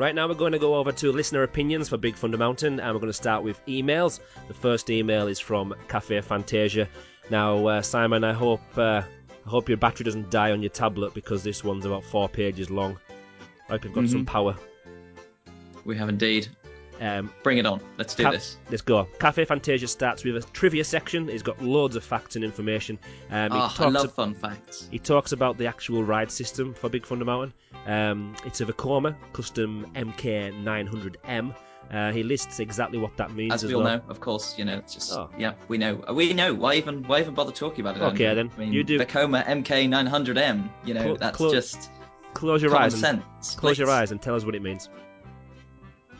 Right 0.00 0.14
now, 0.14 0.26
we're 0.26 0.32
going 0.32 0.52
to 0.52 0.58
go 0.58 0.76
over 0.76 0.92
to 0.92 1.12
listener 1.12 1.42
opinions 1.42 1.90
for 1.90 1.98
Big 1.98 2.14
Thunder 2.14 2.38
Mountain, 2.38 2.80
and 2.80 2.94
we're 2.94 3.00
going 3.00 3.10
to 3.10 3.12
start 3.12 3.42
with 3.42 3.60
emails. 3.66 4.20
The 4.48 4.54
first 4.54 4.88
email 4.88 5.28
is 5.28 5.38
from 5.38 5.74
Cafe 5.88 6.22
Fantasia. 6.22 6.88
Now, 7.28 7.66
uh, 7.66 7.82
Simon, 7.82 8.24
I 8.24 8.32
hope 8.32 8.62
uh, 8.78 9.02
I 9.44 9.48
hope 9.50 9.68
your 9.68 9.76
battery 9.76 10.04
doesn't 10.04 10.30
die 10.30 10.52
on 10.52 10.62
your 10.62 10.70
tablet 10.70 11.12
because 11.12 11.42
this 11.42 11.62
one's 11.62 11.84
about 11.84 12.02
four 12.02 12.30
pages 12.30 12.70
long. 12.70 12.98
I 13.68 13.72
hope 13.72 13.84
you've 13.84 13.92
got 13.92 14.08
some 14.08 14.24
power. 14.24 14.56
We 15.84 15.98
have 15.98 16.08
indeed. 16.08 16.48
Um, 17.00 17.32
Bring 17.42 17.56
it 17.56 17.64
on. 17.64 17.80
Let's 17.96 18.14
do 18.14 18.24
Ca- 18.24 18.32
this. 18.32 18.58
Let's 18.68 18.82
go. 18.82 19.08
Cafe 19.18 19.44
Fantasia 19.46 19.88
starts 19.88 20.22
with 20.22 20.36
a 20.36 20.40
trivia 20.52 20.84
section. 20.84 21.28
He's 21.28 21.42
got 21.42 21.60
loads 21.62 21.96
of 21.96 22.04
facts 22.04 22.36
and 22.36 22.44
information. 22.44 22.98
Um, 23.30 23.52
he, 23.52 23.58
Ah, 23.58 23.72
I 23.72 23.74
talks 23.74 23.94
love 23.94 24.04
ab- 24.04 24.12
fun 24.12 24.34
facts. 24.34 24.86
he 24.90 24.98
talks 24.98 25.32
about 25.32 25.56
the 25.56 25.66
actual 25.66 26.04
ride 26.04 26.30
system 26.30 26.74
for 26.74 26.90
Big 26.90 27.06
Thunder 27.06 27.24
Mountain. 27.24 27.54
Um, 27.86 28.36
it's 28.44 28.60
a 28.60 28.66
Vekoma 28.66 29.16
custom 29.32 29.86
MK900M. 29.94 31.54
Uh, 31.92 32.12
he 32.12 32.22
lists 32.22 32.60
exactly 32.60 32.98
what 32.98 33.16
that 33.16 33.32
means 33.32 33.52
As 33.52 33.64
as 33.64 33.68
we 33.70 33.74
all 33.74 33.82
well. 33.82 33.96
know, 33.96 34.02
of 34.08 34.20
course, 34.20 34.56
you 34.56 34.64
know, 34.64 34.76
it's 34.78 34.94
just 34.94 35.12
Oh. 35.12 35.28
yeah, 35.36 35.54
we 35.66 35.76
know, 35.76 36.04
we 36.12 36.32
know. 36.32 36.54
Why 36.54 36.74
even, 36.74 37.02
why 37.04 37.18
even 37.20 37.34
bother 37.34 37.50
talking 37.50 37.80
about 37.80 37.96
it? 37.96 38.02
Okay, 38.14 38.26
Andrew? 38.26 38.44
then. 38.44 38.50
I 38.56 38.60
mean, 38.60 38.72
You 38.72 38.84
do- 38.84 38.98
Vekoma 39.00 39.44
MK900M. 39.46 40.68
You 40.84 40.94
know, 40.94 41.02
Clo- 41.02 41.16
that's 41.16 41.36
clo- 41.36 41.50
just 41.52 41.90
Close 42.34 42.62
your 42.62 42.76
eyes. 42.76 42.92
And, 42.94 43.00
sense. 43.02 43.56
close 43.56 43.76
your 43.76 43.90
eyes 43.90 44.12
and 44.12 44.22
tell 44.22 44.36
us 44.36 44.44
what 44.44 44.54
it 44.54 44.62
means. 44.62 44.88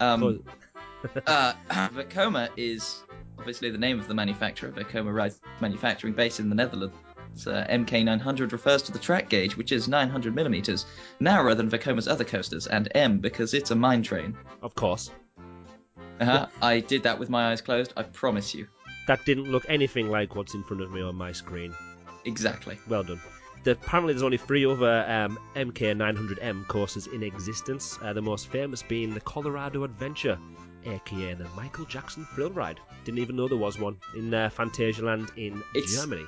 Um, 0.00 0.20
Close- 0.20 0.38
uh, 1.26 1.52
Vekoma 1.70 2.48
is 2.56 3.02
obviously 3.38 3.70
the 3.70 3.78
name 3.78 3.98
of 3.98 4.08
the 4.08 4.14
manufacturer. 4.14 4.70
Vekoma 4.70 5.12
Rides 5.12 5.40
Manufacturing, 5.60 6.12
based 6.14 6.40
in 6.40 6.48
the 6.48 6.54
Netherlands. 6.54 6.94
Uh, 7.46 7.64
MK900 7.70 8.52
refers 8.52 8.82
to 8.82 8.92
the 8.92 8.98
track 8.98 9.28
gauge, 9.28 9.56
which 9.56 9.72
is 9.72 9.88
900 9.88 10.34
millimeters, 10.34 10.84
narrower 11.20 11.54
than 11.54 11.70
Vekoma's 11.70 12.08
other 12.08 12.24
coasters, 12.24 12.66
and 12.66 12.90
M 12.94 13.18
because 13.18 13.54
it's 13.54 13.70
a 13.70 13.74
mine 13.74 14.02
train. 14.02 14.36
Of 14.62 14.74
course. 14.74 15.10
Uh-huh. 16.20 16.46
I 16.60 16.80
did 16.80 17.02
that 17.04 17.18
with 17.18 17.30
my 17.30 17.50
eyes 17.50 17.60
closed. 17.60 17.92
I 17.96 18.02
promise 18.02 18.54
you. 18.54 18.66
That 19.06 19.24
didn't 19.24 19.50
look 19.50 19.64
anything 19.68 20.10
like 20.10 20.34
what's 20.34 20.54
in 20.54 20.62
front 20.64 20.82
of 20.82 20.92
me 20.92 21.00
on 21.00 21.14
my 21.14 21.32
screen. 21.32 21.74
Exactly. 22.24 22.78
Well 22.88 23.04
done. 23.04 23.20
The, 23.64 23.72
apparently, 23.72 24.12
there's 24.12 24.22
only 24.22 24.36
three 24.36 24.66
other 24.66 25.04
um, 25.08 25.38
MK900M 25.54 26.66
courses 26.68 27.06
in 27.06 27.22
existence. 27.22 27.98
Uh, 28.02 28.12
the 28.12 28.22
most 28.22 28.48
famous 28.48 28.82
being 28.82 29.14
the 29.14 29.20
Colorado 29.20 29.84
Adventure, 29.84 30.38
aka 30.86 31.34
the 31.34 31.48
Michael 31.56 31.84
Jackson 31.84 32.26
Thrill 32.34 32.50
Ride. 32.50 32.80
Didn't 33.04 33.18
even 33.18 33.36
know 33.36 33.48
there 33.48 33.58
was 33.58 33.78
one 33.78 33.96
in 34.16 34.32
uh, 34.32 34.50
Phantasialand 34.56 35.30
in 35.36 35.62
It's- 35.74 35.94
Germany. 35.94 36.26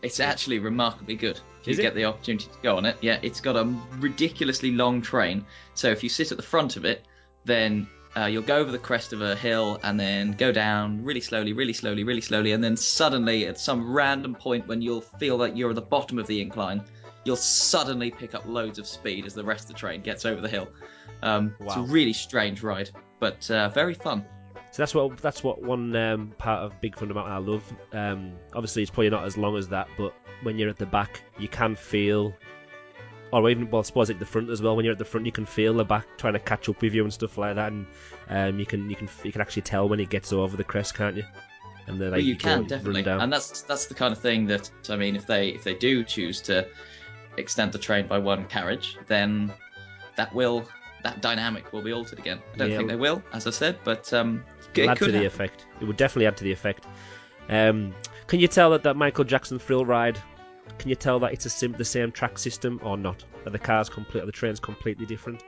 It's 0.00 0.20
actually 0.20 0.60
remarkably 0.60 1.16
good. 1.16 1.40
If 1.62 1.66
you 1.66 1.72
it? 1.74 1.82
get 1.82 1.94
the 1.96 2.04
opportunity 2.04 2.46
to 2.46 2.58
go 2.62 2.76
on 2.76 2.84
it, 2.84 2.96
yeah, 3.00 3.18
it's 3.20 3.40
got 3.40 3.56
a 3.56 3.64
ridiculously 3.98 4.70
long 4.70 5.02
train. 5.02 5.44
So 5.74 5.90
if 5.90 6.04
you 6.04 6.08
sit 6.08 6.30
at 6.30 6.36
the 6.36 6.42
front 6.44 6.76
of 6.76 6.84
it, 6.84 7.04
then 7.44 7.88
uh, 8.16 8.26
you'll 8.26 8.42
go 8.44 8.58
over 8.58 8.70
the 8.70 8.78
crest 8.78 9.12
of 9.12 9.22
a 9.22 9.34
hill 9.34 9.80
and 9.82 9.98
then 9.98 10.32
go 10.32 10.52
down 10.52 11.02
really 11.04 11.20
slowly, 11.20 11.52
really 11.52 11.72
slowly, 11.72 12.04
really 12.04 12.20
slowly, 12.20 12.52
and 12.52 12.62
then 12.62 12.76
suddenly 12.76 13.46
at 13.46 13.58
some 13.58 13.92
random 13.92 14.36
point 14.36 14.68
when 14.68 14.80
you'll 14.80 15.00
feel 15.00 15.36
that 15.38 15.56
you're 15.56 15.70
at 15.70 15.74
the 15.74 15.82
bottom 15.82 16.16
of 16.20 16.28
the 16.28 16.40
incline, 16.40 16.80
you'll 17.24 17.34
suddenly 17.36 18.10
pick 18.12 18.36
up 18.36 18.46
loads 18.46 18.78
of 18.78 18.86
speed 18.86 19.26
as 19.26 19.34
the 19.34 19.42
rest 19.44 19.64
of 19.64 19.74
the 19.74 19.78
train 19.80 20.00
gets 20.00 20.24
over 20.24 20.40
the 20.40 20.48
hill. 20.48 20.68
Um, 21.24 21.56
It's 21.60 21.74
a 21.74 21.80
really 21.82 22.12
strange 22.12 22.62
ride, 22.62 22.90
but 23.20 23.50
uh, 23.50 23.68
very 23.70 23.94
fun. 23.94 24.24
So 24.70 24.82
that's 24.82 24.94
what 24.94 25.16
that's 25.18 25.42
what 25.42 25.62
one 25.62 25.94
um, 25.96 26.32
part 26.38 26.62
of 26.62 26.80
Big 26.80 26.96
Thunder 26.96 27.14
Mountain 27.14 27.32
I 27.32 27.38
love. 27.38 27.64
Um, 27.92 28.32
obviously, 28.54 28.82
it's 28.82 28.90
probably 28.90 29.10
not 29.10 29.24
as 29.24 29.36
long 29.36 29.56
as 29.56 29.68
that, 29.68 29.88
but 29.96 30.14
when 30.42 30.58
you're 30.58 30.68
at 30.68 30.76
the 30.76 30.86
back, 30.86 31.22
you 31.38 31.48
can 31.48 31.74
feel, 31.74 32.34
or 33.32 33.48
even 33.48 33.70
well, 33.70 33.80
I 33.80 33.82
suppose 33.82 34.10
at 34.10 34.18
the 34.18 34.26
front 34.26 34.50
as 34.50 34.60
well. 34.60 34.76
When 34.76 34.84
you're 34.84 34.92
at 34.92 34.98
the 34.98 35.04
front, 35.04 35.26
you 35.26 35.32
can 35.32 35.46
feel 35.46 35.74
the 35.74 35.84
back 35.84 36.06
trying 36.18 36.34
to 36.34 36.38
catch 36.38 36.68
up 36.68 36.82
with 36.82 36.94
you 36.94 37.02
and 37.02 37.12
stuff 37.12 37.38
like 37.38 37.56
that, 37.56 37.72
and 37.72 37.86
um, 38.28 38.58
you 38.58 38.66
can 38.66 38.90
you 38.90 38.96
can 38.96 39.08
you 39.24 39.32
can 39.32 39.40
actually 39.40 39.62
tell 39.62 39.88
when 39.88 40.00
it 40.00 40.10
gets 40.10 40.32
over 40.32 40.56
the 40.56 40.64
crest, 40.64 40.94
can't 40.94 41.16
you? 41.16 41.24
And 41.86 41.98
then 41.98 42.10
Well, 42.10 42.18
like, 42.18 42.26
you 42.26 42.36
can 42.36 42.64
definitely, 42.64 43.04
and 43.06 43.32
that's 43.32 43.62
that's 43.62 43.86
the 43.86 43.94
kind 43.94 44.12
of 44.12 44.18
thing 44.18 44.46
that 44.46 44.70
I 44.90 44.96
mean. 44.96 45.16
If 45.16 45.26
they 45.26 45.48
if 45.48 45.64
they 45.64 45.74
do 45.74 46.04
choose 46.04 46.42
to 46.42 46.68
extend 47.38 47.72
the 47.72 47.78
train 47.78 48.06
by 48.06 48.18
one 48.18 48.44
carriage, 48.46 48.98
then 49.06 49.50
that 50.16 50.34
will 50.34 50.68
that 51.04 51.20
dynamic 51.20 51.72
will 51.72 51.82
be 51.82 51.92
altered 51.92 52.18
again. 52.18 52.40
I 52.54 52.56
don't 52.56 52.70
Yeah. 52.70 52.76
think 52.78 52.88
they 52.88 52.96
will, 52.96 53.22
as 53.32 53.46
I 53.46 53.50
said, 53.50 53.78
but 53.84 54.12
um, 54.12 54.44
it 54.74 54.88
add 54.88 54.96
to 54.98 55.06
the 55.06 55.12
happen. 55.12 55.26
effect. 55.26 55.66
It 55.80 55.84
would 55.84 55.96
definitely 55.96 56.26
add 56.26 56.36
to 56.38 56.44
the 56.44 56.52
effect. 56.52 56.86
Um, 57.48 57.94
can 58.26 58.40
you 58.40 58.48
tell 58.48 58.70
that 58.70 58.82
that 58.82 58.96
Michael 58.96 59.24
Jackson 59.24 59.58
thrill 59.58 59.84
ride? 59.84 60.20
Can 60.78 60.90
you 60.90 60.96
tell 60.96 61.18
that 61.20 61.32
it's 61.32 61.46
a 61.46 61.50
sim- 61.50 61.72
the 61.72 61.84
same 61.84 62.12
track 62.12 62.38
system 62.38 62.78
or 62.82 62.96
not? 62.96 63.24
Are 63.46 63.50
the 63.50 63.58
cars 63.58 63.88
complete? 63.88 64.22
Are 64.22 64.26
the 64.26 64.32
trains 64.32 64.60
completely 64.60 65.06
different? 65.06 65.42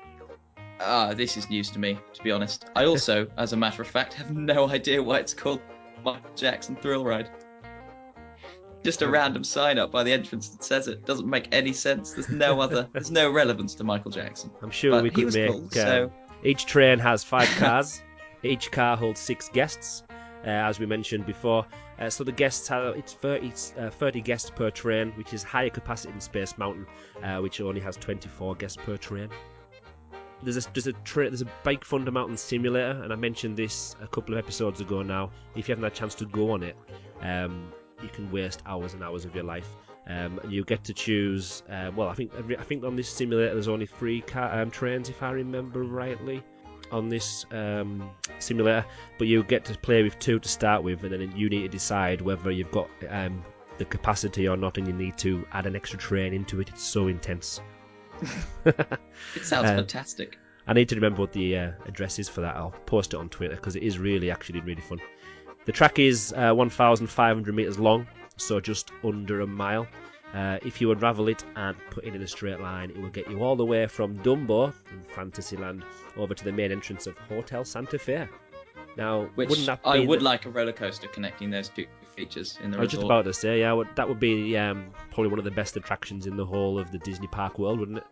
Ah, 0.80 1.12
this 1.12 1.36
is 1.36 1.50
news 1.50 1.68
to 1.70 1.78
me, 1.78 1.98
to 2.14 2.22
be 2.22 2.30
honest. 2.30 2.64
I 2.74 2.86
also, 2.86 3.26
as 3.36 3.52
a 3.52 3.56
matter 3.56 3.82
of 3.82 3.88
fact, 3.88 4.14
have 4.14 4.30
no 4.34 4.68
idea 4.70 5.02
why 5.02 5.18
it's 5.18 5.34
called 5.34 5.60
Michael 6.02 6.30
Jackson 6.34 6.74
Thrill 6.76 7.04
Ride. 7.04 7.28
Just 8.82 9.02
a 9.02 9.08
random 9.08 9.44
sign 9.44 9.78
up 9.78 9.90
by 9.92 10.02
the 10.02 10.12
entrance 10.12 10.48
that 10.48 10.64
says 10.64 10.88
it. 10.88 11.04
Doesn't 11.04 11.28
make 11.28 11.48
any 11.52 11.72
sense. 11.72 12.12
There's 12.12 12.30
no 12.30 12.60
other. 12.60 12.88
There's 12.92 13.10
no 13.10 13.30
relevance 13.30 13.74
to 13.76 13.84
Michael 13.84 14.10
Jackson. 14.10 14.50
I'm 14.62 14.70
sure 14.70 14.92
But 14.92 15.02
we 15.02 15.10
could 15.10 15.34
make. 15.34 15.50
cool, 15.50 15.60
um, 15.64 15.70
so- 15.70 16.12
Each 16.44 16.64
train 16.66 16.98
has 16.98 17.22
five 17.22 17.48
cars. 17.58 18.02
Each 18.42 18.70
car 18.70 18.96
holds 18.96 19.20
six 19.20 19.50
guests, 19.50 20.02
uh, 20.10 20.48
as 20.48 20.78
we 20.80 20.86
mentioned 20.86 21.26
before. 21.26 21.66
Uh, 21.98 22.08
so 22.08 22.24
the 22.24 22.32
guests 22.32 22.66
have 22.68 22.96
it's 22.96 23.12
30, 23.12 23.52
uh, 23.78 23.90
30 23.90 24.22
guests 24.22 24.48
per 24.48 24.70
train, 24.70 25.10
which 25.16 25.34
is 25.34 25.42
higher 25.42 25.68
capacity 25.68 26.12
than 26.12 26.20
Space 26.22 26.56
Mountain, 26.56 26.86
uh, 27.22 27.36
which 27.40 27.60
only 27.60 27.82
has 27.82 27.98
24 27.98 28.54
guests 28.54 28.78
per 28.82 28.96
train. 28.96 29.28
There's 30.42 30.56
a 30.66 30.72
there's 30.72 30.86
a 30.86 30.94
tra- 31.04 31.28
there's 31.28 31.42
a 31.42 31.48
Big 31.64 31.84
Thunder 31.84 32.10
Mountain 32.10 32.38
simulator, 32.38 32.98
and 33.04 33.12
I 33.12 33.16
mentioned 33.16 33.58
this 33.58 33.94
a 34.00 34.06
couple 34.06 34.32
of 34.34 34.38
episodes 34.38 34.80
ago. 34.80 35.02
Now, 35.02 35.30
if 35.54 35.68
you 35.68 35.72
haven't 35.72 35.84
had 35.84 35.92
a 35.92 35.94
chance 35.94 36.14
to 36.14 36.24
go 36.24 36.52
on 36.52 36.62
it, 36.62 36.76
um, 37.20 37.70
you 38.02 38.08
can 38.08 38.30
waste 38.30 38.62
hours 38.66 38.94
and 38.94 39.02
hours 39.02 39.24
of 39.24 39.34
your 39.34 39.44
life. 39.44 39.68
Um, 40.06 40.40
and 40.42 40.52
you 40.52 40.64
get 40.64 40.82
to 40.84 40.94
choose. 40.94 41.62
Uh, 41.70 41.90
well, 41.94 42.08
I 42.08 42.14
think 42.14 42.32
every, 42.36 42.56
I 42.58 42.62
think 42.62 42.84
on 42.84 42.96
this 42.96 43.08
simulator 43.08 43.52
there's 43.54 43.68
only 43.68 43.86
three 43.86 44.22
car, 44.22 44.60
um, 44.60 44.70
trains, 44.70 45.08
if 45.08 45.22
I 45.22 45.30
remember 45.30 45.82
rightly, 45.84 46.42
on 46.90 47.08
this 47.08 47.46
um, 47.52 48.10
simulator. 48.38 48.84
But 49.18 49.28
you 49.28 49.44
get 49.44 49.64
to 49.66 49.78
play 49.78 50.02
with 50.02 50.18
two 50.18 50.38
to 50.40 50.48
start 50.48 50.82
with, 50.82 51.04
and 51.04 51.12
then 51.12 51.36
you 51.36 51.48
need 51.48 51.62
to 51.62 51.68
decide 51.68 52.20
whether 52.22 52.50
you've 52.50 52.72
got 52.72 52.88
um, 53.08 53.44
the 53.78 53.84
capacity 53.84 54.48
or 54.48 54.56
not, 54.56 54.78
and 54.78 54.86
you 54.86 54.92
need 54.92 55.16
to 55.18 55.46
add 55.52 55.66
an 55.66 55.76
extra 55.76 55.98
train 55.98 56.32
into 56.32 56.60
it. 56.60 56.70
It's 56.70 56.82
so 56.82 57.06
intense. 57.06 57.60
It 58.66 59.44
sounds 59.44 59.70
Uh, 59.70 59.76
fantastic. 59.76 60.38
I 60.66 60.72
need 60.72 60.88
to 60.90 60.94
remember 60.94 61.20
what 61.20 61.32
the 61.32 61.56
uh, 61.56 61.72
address 61.86 62.18
is 62.18 62.28
for 62.28 62.42
that. 62.42 62.56
I'll 62.56 62.74
post 62.86 63.14
it 63.14 63.16
on 63.16 63.28
Twitter 63.28 63.56
because 63.56 63.76
it 63.76 63.82
is 63.82 63.98
really 63.98 64.30
actually 64.30 64.60
really 64.60 64.82
fun. 64.82 65.00
The 65.66 65.72
track 65.72 65.98
is 65.98 66.32
uh, 66.36 66.52
1,500 66.54 67.54
meters 67.54 67.78
long, 67.78 68.06
so 68.36 68.60
just 68.60 68.90
under 69.04 69.40
a 69.40 69.46
mile. 69.46 69.86
Uh, 70.34 70.58
if 70.64 70.80
you 70.80 70.90
unravel 70.92 71.28
it 71.28 71.44
and 71.56 71.76
put 71.90 72.04
it 72.04 72.14
in 72.14 72.22
a 72.22 72.26
straight 72.26 72.60
line, 72.60 72.90
it 72.90 73.00
will 73.00 73.10
get 73.10 73.28
you 73.28 73.42
all 73.42 73.56
the 73.56 73.64
way 73.64 73.86
from 73.86 74.16
Dumbo 74.18 74.72
in 74.92 75.02
Fantasyland 75.02 75.84
over 76.16 76.34
to 76.34 76.44
the 76.44 76.52
main 76.52 76.70
entrance 76.70 77.06
of 77.06 77.18
Hotel 77.18 77.64
Santa 77.64 77.98
Fe. 77.98 78.28
Now, 78.96 79.28
Which 79.34 79.48
wouldn't 79.48 79.66
that 79.66 79.80
I 79.84 80.00
would 80.00 80.20
the- 80.20 80.24
like 80.24 80.46
a 80.46 80.50
roller 80.50 80.72
coaster 80.72 81.08
connecting 81.08 81.50
those 81.50 81.68
two 81.68 81.86
features 82.16 82.58
in 82.62 82.70
the 82.70 82.78
I 82.78 82.80
was 82.80 82.90
just 82.90 83.02
about 83.02 83.24
to 83.24 83.32
say, 83.32 83.60
yeah, 83.60 83.82
that 83.96 84.08
would 84.08 84.20
be 84.20 84.56
um, 84.56 84.86
probably 85.12 85.28
one 85.28 85.38
of 85.38 85.44
the 85.44 85.50
best 85.50 85.76
attractions 85.76 86.26
in 86.26 86.36
the 86.36 86.46
whole 86.46 86.78
of 86.78 86.90
the 86.92 86.98
Disney 86.98 87.26
Park 87.26 87.58
world, 87.58 87.80
wouldn't 87.80 87.98
it? 87.98 88.06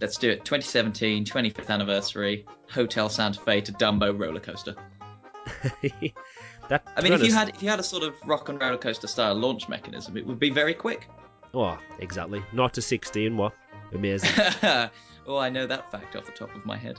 Let's 0.00 0.16
do 0.16 0.30
it. 0.30 0.44
2017, 0.44 1.24
25th 1.24 1.70
anniversary, 1.70 2.46
Hotel 2.70 3.08
Santa 3.08 3.40
Fe 3.40 3.60
to 3.62 3.72
Dumbo 3.72 4.16
roller 4.16 4.40
coaster. 4.40 4.76
that, 6.68 6.86
I 6.96 7.02
mean, 7.02 7.12
if 7.12 7.22
you 7.22 7.32
had 7.32 7.48
if 7.50 7.62
you 7.62 7.68
had 7.68 7.80
a 7.80 7.82
sort 7.82 8.02
of 8.02 8.14
rock 8.26 8.48
and 8.48 8.60
roller 8.60 8.76
coaster 8.76 9.06
style 9.06 9.34
launch 9.34 9.68
mechanism, 9.68 10.16
it 10.16 10.26
would 10.26 10.38
be 10.38 10.50
very 10.50 10.74
quick. 10.74 11.08
Oh, 11.54 11.78
exactly. 11.98 12.42
Not 12.52 12.74
to 12.74 12.82
16, 12.82 13.36
what? 13.36 13.54
Amazing. 13.92 14.30
oh, 15.26 15.38
I 15.38 15.48
know 15.48 15.66
that 15.66 15.90
fact 15.90 16.14
off 16.14 16.26
the 16.26 16.32
top 16.32 16.54
of 16.54 16.64
my 16.66 16.76
head. 16.76 16.98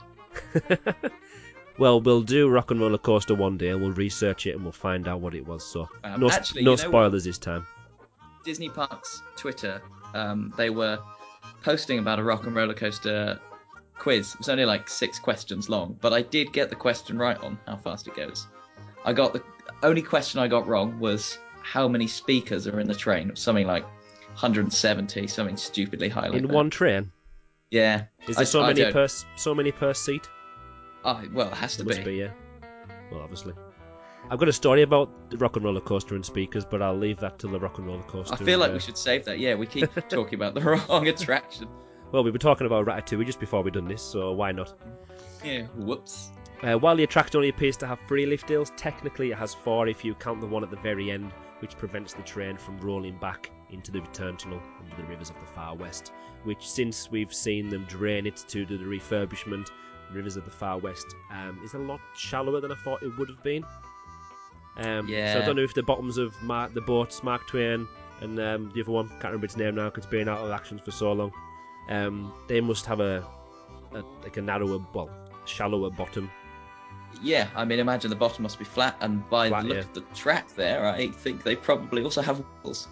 well, 1.78 2.00
we'll 2.00 2.22
do 2.22 2.48
Rock 2.48 2.70
and 2.70 2.80
Roller 2.80 2.98
Coaster 2.98 3.34
one 3.34 3.56
day 3.56 3.68
and 3.68 3.80
we'll 3.80 3.92
research 3.92 4.46
it 4.46 4.54
and 4.54 4.62
we'll 4.62 4.72
find 4.72 5.06
out 5.06 5.20
what 5.20 5.34
it 5.34 5.46
was. 5.46 5.64
So, 5.64 5.88
Um, 6.02 6.20
no, 6.20 6.30
actually, 6.30 6.64
no 6.64 6.76
spoilers 6.76 7.24
this 7.24 7.38
time. 7.38 7.66
Disney 8.44 8.68
Parks 8.68 9.22
Twitter, 9.36 9.82
um, 10.14 10.52
they 10.56 10.70
were 10.70 10.98
posting 11.62 11.98
about 11.98 12.18
a 12.18 12.24
rock 12.24 12.46
and 12.46 12.56
roller 12.56 12.74
coaster 12.74 13.38
quiz. 13.98 14.34
It 14.34 14.38
was 14.38 14.48
only 14.48 14.64
like 14.64 14.88
six 14.88 15.18
questions 15.18 15.68
long, 15.68 15.96
but 16.00 16.12
I 16.12 16.22
did 16.22 16.52
get 16.52 16.70
the 16.70 16.76
question 16.76 17.18
right 17.18 17.38
on 17.38 17.58
how 17.66 17.76
fast 17.76 18.08
it 18.08 18.16
goes. 18.16 18.46
I 19.04 19.12
got 19.12 19.32
the 19.32 19.42
only 19.82 20.02
question 20.02 20.40
I 20.40 20.48
got 20.48 20.66
wrong 20.66 20.98
was 21.00 21.38
how 21.62 21.88
many 21.88 22.06
speakers 22.06 22.66
are 22.66 22.80
in 22.80 22.86
the 22.88 22.94
train. 22.94 23.30
It 23.30 23.38
something 23.38 23.66
like 23.66 23.84
170, 24.34 25.26
something 25.26 25.56
stupidly 25.56 26.08
high 26.08 26.28
like 26.28 26.34
In 26.38 26.46
that. 26.46 26.52
one 26.54 26.70
train, 26.70 27.10
Yeah. 27.70 28.04
is 28.28 28.36
there 28.36 28.42
I- 28.42 28.44
so 28.44 28.62
I 28.62 28.68
many 28.68 28.80
don't- 28.82 28.92
per 28.92 29.06
so 29.36 29.54
many 29.54 29.72
per 29.72 29.92
seat? 29.94 30.28
Oh, 31.04 31.22
well, 31.32 31.48
it 31.48 31.54
has 31.54 31.76
to 31.76 31.84
There 31.84 31.86
must 31.86 31.98
be. 32.04 32.12
be, 32.12 32.16
yeah. 32.18 32.30
Well, 33.10 33.20
obviously. 33.22 33.54
I've 34.30 34.38
got 34.38 34.48
a 34.48 34.52
story 34.52 34.82
about 34.82 35.30
the 35.30 35.38
Rock 35.38 35.56
and 35.56 35.64
Roller 35.64 35.80
Coaster 35.80 36.14
and 36.14 36.24
speakers, 36.24 36.64
but 36.64 36.82
I'll 36.82 36.96
leave 36.96 37.18
that 37.20 37.38
to 37.40 37.48
the 37.48 37.58
Rock 37.58 37.78
and 37.78 37.86
Roller 37.86 38.02
Coaster. 38.02 38.34
I 38.34 38.36
feel 38.36 38.58
like 38.58 38.70
uh, 38.70 38.74
we 38.74 38.80
should 38.80 38.98
save 38.98 39.24
that. 39.24 39.38
Yeah, 39.38 39.54
we 39.54 39.66
keep 39.66 39.88
talking 40.08 40.34
about 40.34 40.54
the 40.54 40.60
wrong 40.88 41.08
attraction. 41.08 41.68
Well, 42.12 42.22
we 42.22 42.30
were 42.30 42.38
talking 42.38 42.66
about 42.66 42.86
Ratatouille 42.86 43.24
just 43.26 43.40
before 43.40 43.62
we 43.62 43.70
done 43.70 43.88
this, 43.88 44.02
so 44.02 44.32
why 44.32 44.52
not? 44.52 44.74
Yeah, 45.44 45.62
whoops. 45.76 46.30
Uh, 46.62 46.76
while 46.76 46.94
the 46.94 47.04
attraction 47.04 47.36
only 47.36 47.48
appears 47.48 47.76
to 47.78 47.86
have 47.86 47.98
three 48.06 48.26
lift 48.26 48.48
hills, 48.48 48.72
technically 48.76 49.30
it 49.30 49.38
has 49.38 49.54
four 49.54 49.88
if 49.88 50.04
you 50.04 50.14
count 50.14 50.40
the 50.40 50.46
one 50.46 50.62
at 50.62 50.70
the 50.70 50.76
very 50.76 51.10
end, 51.10 51.32
which 51.60 51.76
prevents 51.78 52.12
the 52.12 52.22
train 52.22 52.56
from 52.56 52.78
rolling 52.80 53.16
back 53.18 53.50
into 53.70 53.90
the 53.90 54.00
return 54.00 54.36
tunnel 54.36 54.60
under 54.78 54.96
the 54.96 55.08
rivers 55.08 55.30
of 55.30 55.36
the 55.40 55.46
far 55.46 55.74
west. 55.74 56.12
Which, 56.44 56.68
since 56.68 57.10
we've 57.10 57.32
seen 57.32 57.68
them 57.68 57.84
drain 57.88 58.26
it 58.26 58.36
to 58.48 58.64
do 58.64 58.78
the 58.78 58.84
refurbishment, 58.84 59.68
rivers 60.12 60.36
of 60.36 60.44
the 60.44 60.50
far 60.50 60.78
west 60.78 61.06
um, 61.32 61.60
is 61.64 61.74
a 61.74 61.78
lot 61.78 62.00
shallower 62.16 62.60
than 62.60 62.72
I 62.72 62.76
thought 62.76 63.02
it 63.02 63.16
would 63.18 63.28
have 63.28 63.42
been. 63.42 63.64
Um, 64.76 65.08
So 65.34 65.40
I 65.42 65.46
don't 65.46 65.56
know 65.56 65.62
if 65.62 65.74
the 65.74 65.82
bottoms 65.82 66.18
of 66.18 66.34
Mark, 66.42 66.74
the 66.74 66.80
boats, 66.80 67.22
Mark 67.22 67.46
Twain, 67.46 67.86
and 68.20 68.38
um, 68.38 68.70
the 68.74 68.82
other 68.82 68.92
one, 68.92 69.08
can't 69.08 69.24
remember 69.24 69.46
its 69.46 69.56
name 69.56 69.76
now 69.76 69.86
because 69.86 70.04
it's 70.04 70.10
been 70.10 70.28
out 70.28 70.40
of 70.40 70.50
action 70.50 70.78
for 70.78 70.90
so 70.90 71.12
long. 71.12 71.32
Um, 71.88 72.32
they 72.48 72.60
must 72.60 72.86
have 72.86 73.00
a, 73.00 73.24
a 73.92 74.02
like 74.22 74.36
a 74.36 74.42
narrower, 74.42 74.78
well, 74.92 75.10
shallower 75.44 75.90
bottom. 75.90 76.30
Yeah, 77.22 77.48
I 77.54 77.64
mean, 77.64 77.78
imagine 77.78 78.10
the 78.10 78.16
bottom 78.16 78.42
must 78.42 78.58
be 78.58 78.64
flat, 78.64 78.96
and 79.00 79.28
by 79.28 79.48
Flat, 79.48 79.62
the 79.62 79.68
look 79.68 79.76
yeah. 79.76 79.82
of 79.82 79.94
the 79.94 80.00
track 80.14 80.54
there, 80.54 80.86
I 80.86 81.08
think 81.08 81.42
they 81.42 81.56
probably 81.56 82.02
also 82.02 82.22
have 82.22 82.42
wheels. 82.62 82.88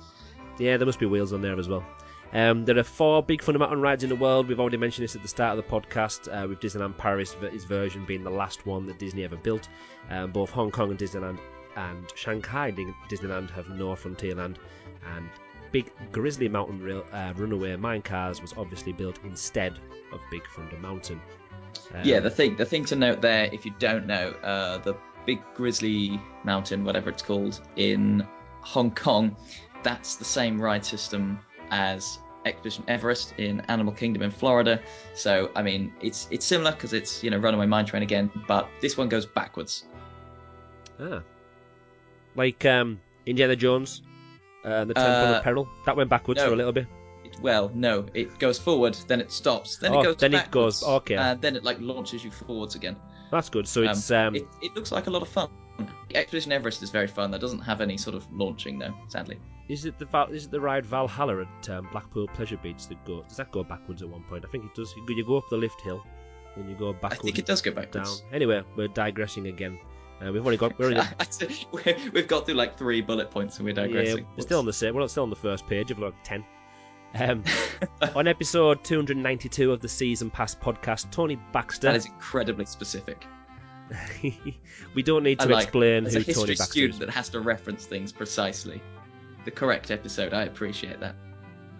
Yeah, 0.58 0.76
there 0.76 0.86
must 0.86 0.98
be 0.98 1.06
wheels 1.06 1.32
on 1.32 1.40
there 1.40 1.58
as 1.58 1.68
well. 1.68 1.84
Um, 2.32 2.66
there 2.66 2.76
are 2.76 2.84
four 2.84 3.22
big 3.22 3.42
Thunder 3.42 3.58
Mountain 3.58 3.80
rides 3.80 4.02
in 4.02 4.10
the 4.10 4.16
world. 4.16 4.48
We've 4.48 4.60
already 4.60 4.76
mentioned 4.76 5.04
this 5.04 5.16
at 5.16 5.22
the 5.22 5.28
start 5.28 5.58
of 5.58 5.64
the 5.64 5.70
podcast, 5.70 6.28
uh, 6.28 6.46
with 6.46 6.60
Disneyland 6.60 6.98
Paris, 6.98 7.34
its 7.40 7.64
version 7.64 8.04
being 8.04 8.22
the 8.22 8.30
last 8.30 8.66
one 8.66 8.86
that 8.86 8.98
Disney 8.98 9.24
ever 9.24 9.36
built. 9.36 9.68
Um, 10.10 10.30
both 10.30 10.50
Hong 10.50 10.70
Kong 10.70 10.90
and 10.90 10.98
Disneyland 10.98 11.38
and 11.76 12.12
Shanghai 12.14 12.72
Disneyland 13.08 13.50
have 13.50 13.68
no 13.70 13.88
Frontierland, 13.94 14.56
and 15.16 15.28
Big 15.70 15.90
Grizzly 16.12 16.48
Mountain 16.48 16.82
Rail, 16.82 17.04
uh, 17.12 17.32
Runaway 17.36 17.76
Mine 17.76 18.02
Cars 18.02 18.42
was 18.42 18.54
obviously 18.56 18.92
built 18.92 19.18
instead 19.24 19.78
of 20.12 20.20
Big 20.30 20.42
Thunder 20.54 20.78
Mountain. 20.78 21.20
Um, 21.94 22.00
Yeah, 22.04 22.20
the 22.20 22.30
thing 22.30 22.56
the 22.56 22.64
thing 22.64 22.84
to 22.86 22.96
note 22.96 23.20
there, 23.20 23.48
if 23.52 23.64
you 23.64 23.72
don't 23.78 24.06
know, 24.06 24.30
uh, 24.42 24.78
the 24.78 24.94
Big 25.26 25.40
Grizzly 25.54 26.20
Mountain, 26.44 26.84
whatever 26.84 27.10
it's 27.10 27.22
called, 27.22 27.60
in 27.76 28.26
Hong 28.62 28.90
Kong, 28.92 29.36
that's 29.82 30.16
the 30.16 30.24
same 30.24 30.60
ride 30.60 30.84
system 30.84 31.38
as 31.70 32.18
Expedition 32.46 32.84
Everest 32.88 33.34
in 33.36 33.60
Animal 33.68 33.92
Kingdom 33.92 34.22
in 34.22 34.30
Florida. 34.30 34.80
So 35.14 35.50
I 35.54 35.62
mean, 35.62 35.92
it's 36.00 36.28
it's 36.30 36.46
similar 36.46 36.72
because 36.72 36.92
it's 36.92 37.22
you 37.22 37.30
know 37.30 37.38
Runaway 37.38 37.66
Mine 37.66 37.84
Train 37.84 38.02
again, 38.02 38.30
but 38.46 38.68
this 38.80 38.96
one 38.96 39.08
goes 39.08 39.26
backwards. 39.26 39.84
Ah. 41.00 41.22
Like 42.34 42.64
um, 42.64 43.00
Indiana 43.26 43.56
Jones, 43.56 44.02
uh, 44.64 44.84
the 44.84 44.94
Temple 44.94 45.12
Uh, 45.12 45.36
of 45.38 45.42
Peril. 45.42 45.68
That 45.86 45.96
went 45.96 46.08
backwards 46.08 46.38
no. 46.38 46.46
for 46.46 46.52
a 46.52 46.56
little 46.56 46.72
bit. 46.72 46.86
It, 47.34 47.40
well, 47.40 47.70
no, 47.74 48.06
it 48.14 48.38
goes 48.38 48.58
forward, 48.58 48.94
then 49.06 49.20
it 49.20 49.30
stops, 49.32 49.76
then 49.76 49.92
Oh, 49.92 50.00
it 50.00 50.04
goes 50.04 50.16
then 50.16 50.34
it 50.34 50.36
backwards, 50.36 50.80
goes- 50.80 50.88
okay. 50.88 51.16
and 51.16 51.40
then 51.40 51.56
it 51.56 51.64
like 51.64 51.78
launches 51.80 52.24
you 52.24 52.30
forwards 52.30 52.74
again. 52.74 52.96
That's 53.30 53.48
good. 53.50 53.68
So 53.68 53.82
Um, 53.82 53.88
it's 53.90 54.10
um, 54.10 54.34
It, 54.34 54.46
it 54.62 54.74
looks 54.74 54.90
like 54.92 55.06
a 55.06 55.10
lot 55.10 55.22
of 55.22 55.28
fun. 55.28 55.48
Expedition 56.14 56.50
Everest 56.52 56.82
is 56.82 56.90
very 56.90 57.06
fun. 57.06 57.30
That 57.30 57.40
doesn't 57.40 57.60
have 57.60 57.80
any 57.80 57.96
sort 57.96 58.16
of 58.16 58.26
launching 58.32 58.78
though, 58.78 58.94
sadly. 59.08 59.38
Is 59.68 59.84
it 59.84 59.98
the 59.98 60.06
Val- 60.06 60.28
is 60.32 60.46
it 60.46 60.50
the 60.50 60.60
ride 60.60 60.86
Valhalla 60.86 61.42
at 61.42 61.68
um, 61.70 61.86
Blackpool 61.92 62.26
Pleasure 62.28 62.56
Beach 62.56 62.86
that 62.88 63.04
go? 63.04 63.22
Does 63.28 63.36
that 63.36 63.52
go 63.52 63.62
backwards 63.62 64.02
at 64.02 64.08
one 64.08 64.24
point? 64.24 64.44
I 64.44 64.48
think 64.48 64.64
it 64.64 64.74
does. 64.74 64.94
You 64.96 65.24
go, 65.24 65.36
up 65.36 65.44
the 65.50 65.56
lift 65.58 65.80
hill, 65.82 66.02
then 66.56 66.68
you 66.68 66.74
go 66.74 66.94
backwards. 66.94 67.20
I 67.20 67.22
think 67.24 67.38
it 67.38 67.46
does 67.46 67.60
go 67.60 67.72
down. 67.72 68.06
Anyway, 68.32 68.62
we're 68.76 68.88
digressing 68.88 69.46
again. 69.48 69.78
Uh, 70.20 70.32
we've 70.32 70.44
only 70.44 70.56
got 70.56 70.76
we're 70.78 70.86
only 70.86 71.00
We've 72.12 72.26
got 72.26 72.46
through 72.46 72.54
like 72.54 72.76
three 72.76 73.02
bullet 73.02 73.30
points 73.30 73.58
and 73.58 73.66
we're 73.66 73.74
digressing. 73.74 74.18
yeah, 74.18 74.24
we're 74.36 74.42
still 74.42 74.58
on 74.58 74.64
the 74.66 74.72
same. 74.72 74.94
We're 74.94 75.02
not 75.02 75.10
still 75.10 75.22
on 75.22 75.30
the 75.30 75.36
first 75.36 75.66
page 75.66 75.90
of 75.90 75.98
like 75.98 76.14
ten. 76.24 76.44
Um, 77.14 77.42
on 78.14 78.28
episode 78.28 78.84
292 78.84 79.72
of 79.72 79.80
the 79.80 79.88
season 79.88 80.30
pass 80.30 80.54
podcast, 80.54 81.10
Tony 81.10 81.36
Baxter. 81.52 81.88
that 81.88 81.96
is 81.96 82.06
incredibly 82.06 82.66
specific. 82.66 83.26
we 84.94 85.02
don't 85.02 85.22
need 85.22 85.40
I 85.40 85.46
to 85.46 85.52
like 85.52 85.62
explain 85.64 86.06
As 86.06 86.12
who 86.14 86.20
a 86.20 86.22
history 86.22 86.34
Tony 86.42 86.54
Baxter 86.56 86.70
student 86.70 86.92
is. 86.94 86.98
that 87.00 87.10
has 87.10 87.28
to 87.30 87.40
reference 87.40 87.86
things 87.86 88.12
precisely. 88.12 88.82
The 89.44 89.50
correct 89.50 89.90
episode. 89.90 90.34
I 90.34 90.42
appreciate 90.42 91.00
that. 91.00 91.14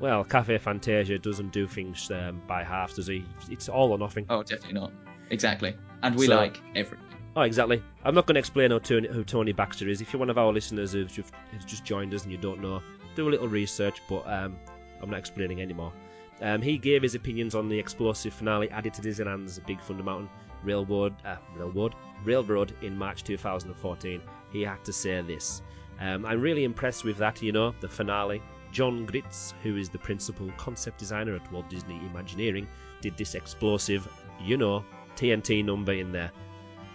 Well, 0.00 0.25
Cafe 0.25 0.56
Fantasia 0.58 1.19
doesn't 1.19 1.52
do 1.52 1.66
things 1.66 2.10
um, 2.10 2.40
by 2.46 2.62
halves, 2.62 2.94
does 2.94 3.08
he? 3.08 3.25
It's 3.50 3.69
all 3.69 3.90
or 3.92 3.98
nothing. 3.98 4.26
Oh, 4.30 4.42
definitely 4.42 4.75
not. 4.80 4.92
Exactly. 5.30 5.76
And 6.02 6.14
we 6.14 6.26
So- 6.26 6.36
like 6.36 6.60
everything. 6.75 7.04
Oh, 7.36 7.42
exactly. 7.42 7.80
I'm 8.04 8.14
not 8.14 8.26
going 8.26 8.34
to 8.34 8.40
explain 8.40 8.70
who 8.72 8.80
Tony, 8.80 9.06
who 9.06 9.22
Tony 9.22 9.52
Baxter 9.52 9.88
is. 9.88 10.00
If 10.00 10.12
you're 10.12 10.19
one 10.19 10.30
of 10.30 10.38
our 10.38 10.52
listeners 10.52 10.92
who's 10.92 11.12
just, 11.12 11.32
who's 11.52 11.64
just 11.64 11.84
joined 11.84 12.12
us 12.14 12.25
and 12.25 12.32
you 12.32 12.38
don't 12.38 12.60
know, 12.60 12.80
do 13.14 13.28
a 13.28 13.30
little 13.30 13.46
research, 13.46 14.00
but 14.08 14.26
um, 14.26 14.56
I'm 15.02 15.10
not 15.10 15.18
explaining 15.18 15.60
anymore. 15.60 15.92
Um, 16.40 16.62
he 16.62 16.78
gave 16.78 17.02
his 17.02 17.14
opinions 17.14 17.54
on 17.54 17.68
the 17.68 17.78
explosive 17.78 18.32
finale 18.32 18.70
added 18.70 18.94
to 18.94 19.02
Disneyland's 19.02 19.58
Big 19.60 19.80
Thunder 19.80 20.04
Mountain 20.04 20.30
Railroad, 20.62 21.14
uh, 21.24 21.36
Railroad, 21.56 21.94
Railroad 22.24 22.74
in 22.82 22.96
March 22.96 23.24
2014. 23.24 24.22
He 24.52 24.62
had 24.62 24.84
to 24.84 24.92
say 24.92 25.20
this. 25.22 25.62
Um, 26.00 26.24
I'm 26.24 26.40
really 26.40 26.64
impressed 26.64 27.04
with 27.04 27.16
that, 27.18 27.42
you 27.42 27.52
know, 27.52 27.74
the 27.80 27.88
finale. 27.88 28.42
John 28.70 29.06
Gritz, 29.06 29.54
who 29.62 29.76
is 29.76 29.88
the 29.88 29.98
principal 29.98 30.50
concept 30.56 30.98
designer 30.98 31.34
at 31.34 31.50
Walt 31.52 31.68
Disney 31.70 31.96
Imagineering, 32.10 32.68
did 33.00 33.16
this 33.16 33.34
explosive, 33.34 34.06
you 34.40 34.56
know, 34.56 34.84
TNT 35.16 35.64
number 35.64 35.92
in 35.92 36.12
there. 36.12 36.30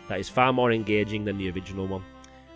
That 0.08 0.20
is 0.20 0.30
far 0.30 0.54
more 0.54 0.72
engaging 0.72 1.26
than 1.26 1.38
the 1.38 1.50
original 1.50 1.88
one. 1.88 2.04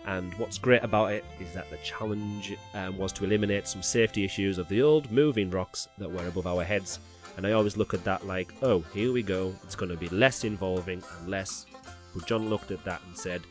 And 0.06 0.32
what's 0.34 0.58
great 0.58 0.82
about 0.82 1.12
it 1.12 1.24
is 1.40 1.52
that 1.52 1.70
the 1.70 1.76
challenge 1.78 2.56
um, 2.74 2.96
was 2.96 3.12
to 3.14 3.24
eliminate 3.24 3.68
some 3.68 3.82
safety 3.82 4.24
issues 4.24 4.58
of 4.58 4.68
the 4.68 4.82
old 4.82 5.10
moving 5.12 5.50
rocks 5.50 5.88
that 5.98 6.10
were 6.10 6.26
above 6.26 6.46
our 6.46 6.64
heads. 6.64 6.98
And 7.36 7.46
I 7.46 7.52
always 7.52 7.76
look 7.76 7.94
at 7.94 8.04
that 8.04 8.26
like, 8.26 8.54
oh, 8.62 8.80
here 8.94 9.12
we 9.12 9.22
go, 9.22 9.54
it's 9.64 9.76
going 9.76 9.90
to 9.90 9.96
be 9.96 10.08
less 10.08 10.44
involving 10.44 11.02
and 11.18 11.28
less. 11.28 11.66
But 12.14 12.26
John 12.26 12.48
looked 12.48 12.70
at 12.70 12.84
that 12.84 13.02
and 13.06 13.16
said, 13.16 13.42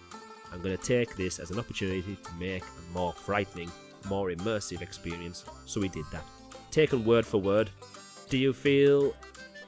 I'm 0.51 0.61
going 0.61 0.77
to 0.77 0.83
take 0.83 1.15
this 1.15 1.39
as 1.39 1.51
an 1.51 1.59
opportunity 1.59 2.17
to 2.21 2.31
make 2.39 2.63
a 2.63 2.93
more 2.93 3.13
frightening, 3.13 3.71
more 4.09 4.29
immersive 4.29 4.81
experience. 4.81 5.45
So 5.65 5.79
we 5.79 5.89
did 5.89 6.05
that. 6.11 6.23
Taken 6.71 7.05
word 7.05 7.25
for 7.25 7.39
word, 7.39 7.69
do 8.29 8.38
you 8.38 8.51
feel 8.51 9.13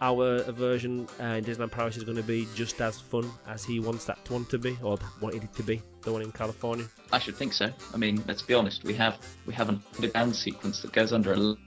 our 0.01 0.43
version 0.51 1.07
uh, 1.19 1.23
in 1.23 1.43
Disneyland 1.43 1.71
Paris 1.71 1.97
is 1.97 2.03
going 2.03 2.17
to 2.17 2.23
be 2.23 2.47
just 2.55 2.79
as 2.81 2.99
fun 2.99 3.29
as 3.47 3.63
he 3.63 3.79
wants 3.79 4.05
that 4.05 4.29
one 4.29 4.45
to 4.45 4.57
be, 4.57 4.77
or 4.81 4.97
wanted 5.21 5.43
it 5.43 5.53
to 5.55 5.63
be, 5.63 5.81
the 6.01 6.11
one 6.11 6.21
in 6.21 6.31
California? 6.31 6.85
I 7.11 7.19
should 7.19 7.35
think 7.35 7.53
so. 7.53 7.69
I 7.93 7.97
mean, 7.97 8.23
let's 8.27 8.41
be 8.41 8.53
honest. 8.53 8.83
We 8.83 8.93
have 8.95 9.17
we 9.45 9.53
have 9.53 9.69
an 9.69 9.81
underground 9.95 10.35
sequence 10.35 10.81
that 10.81 10.93
goes 10.93 11.11
under 11.11 11.33
A, 11.33 11.37
Of 11.39 11.57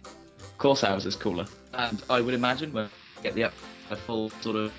course, 0.58 0.84
ours 0.84 1.06
is 1.06 1.16
cooler, 1.16 1.46
and 1.74 2.02
I 2.08 2.20
would 2.20 2.34
imagine 2.34 2.72
we'll 2.72 2.88
get 3.22 3.34
the 3.34 3.50
a 3.90 3.96
full 3.96 4.30
sort 4.40 4.56
of 4.56 4.72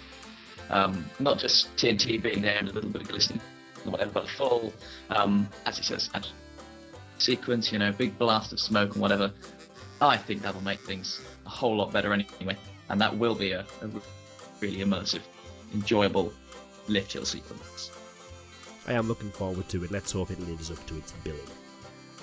um, 0.69 1.05
not 1.19 1.37
just 1.37 1.75
TNT 1.75 2.21
being 2.21 2.41
there 2.41 2.57
and 2.57 2.69
a 2.69 2.71
little 2.71 2.89
bit 2.89 3.01
of 3.03 3.07
glistening, 3.07 3.41
whatever, 3.83 4.11
but 4.11 4.23
a 4.25 4.27
full, 4.27 4.73
um, 5.09 5.47
as 5.65 5.77
it 5.77 5.85
says, 5.85 6.09
sequence. 7.19 7.71
You 7.71 7.79
know, 7.79 7.91
big 7.91 8.17
blast 8.17 8.53
of 8.53 8.59
smoke 8.59 8.93
and 8.93 9.01
whatever. 9.01 9.31
I 10.01 10.17
think 10.17 10.41
that'll 10.41 10.61
make 10.61 10.81
things 10.81 11.21
a 11.45 11.49
whole 11.49 11.77
lot 11.77 11.93
better 11.93 12.11
anyway, 12.13 12.57
and 12.93 13.01
that 13.01 13.17
will 13.17 13.33
be 13.33 13.53
a, 13.53 13.65
a 13.81 13.89
really 14.59 14.77
immersive, 14.77 15.21
enjoyable 15.73 16.31
lift 16.87 17.13
hill 17.13 17.25
sequence. 17.25 17.89
I 18.87 18.93
am 18.93 19.07
looking 19.07 19.31
forward 19.31 19.67
to 19.69 19.83
it. 19.83 19.89
Let's 19.89 20.11
hope 20.11 20.29
it 20.29 20.39
lives 20.41 20.69
up 20.69 20.85
to 20.85 20.97
its 20.97 21.11
billing. 21.23 21.39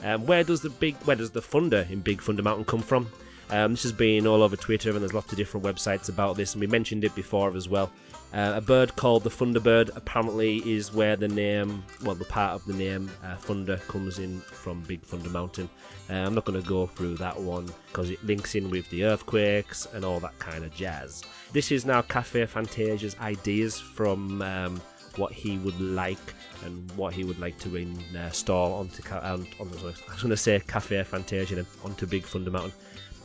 Um, 0.05 0.27
where 0.27 0.45
does 0.45 0.61
the 0.61 0.71
big, 0.71 0.95
where 0.99 1.17
does 1.17 1.33
the 1.33 1.43
thunder 1.43 1.89
in 1.91 2.03
Big 2.03 2.23
Thunder 2.23 2.45
Mountain 2.45 2.67
come 2.67 2.83
from? 2.83 3.11
Um, 3.51 3.73
this 3.73 3.83
has 3.83 3.93
been 3.93 4.27
all 4.27 4.43
over 4.43 4.57
Twitter, 4.57 4.91
and 4.91 5.01
there's 5.01 5.15
lots 5.15 5.33
of 5.33 5.39
different 5.39 5.67
websites 5.67 6.09
about 6.09 6.37
this, 6.37 6.55
and 6.55 6.61
we 6.61 6.67
mentioned 6.67 7.05
it 7.05 7.15
before 7.15 7.57
as 7.57 7.69
well. 7.69 7.91
Uh, 8.33 8.53
a 8.55 8.61
bird 8.61 8.95
called 8.95 9.25
the 9.25 9.31
Thunderbird 9.31 9.91
apparently 9.97 10.59
is 10.59 10.93
where 10.93 11.17
the 11.17 11.27
name, 11.27 11.83
well, 12.05 12.15
the 12.15 12.25
part 12.25 12.53
of 12.53 12.65
the 12.65 12.73
name 12.75 13.11
uh, 13.25 13.35
Thunder 13.37 13.79
comes 13.89 14.21
in 14.21 14.41
from 14.41 14.83
Big 14.83 15.03
Thunder 15.03 15.31
Mountain. 15.31 15.69
Uh, 16.09 16.13
I'm 16.13 16.35
not 16.35 16.45
going 16.45 16.61
to 16.61 16.69
go 16.69 16.87
through 16.87 17.17
that 17.17 17.41
one 17.41 17.69
because 17.89 18.09
it 18.09 18.25
links 18.25 18.55
in 18.55 18.71
with 18.71 18.89
the 18.91 19.05
earthquakes 19.05 19.89
and 19.93 20.05
all 20.05 20.21
that 20.21 20.39
kind 20.39 20.65
of 20.65 20.73
jazz. 20.73 21.25
This 21.53 21.73
is 21.73 21.85
now 21.85 22.03
Cafe 22.03 22.47
Fantasia's 22.47 23.17
ideas 23.21 23.81
from 23.81 24.43
um, 24.43 24.81
what 25.17 25.33
he 25.33 25.59
would 25.59 25.81
like 25.81 26.35
and 26.65 26.89
what 26.93 27.13
he 27.13 27.25
would 27.25 27.41
like 27.41 27.59
to 27.59 27.75
install 27.77 28.75
onto, 28.75 29.03
ca- 29.03 29.21
on, 29.21 29.45
I 29.59 29.63
was 29.65 29.83
going 29.83 30.31
to 30.31 30.37
say 30.37 30.61
Cafe 30.69 31.03
Fantasia 31.03 31.57
then, 31.57 31.67
onto 31.85 32.07
Big 32.07 32.25
Thunder 32.25 32.53
Mountain. 32.53 32.73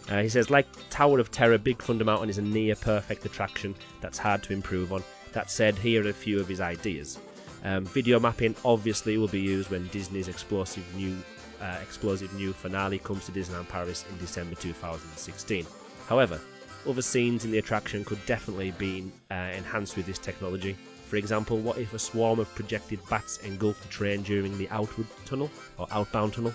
Uh, 0.10 0.22
he 0.22 0.30
says, 0.30 0.50
like 0.50 0.68
Tower 0.90 1.20
of 1.20 1.32
Terror, 1.32 1.58
Big 1.58 1.82
Thunder 1.82 2.06
Mountain 2.06 2.30
is 2.30 2.38
a 2.38 2.42
near 2.42 2.76
perfect 2.76 3.26
attraction 3.26 3.76
that's 4.02 4.18
hard 4.18 4.44
to 4.44 4.54
improve 4.54 4.94
on. 4.94 5.04
That 5.34 5.50
said, 5.50 5.76
here 5.78 6.06
are 6.06 6.10
a 6.10 6.14
few 6.14 6.40
of 6.40 6.48
his 6.48 6.62
ideas. 6.62 7.18
Um, 7.64 7.86
video 7.86 8.20
mapping 8.20 8.56
obviously 8.64 9.18
will 9.18 9.28
be 9.28 9.42
used 9.42 9.72
when 9.72 9.88
Disney's 9.88 10.28
explosive 10.28 10.84
new 10.96 11.18
uh, 11.62 11.78
explosive 11.82 12.32
new 12.34 12.54
finale 12.54 13.00
comes 13.00 13.26
to 13.26 13.32
Disneyland 13.32 13.68
Paris 13.70 14.06
in 14.12 14.18
December 14.20 14.56
2016. 14.56 15.66
However, 16.08 16.40
other 16.88 17.02
scenes 17.02 17.46
in 17.46 17.52
the 17.52 17.58
attraction 17.58 18.06
could 18.06 18.24
definitely 18.28 18.72
be 18.72 19.12
uh, 19.32 19.34
enhanced 19.34 19.98
with 19.98 20.06
this 20.06 20.20
technology. 20.20 20.76
For 21.08 21.16
example, 21.16 21.58
what 21.58 21.78
if 21.78 21.94
a 21.94 22.00
swarm 22.00 22.40
of 22.40 22.54
projected 22.54 23.00
bats 23.10 23.38
engulfed 23.38 23.82
the 23.82 23.88
train 23.88 24.22
during 24.22 24.58
the 24.58 24.70
outward 24.70 25.08
tunnel 25.26 25.50
or 25.78 25.88
outbound 25.92 26.34
tunnel? 26.34 26.54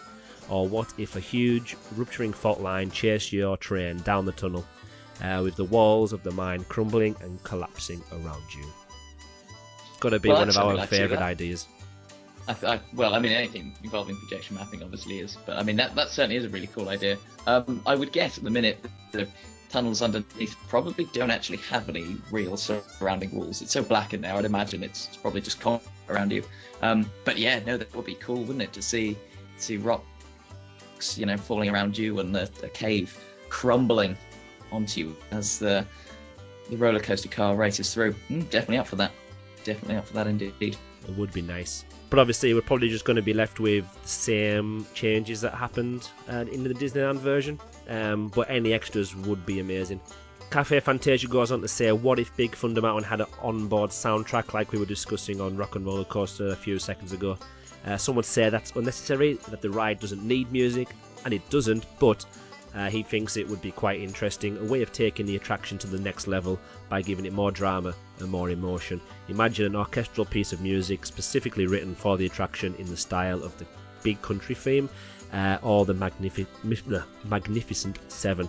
Or 0.51 0.69
what 0.69 0.93
if 0.99 1.17
a 1.17 1.21
huge 1.21 1.77
rupturing 1.97 2.33
fault 2.33 2.61
line 2.61 2.91
chased 2.91 3.33
your 3.33 3.57
train 3.57 3.99
down 3.99 4.27
the 4.27 4.33
tunnel 4.33 4.67
uh, 5.23 5.41
with 5.43 5.57
the 5.57 5.65
walls 5.65 6.13
of 6.13 6.23
the 6.23 6.33
mine 6.33 6.65
crumbling 6.65 7.17
and 7.23 7.43
collapsing 7.45 8.03
around 8.13 8.55
you? 8.55 8.67
got 10.01 10.11
to 10.11 10.19
be 10.19 10.31
Well, 10.31 10.39
one 10.39 10.49
of 10.49 10.57
our 10.57 10.77
I'd 10.79 10.89
favourite 10.89 11.23
ideas. 11.23 11.69
I, 12.49 12.57
I, 12.67 12.81
well, 12.95 13.15
I 13.15 13.21
mean, 13.21 13.33
anything 13.33 13.75
involving 13.85 14.17
projection 14.17 14.57
mapping 14.57 14.83
obviously 14.83 15.21
is, 15.21 15.37
but 15.47 15.59
I 15.59 15.63
mean 15.63 15.77
that 15.77 15.95
that 15.95 16.09
certainly 16.09 16.37
is 16.37 16.45
a 16.45 16.49
really 16.49 16.67
cool 16.67 16.89
idea. 16.89 17.19
Um, 17.47 17.83
I 17.87 17.95
would 17.95 18.11
guess 18.11 18.39
at 18.39 18.45
the 18.45 18.51
minute 18.51 18.85
the 19.13 19.29
tunnels 19.69 20.03
underneath 20.03 20.57
probably 20.69 21.05
don't 21.13 21.31
actually 21.31 21.59
have 21.59 21.89
any 21.89 22.17
real 22.33 22.57
surrounding 22.57 23.31
walls. 23.33 23.63
It's 23.63 23.73
so 23.73 23.83
black 23.83 24.15
in 24.15 24.23
there, 24.23 24.35
I'd 24.35 24.45
imagine 24.45 24.83
it's, 24.83 25.07
it's 25.09 25.17
probably 25.17 25.43
just 25.43 25.61
concrete 25.61 25.93
around 26.09 26.33
you. 26.33 26.43
Um, 26.83 27.09
but 27.25 27.39
yeah, 27.39 27.61
no, 27.61 27.77
that 27.77 27.95
would 27.95 28.07
be 28.07 28.17
cool, 28.17 28.41
wouldn't 28.41 28.63
it, 28.63 28.73
to 28.73 28.83
see 28.83 29.17
see 29.59 29.77
rocks, 31.01 31.17
you 31.17 31.25
know, 31.25 31.37
falling 31.37 31.71
around 31.71 31.97
you 31.97 32.21
and 32.21 32.35
the, 32.35 32.51
the 32.61 32.69
cave 32.69 33.19
crumbling 33.49 34.17
onto 34.71 35.01
you 35.01 35.17
as 35.31 35.59
the 35.59 35.85
the 36.69 36.77
roller 36.77 37.01
coaster 37.01 37.29
car 37.29 37.57
races 37.57 37.93
through. 37.93 38.15
Mm, 38.29 38.49
definitely 38.51 38.79
up 38.79 38.87
for 38.87 38.97
that. 38.97 39.13
Definitely 39.65 39.97
up 39.97 40.07
for 40.07 40.15
that 40.15 40.27
indeed. 40.27 40.55
It 40.61 41.17
would 41.17 41.33
be 41.33 41.43
nice. 41.43 41.85
But 42.11 42.19
obviously, 42.19 42.55
we're 42.55 42.61
probably 42.61 42.91
just 42.91 43.05
going 43.05 43.17
to 43.17 43.23
be 43.23 43.33
left 43.33 43.61
with 43.61 43.85
the 44.03 44.09
same 44.09 44.87
changes 44.95 45.41
that 45.41 45.55
happened 45.55 46.09
uh, 46.29 46.45
in 46.53 46.63
the 46.63 46.71
Disneyland 46.71 47.19
version. 47.19 47.59
Um, 47.89 48.29
but 48.29 48.51
any 48.51 48.73
extras 48.73 49.17
would 49.17 49.45
be 49.47 49.59
amazing. 49.59 50.01
Cafe 50.51 50.79
Fantasia 50.81 51.29
goes 51.29 51.51
on 51.51 51.61
to 51.63 51.69
say, 51.69 51.91
what 51.93 52.19
if 52.19 52.37
Big 52.37 52.55
Thunder 52.55 52.83
Mountain 52.83 53.05
had 53.05 53.21
an 53.21 53.27
onboard 53.41 53.91
soundtrack 53.91 54.53
like 54.53 54.73
we 54.73 54.79
were 54.79 54.87
discussing 54.87 55.41
on 55.41 55.57
Rock 55.57 55.77
and 55.77 55.87
Roller 55.87 56.05
Coaster 56.05 56.49
a 56.49 56.57
few 56.57 56.79
seconds 56.79 57.13
ago? 57.13 57.39
Uh, 57.87 57.97
some 57.97 58.15
would 58.15 58.25
say 58.25 58.51
that's 58.51 58.73
unnecessary, 58.73 59.35
that 59.49 59.63
the 59.63 59.71
ride 59.71 60.01
doesn't 60.01 60.23
need 60.23 60.51
music, 60.53 60.89
and 61.25 61.33
it 61.33 61.49
doesn't, 61.51 61.87
but 61.99 62.25
uh, 62.75 62.89
he 62.89 63.03
thinks 63.03 63.37
it 63.37 63.49
would 63.49 63.61
be 63.61 63.73
quite 63.73 64.01
interesting, 64.01 64.57
a 64.59 64.65
way 64.65 64.83
of 64.83 64.93
taking 64.93 65.27
the 65.27 65.37
attraction 65.37 65.77
to 65.79 65.87
the 65.87 65.99
next 65.99 66.29
level 66.29 66.59
by 66.89 67.03
giving 67.03 67.27
it 67.27 67.33
more 67.33 67.51
drama 67.51 67.95
and 68.19 68.31
more 68.31 68.51
emotion. 68.51 69.01
Imagine 69.29 69.67
an 69.67 69.77
orchestral 69.77 70.25
piece 70.25 70.53
of 70.53 70.61
music 70.61 71.05
specifically 71.05 71.67
written 71.67 71.95
for 71.95 72.17
the 72.17 72.27
attraction 72.27 72.75
in 72.77 72.87
the 72.87 72.97
style 72.97 73.43
of 73.43 73.57
the 73.59 73.67
Big 74.03 74.21
Country 74.23 74.55
theme 74.55 74.89
uh, 75.33 75.59
or 75.63 75.85
the 75.85 75.95
Magnifi- 75.95 76.47
Mif- 76.65 76.93
uh, 76.93 77.03
Magnificent 77.25 77.99
Seven. 78.09 78.49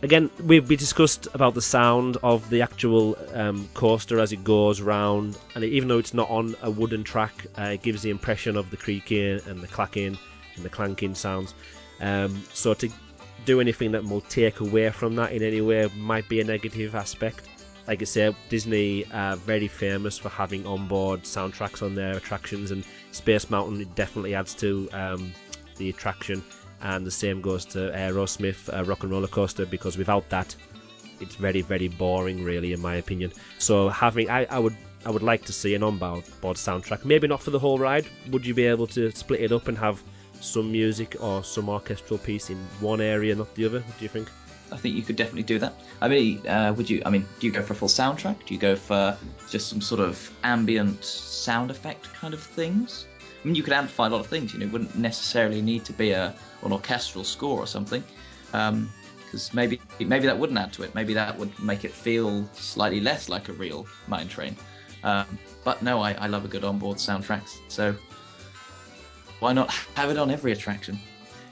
Again, 0.00 0.30
we 0.44 0.60
we 0.60 0.76
discussed 0.76 1.26
about 1.34 1.54
the 1.54 1.62
sound 1.62 2.18
of 2.22 2.48
the 2.50 2.62
actual 2.62 3.18
um, 3.34 3.68
coaster 3.74 4.20
as 4.20 4.30
it 4.32 4.44
goes 4.44 4.80
round, 4.80 5.36
and 5.56 5.64
even 5.64 5.88
though 5.88 5.98
it's 5.98 6.14
not 6.14 6.30
on 6.30 6.54
a 6.62 6.70
wooden 6.70 7.02
track, 7.02 7.46
uh, 7.58 7.72
it 7.74 7.82
gives 7.82 8.02
the 8.02 8.10
impression 8.10 8.56
of 8.56 8.70
the 8.70 8.76
creaking 8.76 9.40
and 9.46 9.60
the 9.60 9.66
clacking 9.66 10.16
and 10.54 10.64
the 10.64 10.68
clanking 10.68 11.16
sounds. 11.16 11.54
Um, 12.00 12.44
so 12.52 12.74
to 12.74 12.88
do 13.44 13.60
anything 13.60 13.90
that 13.90 14.04
will 14.04 14.20
take 14.20 14.60
away 14.60 14.88
from 14.90 15.16
that 15.16 15.32
in 15.32 15.42
any 15.42 15.62
way 15.62 15.90
might 15.96 16.28
be 16.28 16.40
a 16.40 16.44
negative 16.44 16.94
aspect. 16.94 17.48
Like 17.88 18.00
I 18.00 18.04
say, 18.04 18.36
Disney 18.50 19.04
are 19.12 19.34
very 19.34 19.66
famous 19.66 20.16
for 20.16 20.28
having 20.28 20.64
onboard 20.64 21.22
soundtracks 21.22 21.82
on 21.82 21.96
their 21.96 22.16
attractions, 22.16 22.70
and 22.70 22.84
Space 23.10 23.50
Mountain 23.50 23.80
it 23.80 23.92
definitely 23.96 24.36
adds 24.36 24.54
to 24.56 24.88
um, 24.92 25.32
the 25.76 25.90
attraction. 25.90 26.44
And 26.80 27.06
the 27.06 27.10
same 27.10 27.40
goes 27.40 27.64
to 27.66 27.90
Aerosmith 27.90 28.72
uh, 28.72 28.84
Rock 28.84 29.02
and 29.02 29.12
Roller 29.12 29.28
Coaster 29.28 29.66
because 29.66 29.98
without 29.98 30.28
that, 30.30 30.54
it's 31.20 31.34
very 31.34 31.62
very 31.62 31.88
boring, 31.88 32.44
really, 32.44 32.72
in 32.72 32.80
my 32.80 32.96
opinion. 32.96 33.32
So 33.58 33.88
having, 33.88 34.30
I, 34.30 34.44
I 34.44 34.58
would. 34.58 34.76
I 35.06 35.10
would 35.10 35.22
like 35.22 35.44
to 35.44 35.52
see 35.52 35.76
an 35.76 35.84
onboard 35.84 36.24
board 36.40 36.56
soundtrack. 36.56 37.04
Maybe 37.04 37.28
not 37.28 37.40
for 37.40 37.50
the 37.52 37.58
whole 37.58 37.78
ride. 37.78 38.04
Would 38.30 38.44
you 38.44 38.52
be 38.52 38.66
able 38.66 38.88
to 38.88 39.12
split 39.12 39.40
it 39.40 39.52
up 39.52 39.68
and 39.68 39.78
have 39.78 40.02
some 40.40 40.72
music 40.72 41.16
or 41.20 41.44
some 41.44 41.68
orchestral 41.68 42.18
piece 42.18 42.50
in 42.50 42.58
one 42.80 43.00
area, 43.00 43.36
not 43.36 43.54
the 43.54 43.64
other? 43.64 43.80
What 43.80 43.96
do 43.96 44.04
you 44.04 44.08
think? 44.08 44.28
I 44.72 44.76
think 44.76 44.96
you 44.96 45.02
could 45.02 45.16
definitely 45.16 45.44
do 45.44 45.58
that. 45.60 45.74
I 46.00 46.08
mean, 46.08 46.46
uh, 46.46 46.74
would 46.76 46.90
you? 46.90 47.00
I 47.06 47.10
mean, 47.10 47.24
do 47.38 47.46
you 47.46 47.52
go 47.52 47.62
for 47.62 47.72
a 47.74 47.76
full 47.76 47.88
soundtrack? 47.88 48.44
Do 48.44 48.52
you 48.52 48.60
go 48.60 48.74
for 48.74 49.16
just 49.48 49.68
some 49.68 49.80
sort 49.80 50.00
of 50.00 50.30
ambient 50.42 51.04
sound 51.04 51.70
effect 51.70 52.12
kind 52.12 52.34
of 52.34 52.42
things? 52.42 53.06
Mean, 53.48 53.54
you 53.54 53.62
could 53.62 53.72
amplify 53.72 54.08
a 54.08 54.10
lot 54.10 54.20
of 54.20 54.26
things. 54.26 54.52
You 54.52 54.58
know, 54.58 54.66
it 54.66 54.72
wouldn't 54.72 54.94
necessarily 54.94 55.62
need 55.62 55.86
to 55.86 55.94
be 55.94 56.10
a 56.10 56.34
an 56.62 56.70
orchestral 56.70 57.24
score 57.24 57.58
or 57.58 57.66
something, 57.66 58.04
because 58.52 59.54
maybe 59.54 59.80
maybe 60.00 60.26
that 60.26 60.38
wouldn't 60.38 60.58
add 60.58 60.70
to 60.74 60.82
it. 60.82 60.94
Maybe 60.94 61.14
that 61.14 61.38
would 61.38 61.58
make 61.58 61.82
it 61.84 61.92
feel 61.92 62.44
slightly 62.52 63.00
less 63.00 63.30
like 63.30 63.48
a 63.48 63.54
real 63.54 63.86
mine 64.06 64.28
train. 64.28 64.54
Um, 65.02 65.38
but 65.64 65.80
no, 65.82 66.02
I, 66.02 66.12
I 66.12 66.26
love 66.26 66.44
a 66.44 66.48
good 66.48 66.62
onboard 66.62 66.98
soundtrack. 66.98 67.48
So 67.68 67.94
why 69.38 69.54
not 69.54 69.70
have 69.94 70.10
it 70.10 70.18
on 70.18 70.30
every 70.30 70.52
attraction? 70.52 70.98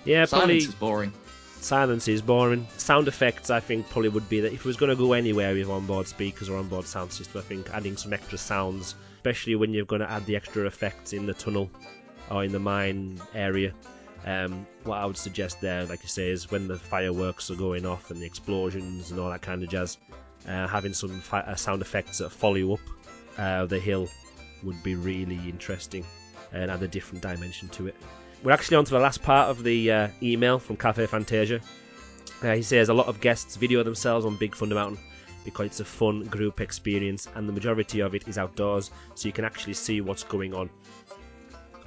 Yeah, 0.04 0.26
probably 0.26 0.60
Silence 0.60 0.68
is 0.68 0.74
boring. 0.74 1.12
silence 1.60 2.08
is 2.08 2.20
boring. 2.20 2.66
Sound 2.76 3.08
effects, 3.08 3.48
I 3.48 3.60
think, 3.60 3.88
probably 3.88 4.10
would 4.10 4.28
be 4.28 4.40
that 4.40 4.52
if 4.52 4.60
it 4.60 4.64
was 4.66 4.76
going 4.76 4.90
to 4.90 4.96
go 4.96 5.14
anywhere 5.14 5.54
with 5.54 5.70
onboard 5.70 6.08
speakers 6.08 6.50
or 6.50 6.58
onboard 6.58 6.86
sound 6.86 7.10
system, 7.12 7.40
I 7.40 7.44
think 7.44 7.70
adding 7.72 7.96
some 7.96 8.12
extra 8.12 8.36
sounds, 8.36 8.96
especially 9.26 9.56
when 9.56 9.74
you're 9.74 9.84
going 9.84 10.00
to 10.00 10.08
add 10.08 10.24
the 10.26 10.36
extra 10.36 10.66
effects 10.66 11.12
in 11.12 11.26
the 11.26 11.34
tunnel 11.34 11.68
or 12.30 12.44
in 12.44 12.52
the 12.52 12.60
mine 12.60 13.20
area. 13.34 13.74
Um, 14.24 14.64
what 14.84 14.98
I 14.98 15.04
would 15.04 15.16
suggest 15.16 15.60
there, 15.60 15.84
like 15.84 16.00
you 16.04 16.08
say, 16.08 16.30
is 16.30 16.48
when 16.48 16.68
the 16.68 16.78
fireworks 16.78 17.50
are 17.50 17.56
going 17.56 17.86
off 17.86 18.12
and 18.12 18.20
the 18.20 18.24
explosions 18.24 19.10
and 19.10 19.18
all 19.18 19.28
that 19.30 19.42
kind 19.42 19.64
of 19.64 19.68
jazz, 19.68 19.98
uh, 20.46 20.68
having 20.68 20.92
some 20.92 21.20
fi- 21.20 21.40
uh, 21.40 21.56
sound 21.56 21.82
effects 21.82 22.18
that 22.18 22.30
follow 22.30 22.74
up 22.74 22.80
uh, 23.36 23.66
the 23.66 23.80
hill 23.80 24.08
would 24.62 24.80
be 24.84 24.94
really 24.94 25.40
interesting 25.48 26.04
and 26.52 26.70
add 26.70 26.84
a 26.84 26.88
different 26.88 27.20
dimension 27.20 27.68
to 27.70 27.88
it. 27.88 27.96
We're 28.44 28.52
actually 28.52 28.76
on 28.76 28.84
to 28.84 28.92
the 28.92 29.00
last 29.00 29.24
part 29.24 29.50
of 29.50 29.64
the 29.64 29.90
uh, 29.90 30.08
email 30.22 30.60
from 30.60 30.76
Cafe 30.76 31.04
Fantasia. 31.06 31.60
Uh, 32.44 32.54
he 32.54 32.62
says 32.62 32.90
a 32.90 32.94
lot 32.94 33.08
of 33.08 33.20
guests 33.20 33.56
video 33.56 33.82
themselves 33.82 34.24
on 34.24 34.36
Big 34.36 34.54
Thunder 34.54 34.76
Mountain 34.76 35.00
because 35.46 35.66
it's 35.68 35.80
a 35.80 35.84
fun 35.86 36.24
group 36.24 36.60
experience 36.60 37.26
and 37.34 37.48
the 37.48 37.52
majority 37.52 38.00
of 38.00 38.14
it 38.14 38.28
is 38.28 38.36
outdoors 38.36 38.90
so 39.14 39.26
you 39.26 39.32
can 39.32 39.46
actually 39.46 39.72
see 39.72 40.02
what's 40.02 40.24
going 40.24 40.52
on. 40.52 40.68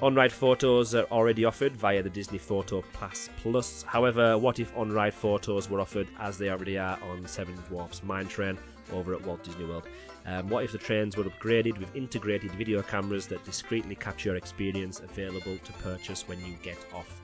On-ride 0.01 0.31
photos 0.31 0.95
are 0.95 1.03
already 1.11 1.43
offered 1.43 1.75
via 1.75 2.01
the 2.01 2.09
Disney 2.09 2.37
Photo 2.37 2.81
Pass 2.93 3.29
Plus. 3.41 3.83
However, 3.83 4.37
what 4.37 4.57
if 4.59 4.75
on-ride 4.77 5.13
photos 5.13 5.69
were 5.69 5.81
offered 5.81 6.07
as 6.19 6.37
they 6.37 6.49
already 6.49 6.77
are 6.77 6.97
on 7.11 7.27
Seven 7.27 7.55
Dwarfs 7.67 8.01
Mine 8.01 8.27
Train 8.27 8.57
over 8.93 9.13
at 9.13 9.21
Walt 9.25 9.43
Disney 9.43 9.65
World? 9.65 9.87
Um, 10.25 10.47
what 10.47 10.63
if 10.63 10.71
the 10.71 10.77
trains 10.77 11.17
were 11.17 11.25
upgraded 11.25 11.77
with 11.77 11.93
integrated 11.95 12.51
video 12.51 12.81
cameras 12.81 13.27
that 13.27 13.43
discreetly 13.43 13.95
capture 13.95 14.29
your 14.29 14.37
experience 14.37 15.01
available 15.01 15.57
to 15.57 15.73
purchase 15.83 16.27
when 16.29 16.39
you 16.45 16.55
get 16.63 16.77
off? 16.93 17.21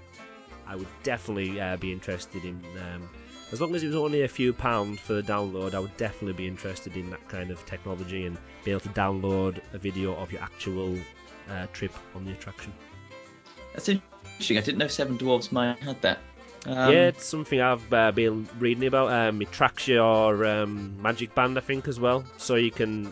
I 0.68 0.75
would 0.75 0.88
definitely 1.04 1.62
uh, 1.62 1.77
be 1.77 1.94
interested 1.94 2.44
in, 2.44 2.62
um, 2.77 3.10
as 3.52 3.62
long 3.62 3.75
as 3.75 3.84
it 3.84 3.88
was 3.88 3.96
only 3.96 4.24
a 4.24 4.28
few 4.28 4.54
pounds 4.54 5.00
for 5.00 5.14
the 5.14 5.22
download, 5.22 5.74
I 5.74 5.80
would 5.80 5.96
definitely 5.98 6.34
be 6.34 6.48
interested 6.48 6.98
in 6.98 7.10
that 7.12 7.28
kind 7.30 7.52
of 7.52 7.64
technology 7.66 8.25
and 8.25 8.38
be 8.64 8.72
able 8.72 8.82
to 8.82 8.90
download 8.90 9.62
a 9.74 9.78
video 9.78 10.16
of 10.16 10.32
your 10.32 10.42
actual 10.42 10.98
uh, 11.50 11.68
trip 11.74 11.94
on 12.16 12.25
the 12.25 12.32
attraction. 12.32 12.74
That's 13.74 13.90
interesting. 13.90 14.58
I 14.58 14.62
didn't 14.62 14.80
know 14.80 14.88
Seven 14.88 15.18
Dwarfs 15.18 15.52
Mine 15.52 15.78
had 15.78 16.02
that. 16.02 16.20
Um, 16.66 16.92
yeah, 16.92 17.08
it's 17.08 17.25
something 17.25 17.62
I've 17.62 17.94
uh, 17.94 18.12
been 18.12 18.50
reading 18.58 18.88
about. 18.88 19.12
Um, 19.12 19.42
it 19.42 19.52
tracks 19.52 19.88
your 19.88 20.46
um, 20.46 21.00
Magic 21.00 21.36
Band, 21.36 21.58
I 21.58 21.62
think, 21.62 21.88
as 21.88 22.00
well. 22.00 22.24
So 22.38 22.56
you 22.56 22.72
can. 22.72 23.12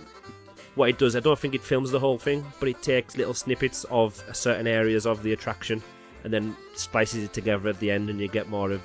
What 0.76 0.90
it 0.90 0.98
does, 0.98 1.16
I 1.16 1.20
don't 1.20 1.38
think 1.38 1.54
it 1.54 1.62
films 1.62 1.92
the 1.92 2.00
whole 2.00 2.18
thing, 2.18 2.44
but 2.60 2.68
it 2.68 2.82
takes 2.82 3.16
little 3.16 3.36
snippets 3.36 3.84
of 3.92 4.24
certain 4.34 4.66
areas 4.66 5.06
of 5.06 5.22
the 5.22 5.34
attraction 5.34 5.84
and 6.24 6.34
then 6.34 6.58
splices 6.74 7.26
it 7.26 7.32
together 7.32 7.70
at 7.70 7.80
the 7.80 7.92
end, 7.92 8.10
and 8.10 8.20
you 8.20 8.28
get 8.28 8.50
more 8.50 8.72
of 8.72 8.82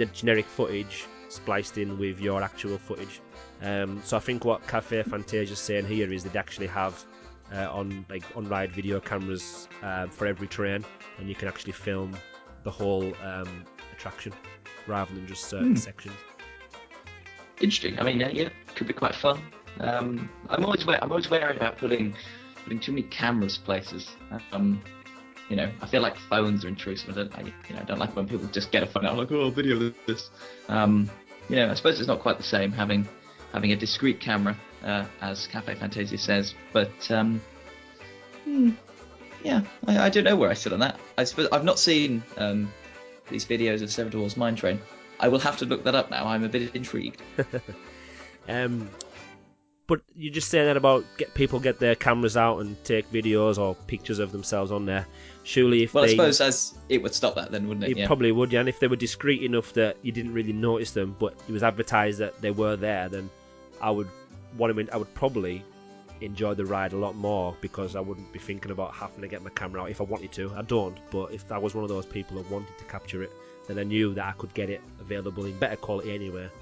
the 0.00 0.06
generic 0.06 0.46
footage 0.46 1.06
spliced 1.28 1.76
in 1.78 1.98
with 1.98 2.20
your 2.20 2.42
actual 2.42 2.78
footage. 2.78 3.20
Um, 3.62 4.00
so 4.04 4.16
I 4.16 4.20
think 4.20 4.44
what 4.44 4.66
Cafe 4.66 5.02
Fantasia 5.02 5.52
is 5.52 5.58
saying 5.58 5.86
here 5.86 6.10
is 6.12 6.24
they 6.24 6.38
actually 6.38 6.66
have 6.68 7.04
uh, 7.54 7.68
on 7.70 8.06
like 8.08 8.24
on 8.36 8.48
ride 8.48 8.72
video 8.72 8.98
cameras 9.00 9.68
uh, 9.82 10.06
for 10.06 10.26
every 10.26 10.46
train, 10.48 10.84
and 11.18 11.28
you 11.28 11.34
can 11.34 11.48
actually 11.48 11.72
film 11.72 12.16
the 12.64 12.70
whole 12.70 13.12
um, 13.24 13.64
attraction 13.92 14.32
rather 14.86 15.12
than 15.14 15.26
just 15.26 15.44
certain 15.50 15.70
Hmm. 15.70 15.76
sections. 15.76 16.16
Interesting. 17.60 17.98
I 18.00 18.02
mean, 18.04 18.18
yeah, 18.20 18.28
yeah, 18.28 18.48
could 18.74 18.86
be 18.86 18.94
quite 18.94 19.14
fun. 19.14 19.38
Um, 19.80 20.30
I'm 20.48 20.64
always 20.64 20.86
wa- 20.86 20.98
I'm 21.02 21.10
always 21.10 21.28
wary 21.30 21.56
about 21.56 21.76
putting 21.76 22.14
putting 22.64 22.80
too 22.80 22.92
many 22.92 23.02
cameras 23.08 23.58
places. 23.58 24.08
Um, 24.52 24.82
you 25.50 25.56
know, 25.56 25.70
I 25.82 25.86
feel 25.86 26.00
like 26.00 26.16
phones 26.16 26.64
are 26.64 26.68
intrusive. 26.68 27.10
I 27.10 27.12
don't, 27.12 27.34
I, 27.36 27.40
you 27.42 27.74
know, 27.74 27.80
I 27.80 27.84
don't 27.84 27.98
like 27.98 28.14
when 28.14 28.26
people 28.28 28.46
just 28.46 28.70
get 28.70 28.84
a 28.84 28.86
phone 28.86 29.04
out 29.04 29.18
like, 29.18 29.32
oh, 29.32 29.50
video 29.50 29.92
this. 30.06 30.30
Um, 30.68 31.10
you 31.48 31.56
know, 31.56 31.68
I 31.68 31.74
suppose 31.74 31.98
it's 31.98 32.08
not 32.08 32.20
quite 32.20 32.38
the 32.38 32.44
same 32.44 32.70
having 32.70 33.06
having 33.52 33.72
a 33.72 33.76
discrete 33.76 34.20
camera, 34.20 34.56
uh, 34.84 35.04
as 35.20 35.48
Cafe 35.48 35.74
Fantasia 35.74 36.16
says. 36.16 36.54
But 36.72 37.10
um, 37.10 37.42
hmm, 38.44 38.70
yeah, 39.42 39.62
I, 39.88 40.06
I 40.06 40.08
don't 40.08 40.24
know 40.24 40.36
where 40.36 40.50
I 40.50 40.54
sit 40.54 40.72
on 40.72 40.78
that. 40.78 41.00
I 41.18 41.24
suppose 41.24 41.48
I've 41.50 41.64
not 41.64 41.80
seen 41.80 42.22
um, 42.38 42.72
these 43.28 43.44
videos 43.44 43.82
of 43.82 43.90
Seven 43.90 44.12
Dwarfs 44.12 44.36
Mine 44.36 44.54
Train. 44.54 44.80
I 45.18 45.26
will 45.26 45.40
have 45.40 45.56
to 45.58 45.66
look 45.66 45.82
that 45.82 45.96
up 45.96 46.10
now. 46.10 46.26
I'm 46.26 46.44
a 46.44 46.48
bit 46.48 46.74
intrigued. 46.74 47.20
Um, 48.48 48.90
but 49.90 50.02
you're 50.14 50.32
just 50.32 50.48
say 50.50 50.64
that 50.64 50.76
about 50.76 51.04
get 51.16 51.34
people 51.34 51.58
get 51.58 51.80
their 51.80 51.96
cameras 51.96 52.36
out 52.36 52.60
and 52.60 52.82
take 52.84 53.10
videos 53.10 53.58
or 53.58 53.74
pictures 53.88 54.20
of 54.20 54.30
themselves 54.30 54.70
on 54.70 54.86
there. 54.86 55.04
Surely, 55.42 55.82
if 55.82 55.94
Well, 55.94 56.04
they, 56.04 56.10
I 56.10 56.12
suppose 56.12 56.40
as 56.40 56.78
it 56.88 57.02
would 57.02 57.12
stop 57.12 57.34
that 57.34 57.50
then, 57.50 57.66
wouldn't 57.66 57.82
it? 57.82 57.90
it 57.90 57.96
yeah. 57.96 58.06
probably 58.06 58.30
would, 58.30 58.52
yeah. 58.52 58.60
And 58.60 58.68
if 58.68 58.78
they 58.78 58.86
were 58.86 58.94
discreet 58.94 59.42
enough 59.42 59.72
that 59.72 59.96
you 60.02 60.12
didn't 60.12 60.32
really 60.32 60.52
notice 60.52 60.92
them, 60.92 61.16
but 61.18 61.34
it 61.48 61.50
was 61.50 61.64
advertised 61.64 62.20
that 62.20 62.40
they 62.40 62.52
were 62.52 62.76
there, 62.76 63.08
then 63.08 63.28
I 63.80 63.90
would 63.90 64.06
want 64.56 64.76
to. 64.76 64.94
I 64.94 64.96
would 64.96 65.12
probably 65.14 65.64
enjoy 66.20 66.54
the 66.54 66.64
ride 66.64 66.92
a 66.92 66.96
lot 66.96 67.16
more 67.16 67.56
because 67.60 67.96
I 67.96 68.00
wouldn't 68.00 68.32
be 68.32 68.38
thinking 68.38 68.70
about 68.70 68.94
having 68.94 69.22
to 69.22 69.26
get 69.26 69.42
my 69.42 69.50
camera 69.50 69.82
out 69.82 69.90
if 69.90 70.00
I 70.00 70.04
wanted 70.04 70.30
to. 70.34 70.54
I 70.54 70.62
don't, 70.62 70.98
but 71.10 71.32
if 71.32 71.50
I 71.50 71.58
was 71.58 71.74
one 71.74 71.82
of 71.82 71.88
those 71.88 72.06
people 72.06 72.36
that 72.36 72.48
wanted 72.48 72.78
to 72.78 72.84
capture 72.84 73.24
it, 73.24 73.32
then 73.66 73.76
I 73.76 73.82
knew 73.82 74.14
that 74.14 74.24
I 74.24 74.32
could 74.38 74.54
get 74.54 74.70
it 74.70 74.82
available 75.00 75.46
in 75.46 75.58
better 75.58 75.74
quality 75.74 76.14
anywhere 76.14 76.52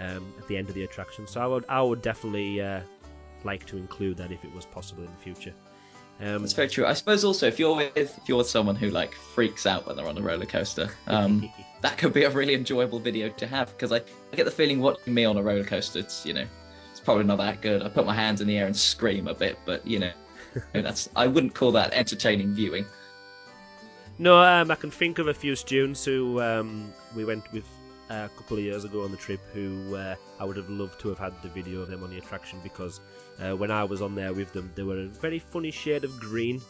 um, 0.00 0.32
at 0.38 0.46
the 0.48 0.56
end 0.56 0.68
of 0.68 0.74
the 0.74 0.84
attraction. 0.84 1.26
So 1.26 1.40
I 1.40 1.46
would, 1.46 1.64
I 1.68 1.82
would 1.82 2.02
definitely 2.02 2.60
uh, 2.60 2.80
like 3.44 3.66
to 3.66 3.76
include 3.76 4.16
that 4.18 4.32
if 4.32 4.44
it 4.44 4.54
was 4.54 4.66
possible 4.66 5.02
in 5.02 5.10
the 5.10 5.22
future. 5.22 5.54
Um, 6.20 6.42
That's 6.42 6.52
very 6.52 6.68
true. 6.68 6.86
I 6.86 6.92
suppose 6.92 7.24
also 7.24 7.48
if 7.48 7.58
you're 7.58 7.74
with 7.74 7.96
if 7.96 8.16
you're 8.26 8.38
with 8.38 8.48
someone 8.48 8.76
who 8.76 8.90
like 8.90 9.14
freaks 9.14 9.66
out 9.66 9.86
when 9.86 9.96
they're 9.96 10.06
on 10.06 10.16
a 10.16 10.22
roller 10.22 10.46
coaster, 10.46 10.88
um, 11.08 11.50
that 11.80 11.98
could 11.98 12.12
be 12.12 12.22
a 12.22 12.30
really 12.30 12.54
enjoyable 12.54 13.00
video 13.00 13.28
to 13.30 13.46
have 13.46 13.70
because 13.70 13.90
I, 13.90 13.96
I 14.32 14.36
get 14.36 14.44
the 14.44 14.52
feeling 14.52 14.80
watching 14.80 15.12
me 15.12 15.24
on 15.24 15.36
a 15.36 15.42
roller 15.42 15.64
coaster, 15.64 15.98
it's 15.98 16.24
you 16.24 16.32
know, 16.32 16.46
it's 16.92 17.00
probably 17.00 17.24
not 17.24 17.38
that 17.38 17.60
good. 17.60 17.82
I 17.82 17.88
put 17.88 18.06
my 18.06 18.14
hands 18.14 18.40
in 18.40 18.46
the 18.46 18.56
air 18.56 18.66
and 18.66 18.76
scream 18.76 19.26
a 19.26 19.34
bit, 19.34 19.58
but 19.64 19.84
you 19.84 19.98
know, 19.98 20.12
that's 20.72 21.08
I 21.16 21.26
wouldn't 21.26 21.54
call 21.54 21.72
that 21.72 21.92
entertaining 21.92 22.54
viewing. 22.54 22.86
No, 24.18 24.40
um, 24.40 24.70
I 24.70 24.76
can 24.76 24.92
think 24.92 25.18
of 25.18 25.26
a 25.26 25.34
few 25.34 25.56
students 25.56 26.04
who 26.04 26.40
um, 26.40 26.92
we 27.16 27.24
went 27.24 27.52
with 27.52 27.66
a 28.10 28.28
couple 28.36 28.56
of 28.58 28.62
years 28.62 28.84
ago 28.84 29.02
on 29.02 29.10
the 29.10 29.16
trip 29.16 29.40
who 29.52 29.94
uh, 29.94 30.14
I 30.38 30.44
would 30.44 30.56
have 30.56 30.68
loved 30.68 31.00
to 31.00 31.08
have 31.08 31.18
had 31.18 31.32
the 31.42 31.48
video 31.48 31.80
of 31.80 31.88
them 31.88 32.02
on 32.02 32.10
the 32.10 32.18
attraction 32.18 32.60
because 32.62 33.00
uh, 33.40 33.56
when 33.56 33.70
I 33.70 33.84
was 33.84 34.02
on 34.02 34.14
there 34.14 34.32
with 34.32 34.52
them, 34.52 34.70
they 34.74 34.82
were 34.82 34.98
a 34.98 35.06
very 35.06 35.38
funny 35.38 35.70
shade 35.70 36.04
of 36.04 36.18
green, 36.20 36.60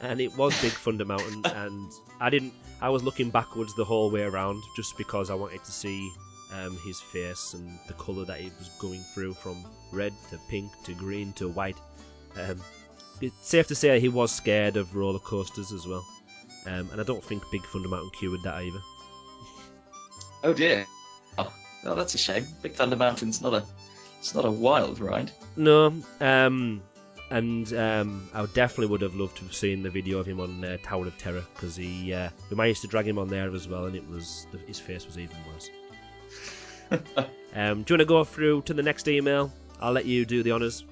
and 0.00 0.20
it 0.20 0.36
was 0.36 0.60
Big 0.62 0.72
Thunder 0.72 1.04
Mountain. 1.04 1.44
and 1.54 1.92
I 2.20 2.30
didn't. 2.30 2.52
I 2.80 2.88
was 2.88 3.02
looking 3.02 3.30
backwards 3.30 3.74
the 3.74 3.84
whole 3.84 4.10
way 4.10 4.22
around 4.22 4.62
just 4.76 4.96
because 4.96 5.30
I 5.30 5.34
wanted 5.34 5.64
to 5.64 5.72
see 5.72 6.10
um, 6.52 6.78
his 6.84 7.00
face 7.00 7.54
and 7.54 7.78
the 7.86 7.94
colour 7.94 8.24
that 8.24 8.38
he 8.38 8.50
was 8.58 8.68
going 8.78 9.00
through 9.14 9.34
from 9.34 9.64
red 9.92 10.12
to 10.30 10.38
pink 10.48 10.70
to 10.84 10.94
green 10.94 11.32
to 11.34 11.48
white. 11.48 11.76
Um, 12.36 12.60
it's 13.20 13.48
safe 13.48 13.66
to 13.68 13.74
say 13.74 13.98
he 13.98 14.08
was 14.08 14.30
scared 14.30 14.76
of 14.76 14.94
roller 14.94 15.18
coasters 15.18 15.72
as 15.72 15.86
well. 15.86 16.06
Um, 16.66 16.90
and 16.90 17.00
I 17.00 17.04
don't 17.04 17.24
think 17.24 17.42
Big 17.50 17.64
Thunder 17.64 17.88
Mountain 17.88 18.10
cured 18.10 18.42
that 18.42 18.54
either. 18.56 18.80
Oh 20.42 20.52
dear. 20.52 20.86
Oh, 21.38 21.52
oh, 21.84 21.94
that's 21.94 22.14
a 22.14 22.18
shame. 22.18 22.46
Big 22.62 22.72
Thunder 22.72 22.96
Mountain's 22.96 23.40
not 23.40 23.54
a 23.54 23.64
it's 24.18 24.34
not 24.34 24.44
a 24.44 24.50
wild 24.50 24.98
ride. 24.98 25.30
No, 25.56 25.94
um, 26.20 26.82
and 27.30 27.72
um, 27.74 28.28
I 28.34 28.46
definitely 28.46 28.86
would 28.88 29.02
have 29.02 29.14
loved 29.14 29.36
to 29.38 29.44
have 29.44 29.54
seen 29.54 29.82
the 29.82 29.90
video 29.90 30.18
of 30.18 30.26
him 30.26 30.40
on 30.40 30.64
uh, 30.64 30.78
Tower 30.82 31.06
of 31.06 31.18
Terror 31.18 31.44
because 31.54 31.76
he 31.76 32.12
uh, 32.12 32.30
we 32.50 32.56
managed 32.56 32.82
to 32.82 32.88
drag 32.88 33.06
him 33.06 33.18
on 33.18 33.28
there 33.28 33.54
as 33.54 33.68
well, 33.68 33.86
and 33.86 33.96
it 33.96 34.08
was 34.08 34.46
his 34.66 34.78
face 34.78 35.06
was 35.06 35.18
even 35.18 35.36
worse. 35.52 35.70
um, 37.54 37.82
do 37.82 37.94
you 37.94 37.98
want 37.98 38.00
to 38.00 38.04
go 38.04 38.24
through 38.24 38.62
to 38.62 38.74
the 38.74 38.82
next 38.82 39.08
email? 39.08 39.52
I'll 39.80 39.92
let 39.92 40.06
you 40.06 40.24
do 40.24 40.42
the 40.42 40.52
honours. 40.52 40.84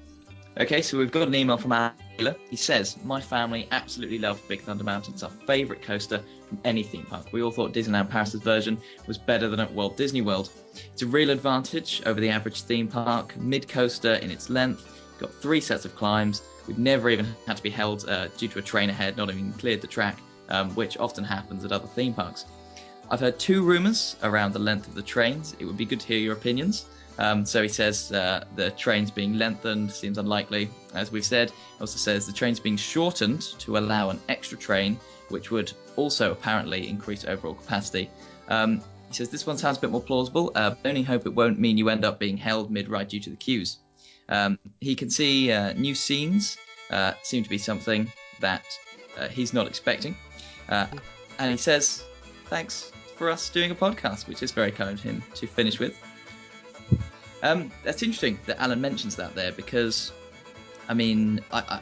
Okay, 0.57 0.81
so 0.81 0.97
we've 0.97 1.11
got 1.11 1.27
an 1.27 1.35
email 1.35 1.57
from 1.57 1.71
Taylor. 2.17 2.33
He 2.49 2.55
says, 2.55 2.95
My 3.03 3.19
family 3.19 3.67
absolutely 3.71 4.19
loved 4.19 4.47
Big 4.47 4.61
Thunder 4.61 4.85
Mountain. 4.85 5.13
It's 5.13 5.23
our 5.23 5.29
favourite 5.29 5.81
coaster 5.81 6.23
from 6.47 6.57
any 6.63 6.81
theme 6.81 7.05
park. 7.09 7.27
We 7.33 7.43
all 7.43 7.51
thought 7.51 7.73
Disneyland 7.73 8.09
Paris's 8.09 8.41
version 8.41 8.77
was 9.05 9.17
better 9.17 9.49
than 9.49 9.59
at 9.59 9.69
Walt 9.73 9.97
Disney 9.97 10.21
World. 10.21 10.49
It's 10.93 11.01
a 11.01 11.07
real 11.07 11.29
advantage 11.29 12.01
over 12.05 12.21
the 12.21 12.29
average 12.29 12.61
theme 12.61 12.87
park, 12.87 13.35
mid 13.35 13.67
coaster 13.67 14.13
in 14.13 14.31
its 14.31 14.49
length, 14.49 14.87
got 15.19 15.33
three 15.33 15.59
sets 15.59 15.83
of 15.83 15.93
climbs. 15.97 16.41
We've 16.67 16.79
never 16.79 17.09
even 17.09 17.27
had 17.45 17.57
to 17.57 17.63
be 17.63 17.69
held 17.69 18.07
uh, 18.07 18.29
due 18.37 18.47
to 18.47 18.59
a 18.59 18.61
train 18.61 18.89
ahead, 18.89 19.17
not 19.17 19.29
even 19.29 19.51
cleared 19.53 19.81
the 19.81 19.87
track, 19.87 20.19
um, 20.47 20.73
which 20.73 20.97
often 20.97 21.25
happens 21.25 21.65
at 21.65 21.73
other 21.73 21.87
theme 21.87 22.13
parks. 22.13 22.45
I've 23.11 23.19
heard 23.19 23.37
two 23.39 23.63
rumours 23.63 24.15
around 24.23 24.53
the 24.53 24.59
length 24.59 24.87
of 24.87 24.95
the 24.95 25.01
trains. 25.01 25.55
It 25.59 25.65
would 25.65 25.77
be 25.77 25.85
good 25.85 25.99
to 25.99 26.07
hear 26.07 26.17
your 26.17 26.33
opinions. 26.33 26.85
Um, 27.17 27.45
so 27.45 27.61
he 27.61 27.69
says 27.69 28.11
uh, 28.11 28.45
the 28.55 28.71
trains 28.71 29.11
being 29.11 29.37
lengthened 29.37 29.91
seems 29.91 30.17
unlikely, 30.17 30.69
as 30.93 31.11
we've 31.11 31.23
said. 31.23 31.51
He 31.51 31.79
also 31.79 31.97
says 31.97 32.25
the 32.25 32.33
trains 32.33 32.59
being 32.59 32.75
shortened 32.77 33.41
to 33.59 33.77
allow 33.77 34.09
an 34.09 34.19
extra 34.27 34.57
train, 34.57 34.99
which 35.29 35.51
would 35.51 35.71
also 35.95 36.31
apparently 36.31 36.89
increase 36.89 37.23
overall 37.23 37.53
capacity. 37.53 38.09
Um, 38.49 38.81
he 39.07 39.13
says 39.13 39.29
this 39.29 39.45
one 39.45 39.57
sounds 39.57 39.77
a 39.77 39.81
bit 39.81 39.91
more 39.91 40.01
plausible, 40.01 40.51
uh, 40.55 40.71
but 40.71 40.89
only 40.89 41.03
hope 41.03 41.25
it 41.25 41.33
won't 41.33 41.59
mean 41.59 41.77
you 41.77 41.89
end 41.89 42.03
up 42.03 42.19
being 42.19 42.37
held 42.37 42.71
mid-ride 42.71 43.07
due 43.07 43.19
to 43.21 43.29
the 43.29 43.35
queues. 43.35 43.77
Um, 44.29 44.57
he 44.81 44.95
can 44.95 45.09
see 45.09 45.51
uh, 45.51 45.73
new 45.73 45.93
scenes 45.93 46.57
uh, 46.89 47.13
seem 47.21 47.43
to 47.43 47.49
be 47.49 47.59
something 47.59 48.11
that 48.39 48.65
uh, 49.17 49.27
he's 49.27 49.53
not 49.53 49.67
expecting, 49.67 50.17
uh, 50.69 50.87
and 51.37 51.51
he 51.51 51.57
says 51.57 52.03
thanks 52.45 52.91
for 53.17 53.29
us 53.29 53.49
doing 53.49 53.71
a 53.71 53.75
podcast, 53.75 54.27
which 54.27 54.43
is 54.43 54.51
very 54.51 54.71
kind 54.71 54.89
of 54.91 55.01
him 55.01 55.23
to 55.35 55.47
finish 55.47 55.79
with. 55.79 55.97
Um, 57.43 57.71
that's 57.83 58.01
interesting 58.01 58.39
that 58.45 58.59
Alan 58.61 58.81
mentions 58.81 59.15
that 59.17 59.35
there 59.35 59.51
because, 59.51 60.11
I 60.89 60.93
mean, 60.93 61.41
I, 61.51 61.59
I, 61.59 61.79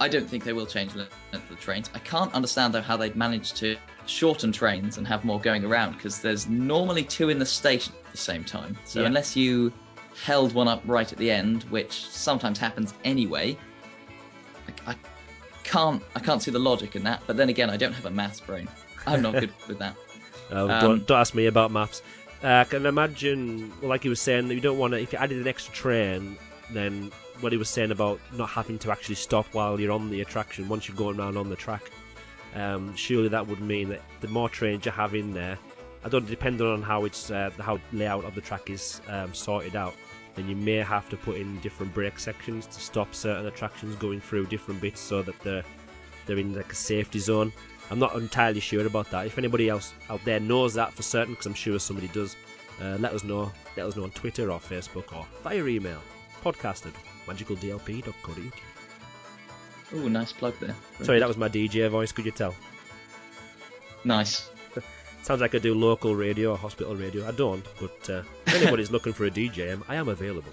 I 0.00 0.08
don't 0.08 0.28
think 0.28 0.44
they 0.44 0.52
will 0.52 0.66
change 0.66 0.92
the 0.92 0.98
length 0.98 1.14
of 1.32 1.48
the 1.48 1.54
trains. 1.56 1.90
I 1.94 1.98
can't 2.00 2.32
understand 2.34 2.74
though 2.74 2.82
how 2.82 2.96
they'd 2.96 3.16
manage 3.16 3.52
to 3.54 3.76
shorten 4.04 4.52
trains 4.52 4.98
and 4.98 5.06
have 5.06 5.24
more 5.24 5.40
going 5.40 5.64
around 5.64 5.92
because 5.94 6.20
there's 6.20 6.46
normally 6.48 7.02
two 7.02 7.28
in 7.30 7.38
the 7.38 7.46
station 7.46 7.94
at 8.04 8.12
the 8.12 8.18
same 8.18 8.44
time. 8.44 8.76
So 8.84 9.00
Yeah. 9.00 9.06
unless 9.06 9.34
you 9.36 9.72
held 10.24 10.52
one 10.52 10.68
up 10.68 10.82
right 10.84 11.10
at 11.10 11.18
the 11.18 11.30
end, 11.30 11.62
which 11.64 11.92
sometimes 12.06 12.58
happens 12.58 12.92
anyway, 13.04 13.56
I, 14.86 14.92
I 14.92 14.96
can't 15.64 16.02
I 16.14 16.20
can't 16.20 16.42
see 16.42 16.50
the 16.50 16.58
logic 16.58 16.94
in 16.94 17.02
that. 17.04 17.22
But 17.26 17.36
then 17.36 17.48
again, 17.48 17.70
I 17.70 17.76
don't 17.76 17.92
have 17.92 18.06
a 18.06 18.10
maths 18.10 18.40
brain. 18.40 18.68
I'm 19.06 19.22
not 19.22 19.34
good 19.34 19.52
with 19.68 19.78
that. 19.78 19.94
Uh, 20.48 20.54
Um, 20.54 20.68
don't, 20.80 21.06
don't 21.08 21.18
ask 21.18 21.34
me 21.34 21.46
about 21.46 21.72
maths. 21.72 22.02
Uh, 22.44 22.48
I 22.48 22.64
can 22.64 22.86
imagine, 22.86 23.72
well, 23.80 23.88
like 23.88 24.04
he 24.04 24.08
was 24.08 24.20
saying, 24.20 24.46
that 24.46 24.54
you 24.54 24.60
don't 24.60 24.78
want 24.78 24.92
to. 24.92 25.00
If 25.00 25.12
you 25.12 25.18
added 25.18 25.38
an 25.38 25.48
extra 25.48 25.74
train, 25.74 26.38
then 26.70 27.10
what 27.40 27.50
he 27.50 27.58
was 27.58 27.68
saying 27.68 27.90
about 27.90 28.20
not 28.32 28.48
having 28.48 28.78
to 28.80 28.92
actually 28.92 29.16
stop 29.16 29.46
while 29.52 29.80
you're 29.80 29.90
on 29.90 30.08
the 30.08 30.20
attraction 30.20 30.68
once 30.68 30.86
you're 30.86 30.96
going 30.96 31.18
around 31.18 31.36
on 31.36 31.50
the 31.50 31.56
track. 31.56 31.82
Um, 32.54 32.94
surely 32.94 33.28
that 33.28 33.46
would 33.48 33.60
mean 33.60 33.88
that 33.88 34.02
the 34.20 34.28
more 34.28 34.48
trains 34.48 34.86
you 34.86 34.92
have 34.92 35.14
in 35.16 35.32
there, 35.34 35.58
I 36.04 36.08
don't 36.08 36.26
depending 36.26 36.66
on 36.66 36.80
how 36.82 37.04
it's 37.04 37.30
uh, 37.30 37.50
how 37.58 37.80
layout 37.92 38.24
of 38.24 38.34
the 38.34 38.40
track 38.40 38.70
is 38.70 39.00
um, 39.08 39.34
sorted 39.34 39.74
out, 39.74 39.94
then 40.36 40.48
you 40.48 40.56
may 40.56 40.76
have 40.76 41.08
to 41.10 41.16
put 41.16 41.36
in 41.36 41.58
different 41.60 41.92
brake 41.92 42.18
sections 42.18 42.66
to 42.66 42.80
stop 42.80 43.14
certain 43.14 43.46
attractions 43.46 43.96
going 43.96 44.20
through 44.20 44.46
different 44.46 44.80
bits 44.80 45.00
so 45.00 45.22
that 45.22 45.38
they're 45.40 45.64
they're 46.26 46.38
in 46.38 46.54
like 46.54 46.72
a 46.72 46.76
safety 46.76 47.18
zone. 47.18 47.52
I'm 47.90 47.98
not 47.98 48.14
entirely 48.16 48.60
sure 48.60 48.86
about 48.86 49.10
that. 49.10 49.26
If 49.26 49.38
anybody 49.38 49.68
else 49.68 49.92
out 50.10 50.24
there 50.24 50.40
knows 50.40 50.74
that 50.74 50.92
for 50.92 51.02
certain, 51.02 51.34
because 51.34 51.46
I'm 51.46 51.54
sure 51.54 51.78
somebody 51.78 52.08
does, 52.08 52.36
uh, 52.82 52.96
let 52.98 53.12
us 53.12 53.22
know. 53.24 53.52
Let 53.76 53.86
us 53.86 53.96
know 53.96 54.02
on 54.04 54.10
Twitter 54.10 54.50
or 54.50 54.58
Facebook 54.58 55.16
or 55.16 55.24
via 55.42 55.64
email. 55.66 56.00
Podcast 56.44 56.86
at 56.86 56.92
magicaldlp.co.uk. 57.26 58.60
Ooh, 59.94 60.08
nice 60.08 60.32
plug 60.32 60.54
there. 60.60 60.74
Sorry, 61.02 61.20
that 61.20 61.28
was 61.28 61.36
my 61.36 61.48
DJ 61.48 61.88
voice. 61.88 62.10
Could 62.12 62.26
you 62.26 62.32
tell? 62.32 62.54
nice. 64.04 64.50
Sounds 65.22 65.40
like 65.40 65.54
I 65.54 65.58
do 65.58 65.74
local 65.74 66.14
radio 66.14 66.52
or 66.52 66.56
hospital 66.56 66.94
radio. 66.96 67.26
I 67.26 67.32
don't, 67.32 67.64
but 67.80 68.10
uh, 68.10 68.22
if 68.46 68.54
anybody's 68.62 68.90
looking 68.96 69.12
for 69.12 69.24
a 69.26 69.30
DJ, 69.30 69.70
I'm- 69.70 69.84
I 69.88 69.94
am 69.96 70.08
available. 70.08 70.52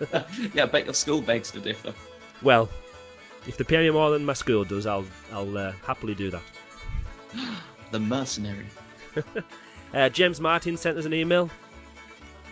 yeah, 0.54 0.64
I 0.64 0.66
bet 0.66 0.84
your 0.84 0.94
school 0.94 1.20
begs 1.22 1.50
to 1.52 1.60
differ. 1.60 1.94
Well, 2.42 2.68
if 3.46 3.56
they 3.56 3.64
pay 3.64 3.78
me 3.78 3.90
more 3.90 4.10
than 4.10 4.24
my 4.24 4.32
school 4.34 4.64
does, 4.64 4.86
I'll 4.86 5.06
I'll 5.32 5.56
uh, 5.56 5.72
happily 5.84 6.14
do 6.14 6.30
that. 6.30 6.42
The 7.92 8.00
mercenary. 8.00 8.66
Uh, 9.94 10.08
James 10.08 10.40
Martin 10.40 10.76
sent 10.76 10.98
us 10.98 11.04
an 11.06 11.14
email. 11.14 11.48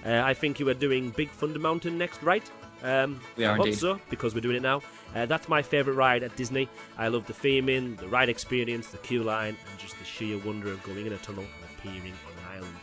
Uh, 0.06 0.22
I 0.24 0.32
think 0.34 0.60
you 0.60 0.66
were 0.66 0.72
doing 0.72 1.10
Big 1.10 1.28
Thunder 1.30 1.58
Mountain 1.58 1.98
next, 1.98 2.22
right? 2.22 2.48
Um, 2.82 3.20
We 3.36 3.44
are 3.44 3.52
I 3.54 3.56
hope 3.56 3.66
indeed. 3.66 3.78
so 3.80 4.00
because 4.08 4.34
we're 4.34 4.40
doing 4.40 4.56
it 4.56 4.62
now. 4.62 4.80
Uh, 5.14 5.26
that's 5.26 5.48
my 5.48 5.60
favourite 5.60 5.96
ride 5.96 6.22
at 6.22 6.34
Disney. 6.36 6.68
I 6.96 7.08
love 7.08 7.26
the 7.26 7.32
theming, 7.32 7.98
the 7.98 8.08
ride 8.08 8.28
experience, 8.28 8.86
the 8.86 8.98
queue 8.98 9.24
line, 9.24 9.56
and 9.68 9.78
just 9.80 9.98
the 9.98 10.04
sheer 10.04 10.38
wonder 10.38 10.70
of 10.70 10.82
going 10.84 11.06
in 11.06 11.12
a 11.12 11.18
tunnel 11.18 11.44
and 11.44 11.78
appearing 11.78 12.12
on 12.28 12.32
an 12.38 12.56
island. 12.58 12.76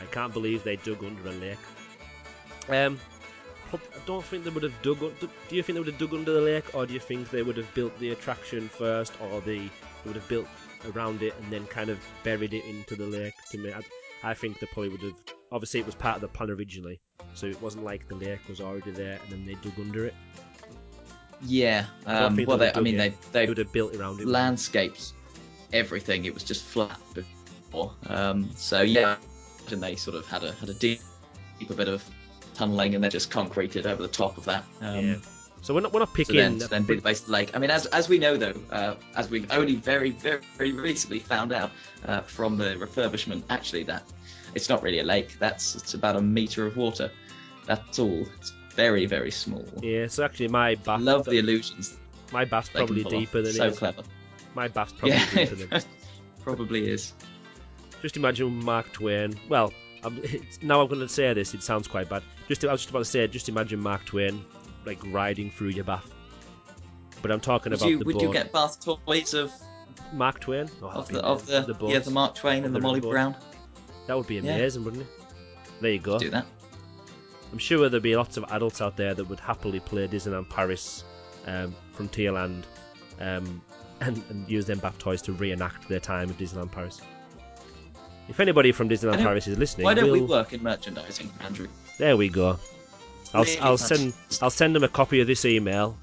I 0.00 0.04
can't 0.12 0.32
believe 0.32 0.62
they 0.62 0.76
dug 0.76 1.02
under 1.02 1.26
a 1.28 1.32
lake. 1.32 1.58
Um, 2.68 3.00
prob- 3.76 3.94
I 3.94 4.06
don't 4.06 4.24
think 4.24 4.44
they 4.44 4.50
would 4.50 4.62
have 4.62 4.82
dug. 4.82 5.00
Do 5.00 5.28
do 5.48 5.56
you 5.56 5.62
think 5.62 5.74
they 5.74 5.80
would 5.80 5.88
have 5.88 5.98
dug 5.98 6.14
under 6.14 6.32
the 6.32 6.40
lake, 6.40 6.74
or 6.74 6.86
do 6.86 6.94
you 6.94 7.00
think 7.00 7.30
they 7.30 7.42
would 7.42 7.56
have 7.56 7.72
built 7.74 7.98
the 7.98 8.10
attraction 8.10 8.68
first, 8.68 9.12
or 9.20 9.40
the 9.40 9.58
they 9.58 9.70
would 10.06 10.16
have 10.16 10.28
built 10.28 10.46
around 10.94 11.22
it 11.22 11.34
and 11.40 11.52
then 11.52 11.66
kind 11.66 11.90
of 11.90 11.98
buried 12.22 12.54
it 12.54 12.64
into 12.64 12.94
the 12.96 13.06
lake? 13.06 13.34
To 13.50 13.58
me, 13.58 13.72
I, 13.72 13.82
I 14.30 14.34
think 14.34 14.58
they 14.60 14.66
probably 14.66 14.90
would 14.90 15.02
have. 15.02 15.14
Obviously, 15.52 15.80
it 15.80 15.86
was 15.86 15.94
part 15.94 16.16
of 16.16 16.20
the 16.22 16.28
plan 16.28 16.50
originally, 16.50 17.00
so 17.34 17.46
it 17.46 17.60
wasn't 17.62 17.84
like 17.84 18.08
the 18.08 18.16
lake 18.16 18.40
was 18.48 18.60
already 18.60 18.90
there 18.90 19.18
and 19.22 19.30
then 19.32 19.46
they 19.46 19.54
dug 19.54 19.78
under 19.78 20.06
it. 20.06 20.14
Yeah. 21.42 21.86
Um, 22.06 22.36
well, 22.46 22.58
they 22.58 22.72
I 22.72 22.80
mean, 22.80 22.96
they 22.96 23.14
They 23.32 23.46
would 23.46 23.58
have 23.58 23.72
built 23.72 23.94
around 23.94 24.20
it. 24.20 24.26
landscapes 24.26 25.12
everything. 25.72 26.24
It 26.24 26.34
was 26.34 26.42
just 26.44 26.64
flat 26.64 26.98
before. 27.12 27.92
Um, 28.06 28.50
so 28.56 28.82
yeah, 28.82 29.16
and 29.70 29.82
they 29.82 29.96
sort 29.96 30.16
of 30.16 30.26
had 30.26 30.42
a 30.44 30.52
had 30.52 30.68
a 30.70 30.74
deep, 30.74 31.00
deeper 31.58 31.74
bit 31.74 31.88
of 31.88 32.02
tunneling, 32.54 32.94
and 32.94 33.02
then 33.04 33.10
just 33.10 33.30
concreted 33.30 33.86
over 33.86 34.02
the 34.02 34.08
top 34.08 34.38
of 34.38 34.44
that. 34.46 34.64
Um, 34.80 35.06
yeah. 35.08 35.16
So 35.62 35.72
we're 35.74 35.80
not 35.80 35.92
we're 35.92 36.00
not 36.00 36.10
So 36.10 36.14
picking. 36.14 36.36
then, 36.36 36.58
to 36.58 36.68
then 36.68 36.84
the 36.84 36.96
base 36.96 37.20
of 37.20 37.26
the 37.26 37.32
lake. 37.32 37.50
I 37.54 37.58
mean, 37.58 37.70
as 37.70 37.86
as 37.86 38.08
we 38.08 38.18
know 38.18 38.36
though, 38.36 38.54
uh, 38.70 38.94
as 39.16 39.30
we've 39.30 39.50
only 39.50 39.76
very 39.76 40.10
very 40.10 40.40
very 40.56 40.72
recently 40.72 41.18
found 41.20 41.52
out 41.52 41.70
uh, 42.06 42.20
from 42.20 42.58
the 42.58 42.74
refurbishment, 42.74 43.42
actually 43.48 43.82
that 43.84 44.02
it's 44.54 44.68
not 44.68 44.82
really 44.82 44.98
a 44.98 45.04
lake. 45.04 45.38
That's 45.38 45.74
it's 45.74 45.94
about 45.94 46.16
a 46.16 46.20
meter 46.20 46.66
of 46.66 46.76
water. 46.76 47.10
That's 47.66 47.98
all. 47.98 48.26
It's 48.38 48.52
very 48.74 49.06
very 49.06 49.30
small. 49.30 49.64
Yeah, 49.82 50.06
so 50.06 50.22
actually 50.24 50.48
my 50.48 50.74
bath. 50.74 51.00
Love 51.00 51.24
the 51.24 51.38
illusions. 51.38 51.96
My 52.30 52.44
bath's 52.44 52.68
probably 52.68 53.02
pull 53.02 53.14
off. 53.14 53.20
deeper 53.20 53.40
than 53.42 53.52
so 53.52 53.68
his. 53.70 53.78
clever. 53.78 54.02
My 54.54 54.68
bath's 54.68 54.92
probably 54.92 55.18
deeper 55.34 55.54
than. 55.54 55.68
Yeah, 55.72 55.80
probably 56.44 56.88
is. 56.90 57.14
Just 58.02 58.18
imagine 58.18 58.62
Mark 58.62 58.92
Twain. 58.92 59.34
Well, 59.48 59.72
I'm, 60.04 60.18
it's, 60.22 60.62
now 60.62 60.80
I'm 60.80 60.88
going 60.88 61.00
to 61.00 61.08
say 61.08 61.32
this. 61.32 61.54
It 61.54 61.62
sounds 61.62 61.88
quite 61.88 62.08
bad. 62.08 62.22
Just 62.48 62.64
I 62.64 62.72
was 62.72 62.80
just 62.82 62.90
about 62.90 63.00
to 63.00 63.04
say, 63.06 63.26
just 63.28 63.48
imagine 63.48 63.80
Mark 63.80 64.04
Twain 64.04 64.44
like 64.84 64.98
riding 65.06 65.50
through 65.50 65.68
your 65.70 65.84
bath. 65.84 66.10
But 67.22 67.30
I'm 67.30 67.40
talking 67.40 67.70
Would 67.70 67.80
about 67.80 67.88
you 67.90 67.98
the 67.98 68.04
would 68.04 68.20
you 68.20 68.32
get 68.32 68.52
bath 68.52 68.84
toys 68.84 69.32
of 69.34 69.50
Mark 70.12 70.40
Twain 70.40 70.68
Oh, 70.82 70.88
of 70.88 71.08
the 71.08 71.20
of 71.22 71.46
the, 71.46 71.62
amazing. 71.62 71.88
yeah 71.88 71.98
the 72.00 72.10
Mark 72.10 72.34
Twain 72.34 72.64
and 72.64 72.74
the 72.74 72.78
the 72.80 72.82
Molly. 72.86 73.00
Brown? 73.00 73.34
That 74.06 74.16
would 74.18 74.26
be 74.26 74.34
Yeah. 74.34 74.40
amazing, 74.56 74.84
wouldn't 74.84 75.02
it? 75.04 75.08
There 75.80 75.90
you 75.90 75.98
go. 75.98 76.18
Do 76.18 76.28
that. 76.30 76.44
I'm 77.52 77.58
sure 77.58 77.88
there'd 77.88 78.02
be 78.02 78.16
lots 78.16 78.36
of 78.36 78.44
adults 78.50 78.80
out 78.82 78.96
there 78.96 79.14
that 79.14 79.24
would 79.24 79.40
happily 79.40 79.80
play 79.80 80.06
Disneyland 80.08 80.50
Paris 80.50 81.04
um, 81.46 81.74
Frontierland 81.96 82.64
um, 83.20 83.62
and, 84.00 84.22
and 84.28 84.48
use 84.50 84.66
them 84.66 84.78
bath 84.80 84.98
toys 84.98 85.22
to 85.22 85.32
reenact 85.32 85.88
their 85.88 86.00
time 86.00 86.28
at 86.28 86.36
Disneyland 86.36 86.72
Paris. 86.72 87.00
If 88.28 88.40
anybody 88.40 88.72
from 88.72 88.88
Disneyland 88.88 89.22
Paris 89.22 89.46
is 89.46 89.58
listening, 89.58 89.84
Why 89.84 89.94
don't 89.94 90.10
we 90.10 90.20
we'll- 90.20 90.28
work 90.28 90.52
in 90.52 90.62
merchandising, 90.62 91.30
Andrew? 91.40 91.68
There 91.98 92.16
we 92.16 92.28
go. 92.28 92.58
I'll, 93.34 93.44
Really 93.44 93.58
I'll 93.58 93.78
send 93.78 94.12
I'll 94.40 94.50
send 94.50 94.74
them 94.76 94.84
a 94.84 94.88
copy 94.88 95.20
of 95.20 95.26
this 95.26 95.44
email, 95.44 95.96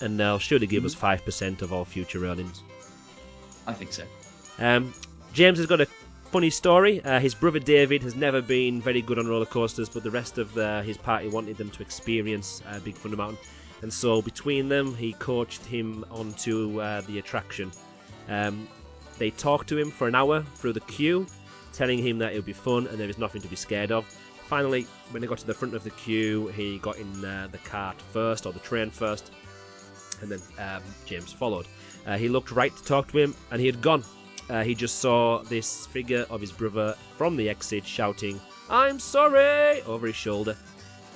and 0.00 0.18
they'll 0.18 0.38
surely 0.38 0.66
give 0.66 0.80
Mm-hmm. 0.80 0.86
us 0.86 0.94
five 0.94 1.24
percent 1.24 1.62
of 1.62 1.72
all 1.72 1.84
future 1.84 2.24
earnings. 2.26 2.62
I 3.66 3.72
think 3.74 3.92
so. 3.92 4.04
Um, 4.58 4.92
James 5.32 5.58
has 5.58 5.66
got 5.66 5.80
a 5.80 5.86
funny 6.32 6.50
story. 6.50 7.02
Uh, 7.04 7.20
his 7.20 7.34
brother 7.34 7.58
David 7.58 8.02
has 8.02 8.14
never 8.16 8.40
been 8.42 8.80
very 8.80 9.02
good 9.02 9.18
on 9.18 9.26
roller 9.26 9.46
coasters, 9.46 9.88
but 9.88 10.02
the 10.02 10.10
rest 10.10 10.38
of 10.38 10.56
uh, 10.58 10.80
his 10.82 10.96
party 10.96 11.28
wanted 11.28 11.56
them 11.56 11.70
to 11.70 11.82
experience 11.82 12.62
uh, 12.68 12.78
Big 12.80 12.94
Thunder 12.96 13.16
Mountain, 13.18 13.38
and 13.82 13.92
so 13.92 14.20
between 14.22 14.68
them, 14.68 14.94
he 14.94 15.12
coached 15.14 15.64
him 15.64 16.04
onto 16.10 16.80
uh, 16.80 17.02
the 17.02 17.18
attraction. 17.18 17.70
Um, 18.28 18.66
they 19.20 19.30
talked 19.30 19.68
to 19.68 19.76
him 19.76 19.90
for 19.90 20.08
an 20.08 20.14
hour 20.14 20.42
through 20.54 20.72
the 20.72 20.80
queue, 20.80 21.26
telling 21.74 21.98
him 21.98 22.18
that 22.18 22.32
it 22.32 22.36
would 22.36 22.46
be 22.46 22.54
fun 22.54 22.86
and 22.86 22.98
there 22.98 23.08
is 23.08 23.18
nothing 23.18 23.42
to 23.42 23.48
be 23.48 23.54
scared 23.54 23.92
of. 23.92 24.06
Finally, 24.48 24.86
when 25.10 25.20
they 25.20 25.28
got 25.28 25.36
to 25.38 25.46
the 25.46 25.54
front 25.54 25.74
of 25.74 25.84
the 25.84 25.90
queue, 25.90 26.48
he 26.48 26.78
got 26.78 26.96
in 26.96 27.24
uh, 27.24 27.46
the 27.52 27.58
cart 27.58 28.00
first, 28.12 28.46
or 28.46 28.52
the 28.52 28.58
train 28.60 28.90
first, 28.90 29.30
and 30.22 30.30
then 30.30 30.40
um, 30.58 30.82
James 31.04 31.32
followed. 31.32 31.66
Uh, 32.06 32.16
he 32.16 32.30
looked 32.30 32.50
right 32.50 32.74
to 32.74 32.82
talk 32.82 33.08
to 33.12 33.18
him, 33.18 33.34
and 33.50 33.60
he 33.60 33.66
had 33.66 33.82
gone. 33.82 34.02
Uh, 34.48 34.64
he 34.64 34.74
just 34.74 35.00
saw 35.00 35.42
this 35.42 35.86
figure 35.88 36.24
of 36.30 36.40
his 36.40 36.50
brother 36.50 36.96
from 37.18 37.36
the 37.36 37.48
exit 37.48 37.86
shouting, 37.86 38.40
I'm 38.70 38.98
sorry, 38.98 39.82
over 39.82 40.06
his 40.06 40.16
shoulder. 40.16 40.56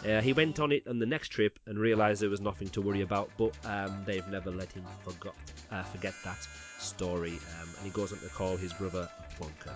Uh, 0.07 0.21
he 0.21 0.35
went 0.35 0.61
on 0.61 0.73
it 0.73 0.87
on 0.87 0.99
the 0.99 1.07
next 1.07 1.31
trip 1.31 1.59
and 1.67 1.79
realised 1.79 2.21
there 2.21 2.29
was 2.29 2.43
nothing 2.43 2.69
to 2.69 2.83
worry 2.83 3.01
about, 3.01 3.31
but 3.39 3.57
um, 3.65 4.03
they've 4.05 4.29
never 4.29 4.51
let 4.51 4.71
him 4.73 4.85
forgot, 5.05 5.35
uh, 5.73 5.83
forget 5.85 6.13
that 6.23 6.47
story. 6.85 7.33
Um, 7.61 7.69
and 7.77 7.85
he 7.85 7.91
goes 7.91 8.13
on 8.13 8.19
to 8.21 8.29
call 8.29 8.57
his 8.57 8.73
brother 8.73 9.09
Plonker. 9.39 9.75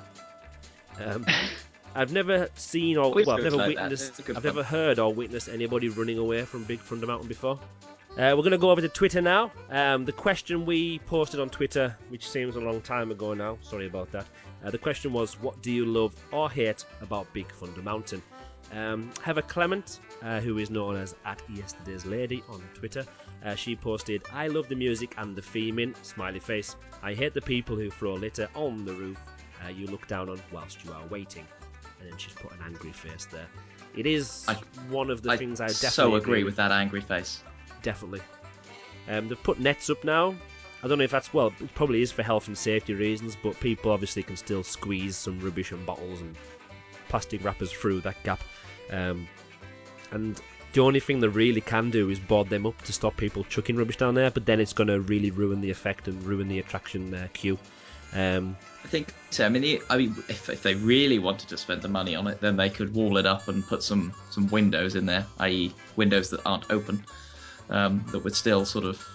Um, 1.05 1.27
I've 1.95 2.13
never 2.13 2.49
seen 2.55 2.97
or 2.97 3.13
well, 3.13 3.31
I've 3.31 3.43
never 3.45 3.57
like 3.57 3.77
witnessed, 3.77 4.11
It's 4.11 4.19
a 4.19 4.23
good 4.23 4.37
I've 4.37 4.43
fun. 4.43 4.55
never 4.55 4.63
heard 4.63 4.99
or 4.99 5.13
witnessed 5.13 5.49
anybody 5.49 5.89
running 5.89 6.19
away 6.19 6.43
from 6.45 6.65
Big 6.65 6.81
Thunder 6.81 7.07
Mountain 7.07 7.29
before. 7.29 7.59
Uh, 8.13 8.35
we're 8.37 8.43
going 8.43 8.51
to 8.51 8.59
go 8.59 8.71
over 8.71 8.81
to 8.81 8.89
Twitter 8.89 9.21
now. 9.23 9.51
Um, 9.71 10.05
the 10.05 10.13
question 10.13 10.67
we 10.67 10.99
posted 11.01 11.41
on 11.41 11.51
Twitter, 11.51 11.97
which 12.09 12.29
seems 12.29 12.57
a 12.57 12.61
long 12.61 12.81
time 12.81 13.11
ago 13.11 13.33
now, 13.33 13.59
sorry 13.63 13.87
about 13.87 14.11
that. 14.13 14.27
Uh, 14.65 14.71
the 14.71 14.79
question 14.79 15.13
was, 15.13 15.41
what 15.41 15.63
do 15.63 15.71
you 15.71 15.85
love 15.85 16.15
or 16.33 16.51
hate 16.51 16.85
about 17.01 17.33
Big 17.33 17.51
Thunder 17.53 17.81
Mountain? 17.81 18.23
Um, 18.73 19.11
Heather 19.23 19.43
Clement, 19.43 20.01
uh, 20.23 20.41
who 20.41 20.59
is 20.59 20.69
known 20.69 20.97
as 20.97 21.15
at 21.25 21.41
Yesterday's 21.49 22.05
Lady 22.07 22.43
on 22.49 22.61
Twitter, 22.75 23.05
uh, 23.45 23.55
she 23.55 23.77
posted, 23.77 24.23
I 24.33 24.49
love 24.49 24.69
the 24.69 24.75
music 24.75 25.15
and 25.19 25.35
the 25.37 25.43
theming, 25.43 25.95
smiley 26.03 26.41
face. 26.41 26.77
I 27.03 27.15
hate 27.15 27.35
the 27.35 27.41
people 27.41 27.77
who 27.77 27.91
throw 27.91 28.15
litter 28.15 28.49
on 28.55 28.85
the 28.85 28.93
roof 28.95 29.19
uh, 29.65 29.69
you 29.71 29.87
look 29.87 30.07
down 30.07 30.29
on 30.29 30.41
whilst 30.53 30.85
you 30.85 30.93
are 30.93 31.07
waiting. 31.07 31.47
And 32.01 32.11
then 32.11 32.19
she's 32.19 32.33
put 32.35 32.53
an 32.53 32.59
angry 32.65 32.93
face 32.93 33.27
there. 33.31 33.47
It 33.97 34.07
is 34.07 34.45
I- 34.49 34.55
one 34.91 35.11
of 35.11 35.23
the 35.23 35.31
I 35.31 35.37
things 35.37 35.61
I 35.61 35.67
definitely 35.69 35.91
so 35.91 36.15
agree 36.17 36.45
with 36.45 36.57
that 36.57 36.71
angry 36.73 37.01
face. 37.01 37.43
definitely. 37.83 38.21
Um, 39.09 39.29
they've 39.29 39.43
put 39.43 39.59
nets 39.59 39.89
up 39.91 40.05
now. 40.05 40.35
I 40.83 40.87
don't 40.87 40.99
know 40.99 41.05
if 41.05 41.11
that's 41.11 41.35
well. 41.35 41.53
It 41.61 41.75
probably 41.75 42.03
is 42.03 42.13
for 42.13 42.23
health 42.23 42.47
and 42.47 42.57
safety 42.57 42.95
reasons, 42.95 43.37
but 43.43 43.59
people 43.59 43.91
obviously 43.91 44.23
can 44.23 44.37
still 44.37 44.63
squeeze 44.63 45.17
some 45.17 45.41
rubbish 45.41 45.73
and 45.73 45.85
bottles 45.85 46.21
and 46.21 46.37
plastic 47.09 47.43
wrappers 47.43 47.73
through 47.73 48.01
that 48.03 48.23
gap. 48.23 48.41
Um, 48.91 49.27
and 50.13 50.41
the 50.73 50.81
only 50.81 51.01
thing 51.01 51.21
they 51.21 51.29
really 51.29 51.61
can 51.61 51.91
do 51.91 52.11
is 52.11 52.19
board 52.19 52.49
them 52.49 52.67
up 52.67 52.81
to 52.83 52.93
stop 52.93 53.17
people 53.17 53.45
chucking 53.45 53.77
rubbish 53.77 53.97
down 53.97 54.15
there. 54.15 54.31
But 54.31 54.47
then 54.47 54.61
it's 54.61 54.73
going 54.73 54.89
to 54.89 55.01
really 55.01 55.31
ruin 55.31 55.61
the 55.61 55.71
effect 55.71 56.09
and 56.09 56.23
ruin 56.23 56.49
the 56.49 56.59
attraction 56.59 57.15
uh, 57.15 57.29
queue. 57.33 57.59
Um, 58.15 58.57
I 58.85 58.89
think 58.89 59.13
so. 59.31 59.45
I 59.45 59.49
mean, 59.49 59.81
I 59.91 59.97
mean, 59.97 60.15
if, 60.29 60.49
if 60.49 60.63
they 60.63 60.75
really 60.75 61.19
wanted 61.19 61.49
to 61.51 61.57
spend 61.57 61.83
the 61.83 61.89
money 61.89 62.15
on 62.15 62.27
it, 62.27 62.41
then 62.41 62.57
they 62.57 62.71
could 62.71 62.95
wall 62.95 63.19
it 63.19 63.27
up 63.27 63.49
and 63.49 63.67
put 63.67 63.83
some 63.83 64.15
some 64.31 64.49
windows 64.49 64.95
in 64.95 65.05
there, 65.05 65.27
i.e., 65.41 65.75
windows 65.97 66.31
that 66.31 66.41
aren't 66.47 66.71
open, 66.71 67.05
um, 67.71 68.05
that 68.13 68.21
would 68.21 68.35
still 68.35 68.65
sort 68.65 68.85
of 68.85 69.07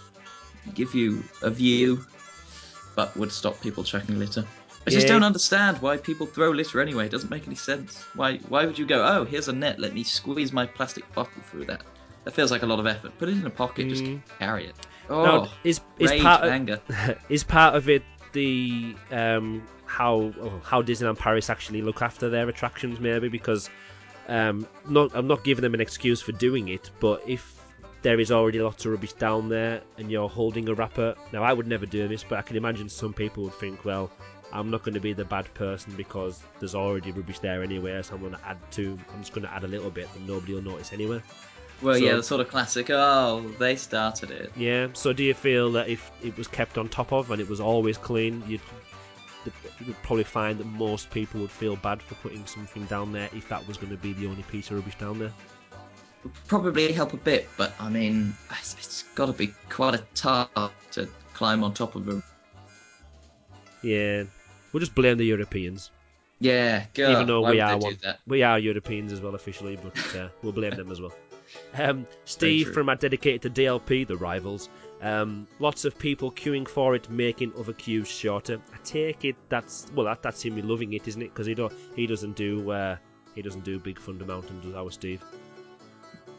give 0.75 0.93
you 0.93 1.23
a 1.41 1.49
view, 1.49 2.05
but 2.95 3.15
would 3.17 3.31
stop 3.31 3.59
people 3.61 3.83
chucking 3.83 4.19
litter. 4.19 4.45
I 4.85 4.89
just 4.89 5.07
Yeah. 5.07 5.13
don't 5.13 5.23
understand 5.23 5.81
why 5.81 5.97
people 5.97 6.25
throw 6.25 6.51
litter 6.51 6.81
anyway. 6.81 7.05
It 7.05 7.11
doesn't 7.11 7.29
make 7.29 7.45
any 7.47 7.55
sense. 7.55 8.03
Why 8.15 8.37
why 8.49 8.65
would 8.65 8.77
you 8.77 8.85
go? 8.85 9.05
Oh, 9.05 9.23
here's 9.23 9.47
a 9.47 9.53
net. 9.53 9.79
Let 9.79 9.93
me 9.93 10.03
squeeze 10.03 10.51
my 10.51 10.65
plastic 10.65 11.11
bottle 11.13 11.41
through 11.49 11.65
that. 11.65 11.81
That 12.25 12.33
feels 12.33 12.51
like 12.51 12.63
a 12.63 12.65
lot 12.65 12.79
of 12.79 12.87
effort. 12.87 13.17
Put 13.17 13.29
it 13.29 13.33
in 13.33 13.45
a 13.45 13.49
pocket. 13.49 13.89
Just 13.89 14.03
Mm. 14.03 14.21
carry 14.39 14.65
it. 14.67 14.75
Oh, 15.09 15.23
now, 15.23 15.49
is 15.63 15.79
is 15.99 16.11
rage, 16.11 16.21
part 16.21 16.43
of, 16.43 16.49
anger. 16.49 16.81
is 17.29 17.43
part 17.43 17.75
of 17.75 17.89
it 17.89 18.03
the 18.33 18.95
um, 19.11 19.61
how 19.85 20.33
oh, 20.41 20.61
how 20.63 20.81
Disneyland 20.81 21.17
Paris 21.17 21.49
actually 21.49 21.81
look 21.81 22.01
after 22.01 22.29
their 22.29 22.49
attractions 22.49 22.99
maybe 22.99 23.29
because 23.29 23.69
um, 24.27 24.65
not 24.89 25.11
I'm 25.13 25.27
not 25.27 25.43
giving 25.43 25.61
them 25.61 25.73
an 25.73 25.81
excuse 25.81 26.21
for 26.21 26.31
doing 26.31 26.69
it 26.69 26.89
but 26.99 27.21
if 27.27 27.53
there 28.01 28.19
is 28.19 28.31
already 28.31 28.59
lots 28.59 28.85
of 28.85 28.91
rubbish 28.91 29.13
down 29.13 29.49
there 29.49 29.81
and 29.97 30.09
you're 30.11 30.27
holding 30.29 30.67
a 30.67 30.73
wrapper 30.73 31.15
now 31.31 31.43
I 31.43 31.53
would 31.53 31.67
never 31.67 31.85
do 31.85 32.07
this 32.07 32.23
but 32.23 32.39
I 32.39 32.41
can 32.41 32.57
imagine 32.57 32.89
some 32.89 33.13
people 33.13 33.43
would 33.43 33.53
think 33.55 33.85
well 33.85 34.09
I'm 34.53 34.69
not 34.69 34.83
going 34.83 34.93
to 34.93 34.99
be 35.01 35.13
the 35.13 35.25
bad 35.25 35.53
person 35.55 35.93
because 35.97 36.41
there's 36.59 36.75
already 36.75 37.11
rubbish 37.11 37.39
there 37.39 37.63
anyway 37.63 38.01
so 38.03 38.15
I'm 38.15 38.21
going 38.21 38.33
to 38.33 38.45
add 38.47 38.57
to 38.71 38.97
I'm 39.13 39.19
just 39.21 39.33
going 39.33 39.45
to 39.47 39.53
add 39.53 39.63
a 39.63 39.67
little 39.67 39.89
bit 39.89 40.07
and 40.15 40.27
nobody 40.27 40.53
will 40.53 40.61
notice 40.61 40.93
anyway 40.93 41.21
Well, 41.81 41.95
So- 41.95 42.05
yeah, 42.05 42.15
the 42.15 42.23
sort 42.23 42.39
of 42.41 42.47
classic. 42.49 42.89
Oh, 42.89 43.41
they 43.59 43.75
started 43.75 44.31
it. 44.31 44.51
Yeah. 44.55 44.87
So 44.93 45.11
do 45.11 45.23
you 45.23 45.33
feel 45.33 45.71
that 45.73 45.89
if 45.89 46.11
it 46.23 46.37
was 46.37 46.47
kept 46.47 46.77
on 46.77 46.87
top 46.87 47.11
of 47.11 47.31
and 47.31 47.41
it 47.41 47.49
was 47.49 47.59
always 47.59 47.97
clean, 47.97 48.41
you'd 48.47 48.61
you 49.45 49.87
would 49.87 50.01
probably 50.03 50.23
find 50.23 50.57
that 50.59 50.67
most 50.67 51.09
people 51.11 51.41
would 51.41 51.51
feel 51.51 51.75
bad 51.75 52.01
for 52.01 52.15
putting 52.15 52.45
something 52.45 52.85
down 52.85 53.11
there 53.11 53.29
if 53.33 53.49
that 53.49 53.67
was 53.67 53.75
going 53.75 53.89
to 53.91 53.97
be 53.97 54.13
the 54.13 54.27
only 54.27 54.43
piece 54.43 54.69
of 54.71 54.77
rubbish 54.77 54.97
down 54.97 55.19
there. 55.19 55.33
probably 56.47 56.93
help 56.93 57.11
a 57.13 57.17
bit, 57.17 57.49
but 57.57 57.73
I 57.79 57.89
mean, 57.89 58.33
it's, 58.51 58.75
it's 58.75 59.03
got 59.15 59.25
to 59.25 59.33
be 59.33 59.47
quite 59.69 59.95
a 59.95 60.03
task 60.15 60.71
to 60.91 61.09
climb 61.33 61.63
on 61.63 61.73
top 61.73 61.95
of 61.95 62.07
a. 62.07 62.23
Yeah. 63.81 64.23
We'll 64.73 64.79
just 64.79 64.95
blame 64.95 65.17
the 65.17 65.25
Europeans. 65.25 65.91
Yeah, 66.39 66.85
God, 66.93 67.11
Even 67.11 67.27
though 67.27 67.41
why 67.41 67.51
we 67.51 67.59
are 67.61 67.77
one. 67.77 67.97
We 68.27 68.43
are 68.43 68.59
Europeans 68.59 69.13
as 69.13 69.21
well 69.21 69.35
officially, 69.35 69.77
but 69.81 70.15
uh, 70.15 70.27
we'll 70.41 70.51
blame 70.51 70.75
them 70.75 70.91
as 70.91 70.99
well. 70.99 71.13
Um, 71.75 72.07
Steve 72.25 72.73
from 72.73 72.89
our 72.89 72.95
dedicated 72.95 73.43
to 73.43 73.61
DLP, 73.61 74.07
the 74.07 74.17
rivals. 74.17 74.69
Um, 75.03 75.45
lots 75.59 75.85
of 75.85 75.99
people 75.99 76.31
queuing 76.31 76.67
for 76.67 76.95
it, 76.95 77.09
making 77.11 77.51
other 77.59 77.73
queues 77.73 78.07
shorter. 78.07 78.59
I 78.73 78.77
take 78.83 79.23
it 79.23 79.35
that's 79.49 79.85
well, 79.93 80.07
that, 80.07 80.23
that's 80.23 80.41
him 80.41 80.55
loving 80.67 80.93
it, 80.93 81.07
isn't 81.07 81.21
it? 81.21 81.31
Because 81.31 81.45
he 81.45 81.53
don't 81.53 81.73
he 81.95 82.07
doesn't 82.07 82.35
do 82.35 82.71
uh, 82.71 82.95
he 83.35 83.43
doesn't 83.43 83.65
do 83.65 83.77
Big 83.77 83.99
Thunder 83.99 84.25
Mountain, 84.25 84.61
does 84.61 84.73
our 84.73 84.89
Steve? 84.89 85.21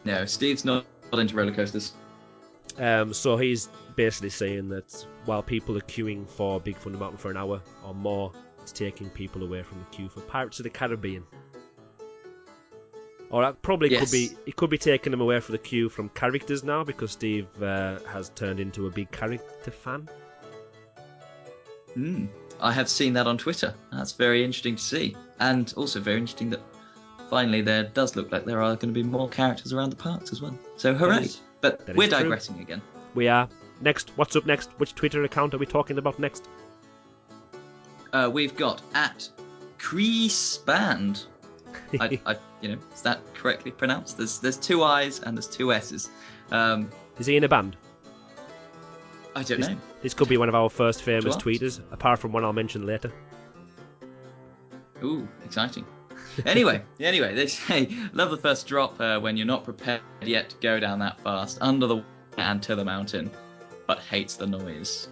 No, 0.05 0.25
Steve's 0.25 0.65
not 0.65 0.85
not 1.13 1.21
into 1.21 1.37
roller 1.37 1.55
coasters. 1.55 1.93
Um, 2.79 3.13
so 3.13 3.37
he's 3.37 3.69
basically 3.95 4.31
saying 4.31 4.69
that 4.71 5.07
while 5.25 5.43
people 5.43 5.77
are 5.77 5.83
queuing 5.83 6.29
for 6.29 6.61
Big 6.61 6.77
Thunder 6.77 6.99
Mountain 6.99 7.19
for 7.19 7.31
an 7.31 7.37
hour 7.37 7.63
or 7.85 7.95
more, 7.95 8.33
it's 8.63 8.73
taking 8.73 9.11
people 9.11 9.43
away 9.43 9.63
from 9.63 9.79
the 9.79 9.85
queue 9.97 10.09
for 10.09 10.21
Pirates 10.23 10.59
of 10.59 10.65
the 10.65 10.71
Caribbean. 10.71 11.25
Or 13.31 13.43
that 13.43 13.63
probably 13.63 13.91
could 13.91 14.11
be 14.11 14.31
it 14.47 14.55
could 14.57 14.71
be 14.71 14.79
taking 14.79 15.11
them 15.11 15.21
away 15.21 15.41
from 15.41 15.55
the 15.55 15.59
queue 15.59 15.89
from 15.89 16.09
characters 16.11 16.63
now 16.63 16.85
because 16.85 17.11
Steve 17.11 17.49
uh, 17.61 17.99
has 18.07 18.29
turned 18.31 18.61
into 18.61 18.87
a 18.87 18.91
big 18.91 19.11
character 19.11 19.71
fan. 19.71 20.09
Hmm. 21.95 22.27
I 22.61 22.73
have 22.73 22.89
seen 22.89 23.13
that 23.15 23.27
on 23.27 23.37
Twitter. 23.39 23.75
That's 23.93 24.13
very 24.13 24.45
interesting 24.45 24.77
to 24.77 24.83
see, 24.83 25.17
and 25.41 25.73
also 25.77 26.01
very 26.01 26.19
interesting 26.19 26.51
that 26.51 26.61
finally 27.29 27.63
there 27.63 27.85
does 27.85 28.15
look 28.15 28.31
like 28.31 28.45
there 28.45 28.63
are 28.63 28.77
going 28.77 28.95
to 28.95 29.03
be 29.03 29.03
more 29.03 29.29
characters 29.29 29.73
around 29.73 29.91
the 29.91 29.97
parks 29.97 30.33
as 30.33 30.41
well. 30.41 30.57
So 30.77 30.95
hooray! 30.95 31.25
is- 31.25 31.41
but 31.65 31.87
that 31.87 31.97
we're 31.97 32.05
is 32.05 32.11
true. 32.11 32.19
digressing 32.25 32.61
again. 32.61 32.83
We 33.15 33.27
are 33.29 33.49
next. 33.81 34.11
What's 34.17 34.37
up 34.37 34.45
next? 34.45 34.71
Which 34.79 34.95
Twitter 34.95 35.25
account 35.25 35.55
are 35.55 35.59
we 35.59 35.65
talking 35.65 35.97
about 35.97 36.19
next? 36.19 36.47
Uh, 38.13 38.31
we've 38.33 38.55
got 38.55 38.83
at 38.93 39.29
Crease 39.79 40.59
Band. 40.59 41.25
I, 42.01 42.21
I, 42.27 42.37
you 42.61 42.69
know, 42.69 42.79
is 42.95 43.01
that 43.03 43.21
correctly 43.35 43.71
pronounced? 43.71 44.19
There's 44.19 44.39
there's 44.41 44.59
two 44.59 44.83
I's 44.85 45.21
and 45.21 45.37
there's 45.37 45.49
two 45.49 45.73
S's. 45.73 46.11
Um, 46.51 46.91
Is 47.19 47.27
he 47.27 47.37
in 47.37 47.45
a 47.45 47.49
band? 47.49 47.77
I 49.35 49.43
don't 49.43 49.59
This, 49.61 49.69
know. 49.71 49.77
this 50.03 50.15
could 50.15 50.29
be 50.29 50.37
one 50.37 50.49
of 50.49 50.55
our 50.55 50.69
first 50.71 51.03
famous 51.03 51.35
tweeters, 51.35 51.81
apart 51.91 52.19
from 52.21 52.33
one 52.33 52.45
I'll 52.45 52.53
mention 52.53 52.87
later. 52.87 53.11
Ooh, 55.03 55.27
exciting. 55.45 55.85
Anyway, 56.47 56.83
anyway, 57.01 57.35
they 57.35 57.47
say 57.47 57.89
love 58.13 58.31
the 58.31 58.37
first 58.37 58.67
drop 58.67 59.01
uh, 59.01 59.19
when 59.21 59.37
you're 59.37 59.47
not 59.47 59.65
prepared 59.65 60.01
yet 60.23 60.51
to 60.51 60.57
go 60.57 60.81
down 60.81 60.99
that 60.99 61.21
fast 61.21 61.59
under 61.61 61.87
the 61.87 61.97
water 61.97 62.07
and 62.39 62.63
to 62.63 62.75
the 62.75 62.85
mountain, 62.85 63.31
but 63.87 63.99
hates 64.01 64.37
the 64.37 64.47
noise. 64.47 65.09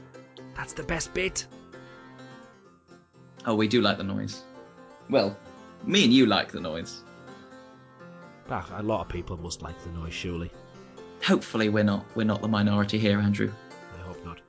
That's 0.56 0.72
the 0.72 0.82
best 0.82 1.14
bit. 1.14 1.46
Oh, 3.46 3.54
we 3.54 3.68
do 3.68 3.80
like 3.80 3.96
the 3.96 4.04
noise. 4.04 4.42
Well, 5.10 5.36
me 5.84 6.04
and 6.04 6.12
you 6.12 6.26
like 6.26 6.52
the 6.52 6.60
noise. 6.60 7.02
Ah, 8.50 8.68
a 8.76 8.82
lot 8.82 9.00
of 9.00 9.08
people 9.08 9.36
must 9.36 9.62
like 9.62 9.82
the 9.82 9.90
noise, 9.90 10.12
surely. 10.12 10.50
Hopefully, 11.24 11.68
we're 11.68 11.84
not 11.84 12.04
we're 12.14 12.24
not 12.24 12.42
the 12.42 12.48
minority 12.48 12.98
here, 12.98 13.18
Andrew. 13.18 13.52
I 13.96 14.02
hope 14.02 14.24
not. 14.24 14.40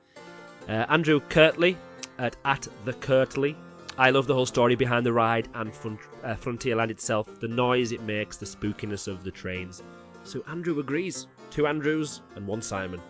Uh, 0.68 0.86
Andrew 0.88 1.20
Kirtley 1.20 1.76
at, 2.18 2.36
at 2.44 2.68
the 2.84 2.92
Kirtley. 2.92 3.56
I 3.96 4.10
love 4.10 4.26
the 4.26 4.34
whole 4.34 4.46
story 4.46 4.74
behind 4.74 5.06
the 5.06 5.12
ride 5.12 5.48
and 5.54 5.72
front, 5.74 6.00
uh, 6.24 6.34
Frontierland 6.34 6.90
itself, 6.90 7.28
the 7.40 7.48
noise 7.48 7.92
it 7.92 8.02
makes, 8.02 8.36
the 8.36 8.46
spookiness 8.46 9.06
of 9.06 9.22
the 9.22 9.30
trains. 9.30 9.82
So 10.24 10.42
Andrew 10.48 10.80
agrees. 10.80 11.26
Two 11.50 11.66
Andrews 11.66 12.20
and 12.34 12.46
one 12.46 12.62
Simon. 12.62 13.00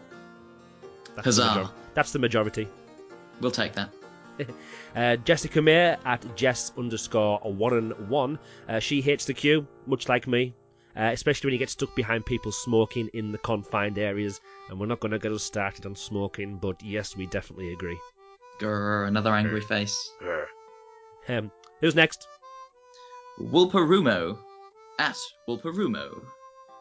That's 1.15 1.25
Huzzah. 1.25 1.43
The 1.43 1.55
major- 1.61 1.71
that's 1.95 2.13
the 2.13 2.19
majority. 2.19 2.69
We'll 3.41 3.51
take 3.51 3.73
that. 3.75 3.91
Uh, 4.97 5.17
Jessica 5.17 5.61
May 5.61 5.97
at 6.05 6.37
Jess 6.37 6.71
underscore 6.79 7.39
one 7.41 7.73
and 7.73 8.09
one. 8.09 8.39
Uh, 8.69 8.79
she 8.79 9.01
hates 9.01 9.25
the 9.25 9.35
queue, 9.35 9.67
much 9.87 10.09
like 10.09 10.29
me, 10.29 10.55
uh, 10.97 11.11
especially 11.13 11.49
when 11.49 11.53
you 11.55 11.59
get 11.59 11.71
stuck 11.71 11.93
behind 11.97 12.25
people 12.25 12.53
smoking 12.53 13.09
in 13.13 13.33
the 13.33 13.39
confined 13.39 13.99
areas. 13.99 14.41
And 14.69 14.79
we're 14.79 14.87
not 14.87 15.01
going 15.01 15.11
to 15.11 15.19
get 15.19 15.33
us 15.33 15.43
started 15.43 15.85
on 15.87 15.97
smoking, 15.97 16.59
but 16.59 16.81
yes, 16.81 17.17
we 17.17 17.27
definitely 17.27 17.73
agree. 17.73 17.99
Grr, 18.61 19.09
another 19.09 19.35
angry 19.35 19.61
face. 19.61 20.13
Um, 21.29 21.51
who's 21.81 21.95
next? 21.95 22.27
Wolperumo. 23.41 24.39
At 24.99 25.17
Wolperumo. 25.49 26.23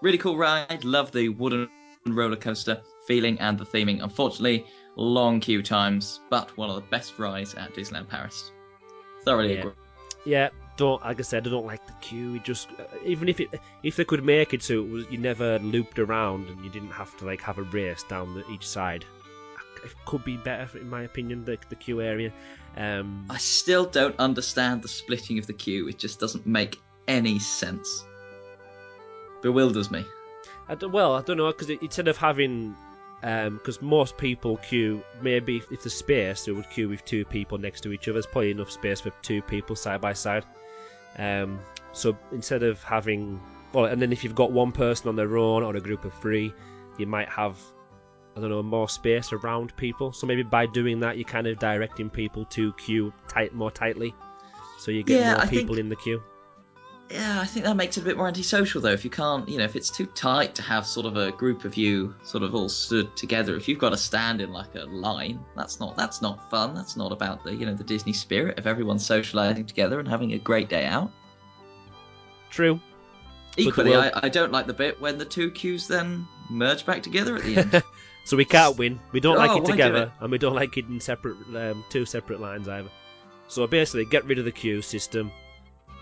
Really 0.02 0.18
cool 0.18 0.38
ride. 0.38 0.84
Love 0.84 1.12
the 1.12 1.30
wooden 1.30 1.70
roller 2.08 2.36
coaster 2.36 2.82
feeling 3.08 3.40
and 3.40 3.58
the 3.58 3.66
theming. 3.66 4.04
Unfortunately, 4.04 4.66
long 4.96 5.40
queue 5.40 5.64
times, 5.64 6.20
but 6.30 6.56
one 6.58 6.70
of 6.70 6.76
the 6.76 6.82
best 6.90 7.18
rides 7.18 7.56
at 7.56 7.74
Disneyland 7.74 8.10
Paris. 8.10 8.52
Thoroughly 9.24 9.54
Yeah. 9.54 9.60
agree. 9.60 9.72
Yeah, 10.26 10.50
don't 10.78 11.02
like 11.04 11.20
I 11.20 11.24
said, 11.24 11.46
I 11.48 11.50
don't 11.50 11.66
like 11.66 11.86
the 11.86 11.94
queue. 12.02 12.36
It 12.36 12.44
just 12.44 12.70
uh, 12.80 12.84
even 13.06 13.28
if 13.28 13.40
it 13.40 13.50
if 13.84 13.96
they 13.98 14.06
could 14.06 14.24
make 14.24 14.54
it 14.54 14.64
so 14.64 14.76
it 14.76 14.90
was 14.90 15.06
you 15.10 15.18
never 15.18 15.60
looped 15.60 16.00
around 16.00 16.48
and 16.48 16.64
you 16.64 16.70
didn't 16.70 16.92
have 16.92 17.16
to 17.18 17.26
like 17.26 17.42
have 17.42 17.58
a 17.58 17.64
race 17.64 18.04
down 18.04 18.34
the, 18.34 18.50
each 18.50 18.66
side. 18.66 19.04
It 19.84 19.92
could 20.06 20.24
be 20.24 20.38
better 20.38 20.78
in 20.78 20.90
my 20.90 21.04
opinion. 21.04 21.44
The 21.44 21.58
the 21.70 21.76
queue 21.76 22.02
area. 22.02 22.32
Um, 22.76 23.26
I 23.30 23.38
still 23.38 23.86
don't 23.86 24.18
understand 24.20 24.82
the 24.82 24.88
splitting 24.88 25.38
of 25.38 25.48
the 25.48 25.54
queue. 25.54 25.88
It 25.88 26.00
just 26.00 26.20
doesn't 26.20 26.48
make 26.48 26.82
any 27.08 27.40
sense. 27.40 28.04
Bewilders 29.42 29.92
me. 29.92 30.06
I 30.68 30.76
well, 30.86 31.14
I 31.16 31.22
don't 31.22 31.38
know 31.38 31.52
because 31.52 31.70
instead 31.70 32.08
of 32.08 32.18
having, 32.18 32.76
because 33.22 33.82
most 33.82 34.18
people 34.18 34.58
queue, 34.58 35.04
maybe 35.22 35.58
if, 35.58 35.72
if 35.72 35.84
there's 35.84 35.94
space, 35.94 36.46
they 36.46 36.52
would 36.52 36.70
queue 36.70 36.90
with 36.90 37.06
two 37.06 37.26
people 37.26 37.58
next 37.58 37.82
to 37.82 37.92
each 37.92 38.08
other. 38.08 38.14
There's 38.14 38.26
probably 38.26 38.52
enough 38.52 38.72
space 38.72 39.02
for 39.02 39.12
two 39.22 39.42
people 39.42 39.76
side 39.76 40.02
by 40.02 40.14
side. 40.14 40.46
Um, 41.18 41.60
so 41.92 42.18
instead 42.32 42.64
of 42.64 42.82
having, 42.84 43.40
well, 43.74 43.86
and 43.86 44.02
then 44.02 44.12
if 44.12 44.24
you've 44.24 44.36
got 44.36 44.52
one 44.52 44.72
person 44.72 45.10
on 45.10 45.16
their 45.16 45.38
own 45.38 45.64
or 45.64 45.76
a 45.76 45.82
group 45.82 46.06
of 46.06 46.14
three, 46.16 46.54
you 46.98 47.06
might 47.06 47.30
have, 47.30 47.60
I 48.36 48.39
don't 48.39 48.50
know, 48.50 48.63
more 48.63 48.89
space 48.89 49.32
around 49.32 49.76
people. 49.78 50.12
So 50.12 50.26
maybe 50.26 50.43
by 50.43 50.65
doing 50.65 51.00
that, 51.02 51.17
you're 51.17 51.26
kind 51.28 51.46
of 51.48 51.60
directing 51.60 52.10
people 52.10 52.46
to 52.46 52.74
queue 52.74 53.13
tight 53.28 53.54
more 53.54 53.69
tightly, 53.72 54.13
so 54.80 54.91
you 54.91 55.04
get 55.04 55.19
Yeah, 55.19 55.34
more 55.34 55.41
I 55.41 55.46
think- 55.46 55.62
people 55.62 55.78
in 55.78 55.89
the 55.89 55.96
queue. 55.96 56.22
Yeah, 57.12 57.41
I 57.41 57.46
think 57.46 57.65
that 57.65 57.76
makes 57.76 57.98
it 57.98 58.02
a 58.02 58.04
bit 58.06 58.17
more 58.17 58.28
antisocial 58.28 58.82
though. 58.82 58.89
If 58.93 59.04
you 59.04 59.12
can't, 59.12 59.48
you 59.48 59.60
know, 59.60 59.65
if 59.65 59.76
it's 59.76 59.91
too 59.91 60.08
tight 60.08 60.56
to 60.56 60.63
have 60.63 60.88
sort 60.88 61.06
of 61.06 61.15
a 61.15 61.32
group 61.32 61.63
of 61.63 61.76
you 61.78 62.15
sort 62.24 62.43
of 62.43 62.56
all 62.56 62.69
stood 62.69 63.15
together, 63.15 63.56
if 63.56 63.67
you've 63.67 63.78
got 63.78 63.89
to 63.89 63.98
stand 63.98 64.41
in 64.41 64.52
like 64.52 64.74
a 64.74 64.86
line, 64.86 65.39
that's 65.56 65.80
not 65.80 65.96
that's 65.96 66.24
not 66.24 66.50
fun. 66.50 66.74
That's 66.74 66.96
not 66.96 67.12
about 67.12 67.43
the 67.43 67.54
you 67.54 67.67
know 67.67 67.76
the 67.76 67.84
Disney 67.84 68.13
spirit 68.13 68.58
of 68.58 68.65
everyone 68.65 68.98
socializing 68.98 69.65
together 69.65 70.00
and 70.00 70.08
having 70.08 70.32
a 70.34 70.39
great 70.39 70.69
day 70.69 70.86
out. 70.86 71.12
True. 72.50 72.80
Equally, 73.58 73.96
I, 73.96 74.10
I 74.15 74.30
don't 74.30 74.52
like 74.52 74.65
the 74.65 74.74
bit 74.74 75.00
when 75.00 75.19
the 75.19 75.26
two 75.26 75.52
queues 75.52 75.88
then 75.88 76.26
merge 76.50 76.84
back 76.86 77.04
together 77.04 77.36
at 77.36 77.43
the 77.43 77.58
end. 77.58 77.84
So 78.26 78.38
we 78.38 78.46
can't 78.46 78.78
win. 78.78 79.00
We 79.12 79.20
don't 79.20 79.38
like 79.38 79.52
Oh, 79.52 79.58
it 79.58 79.66
together, 79.66 80.12
and 80.22 80.32
we 80.32 80.38
don't 80.38 80.56
like 80.56 80.78
it 80.78 80.86
in 80.88 81.00
separate, 81.00 81.36
um, 81.56 81.84
two 81.90 82.06
separate 82.06 82.40
lines 82.40 82.68
either. 82.70 82.90
So 83.50 83.68
basically, 83.68 84.06
get 84.06 84.24
rid 84.26 84.40
of 84.40 84.46
the 84.46 84.52
queue 84.52 84.82
system. 84.82 85.32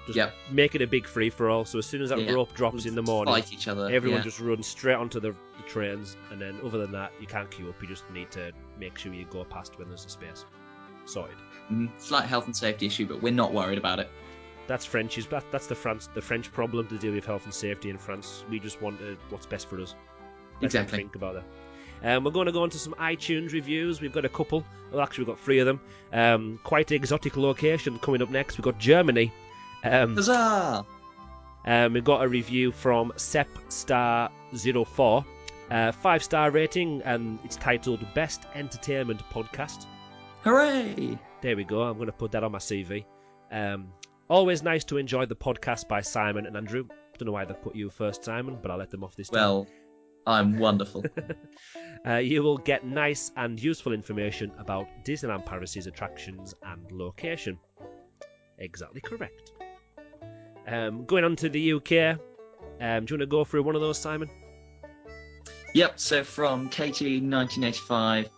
Just 0.06 0.18
Yep. 0.18 0.34
make 0.52 0.76
it 0.76 0.82
a 0.82 0.88
big 0.88 1.06
free 1.08 1.30
for 1.30 1.50
all. 1.50 1.64
So 1.66 1.80
as 1.80 1.86
soon 1.86 2.02
as 2.02 2.10
that 2.10 2.20
Yeah. 2.20 2.32
rope 2.34 2.54
drops 2.56 2.86
in 2.86 2.96
the 2.96 3.02
morning, 3.04 3.34
Fight 3.34 3.52
each 3.54 3.68
other. 3.68 3.90
everyone 3.92 4.20
yeah. 4.20 4.24
just 4.24 4.40
runs 4.40 4.68
straight 4.68 4.96
onto 4.96 5.20
the, 5.20 5.32
the 5.32 5.64
trains, 5.68 6.16
and 6.32 6.40
then 6.42 6.60
other 6.64 6.80
than 6.80 6.92
that, 6.92 7.12
you 7.20 7.28
can't 7.28 7.50
queue 7.52 7.70
up. 7.70 7.82
You 7.82 7.88
just 7.88 8.10
need 8.12 8.32
to 8.32 8.52
make 8.80 8.98
sure 8.98 9.14
you 9.14 9.26
go 9.26 9.44
past 9.44 9.78
when 9.78 9.90
there's 9.90 10.06
a 10.06 10.10
space. 10.10 10.46
Sorted. 11.06 11.38
Mhm. 11.72 11.90
Slight 12.00 12.26
health 12.26 12.46
and 12.46 12.56
safety 12.56 12.86
issue, 12.88 13.06
but 13.08 13.22
we're 13.22 13.32
not 13.32 13.54
worried 13.54 13.78
about 13.78 14.00
it. 14.00 14.10
That's 14.68 14.86
French. 14.86 15.16
That, 15.30 15.44
that's 15.52 15.68
the 15.68 15.76
France 15.76 16.08
the 16.14 16.22
French 16.22 16.52
problem 16.52 16.88
to 16.88 16.98
deal 16.98 17.14
with 17.14 17.26
health 17.26 17.46
and 17.46 17.54
safety 17.54 17.90
in 17.90 17.98
France. 17.98 18.44
We 18.50 18.60
just 18.60 18.82
want 18.82 19.02
uh, 19.02 19.16
what's 19.30 19.46
best 19.48 19.68
for 19.70 19.82
us. 19.82 19.96
Let's 20.62 20.74
not 20.76 20.82
Exactly. 20.84 20.98
Think 21.00 21.16
about 21.16 21.34
that. 21.36 21.44
Um, 22.04 22.24
we're 22.24 22.32
going 22.32 22.48
to 22.48 22.52
go 22.52 22.64
on 22.64 22.72
to 22.72 22.80
some 22.80 22.96
iTunes 22.96 23.54
reviews. 23.54 24.02
We've 24.02 24.12
got 24.12 24.26
a 24.26 24.30
couple. 24.30 24.66
Well, 24.92 25.02
actually, 25.02 25.26
we've 25.26 25.36
got 25.36 25.44
three 25.44 25.60
of 25.60 25.68
them. 25.68 25.80
Um, 26.12 26.60
quite 26.64 26.92
exotic 26.92 27.38
location 27.38 28.00
coming 28.00 28.22
up 28.22 28.30
next. 28.30 28.58
We've 28.58 28.66
got 28.66 28.78
Germany. 28.80 29.32
Um, 29.84 30.16
Huzzah! 30.16 30.86
um, 31.66 31.94
we've 31.94 32.04
got 32.04 32.24
a 32.24 32.28
review 32.28 32.72
from 32.72 33.12
SepStar04. 33.16 35.26
Uh, 35.70 35.92
five 35.94 36.24
star 36.24 36.52
rating, 36.52 37.02
and 37.04 37.40
it's 37.46 37.56
titled 37.56 38.06
Best 38.14 38.46
Entertainment 38.56 39.22
Podcast. 39.32 39.86
Hooray! 40.44 41.18
There 41.42 41.56
we 41.56 41.64
go. 41.64 41.84
I'm 41.84 41.96
going 41.96 42.08
to 42.08 42.12
put 42.12 42.34
that 42.34 42.44
on 42.44 42.52
my 42.52 42.58
CV. 42.58 43.06
Um, 43.52 43.88
always 44.30 44.64
nice 44.64 44.84
to 44.86 44.98
enjoy 44.98 45.28
the 45.28 45.36
podcast 45.36 45.88
by 45.88 46.02
Simon 46.02 46.46
and 46.46 46.58
Andrew. 46.58 46.88
Don't 47.18 47.28
know 47.28 47.32
why 47.32 47.46
they 47.46 47.54
put 47.54 47.74
you 47.76 47.90
first, 47.90 48.26
Simon, 48.26 48.58
but 48.62 48.70
I'll 48.70 48.78
let 48.80 48.92
them 48.92 49.02
off 49.04 49.16
this 49.16 49.30
time. 49.30 49.40
Well, 49.40 49.68
I'm 50.26 50.60
wonderful. 50.60 51.04
Uh, 52.04 52.16
you 52.16 52.42
will 52.42 52.58
get 52.58 52.84
nice 52.84 53.32
and 53.38 53.62
useful 53.62 53.94
information 53.94 54.52
about 54.58 54.88
Disneyland 55.06 55.46
Paris's 55.46 55.86
attractions 55.86 56.56
and 56.64 56.92
location. 56.92 57.60
Exactly 58.58 59.02
correct. 59.02 59.52
Um, 60.68 61.06
going 61.06 61.24
on 61.24 61.36
to 61.36 61.50
the 61.50 61.74
UK, 61.74 62.20
um, 62.82 63.06
do 63.06 63.14
you 63.14 63.18
want 63.18 63.20
to 63.20 63.26
go 63.28 63.44
through 63.44 63.62
one 63.62 63.76
of 63.76 63.82
those, 63.82 64.00
Simon? 64.00 64.32
Yep, 65.74 66.00
so 66.00 66.24
from 66.24 66.70
KT 66.70 67.22
1985, 67.22 68.30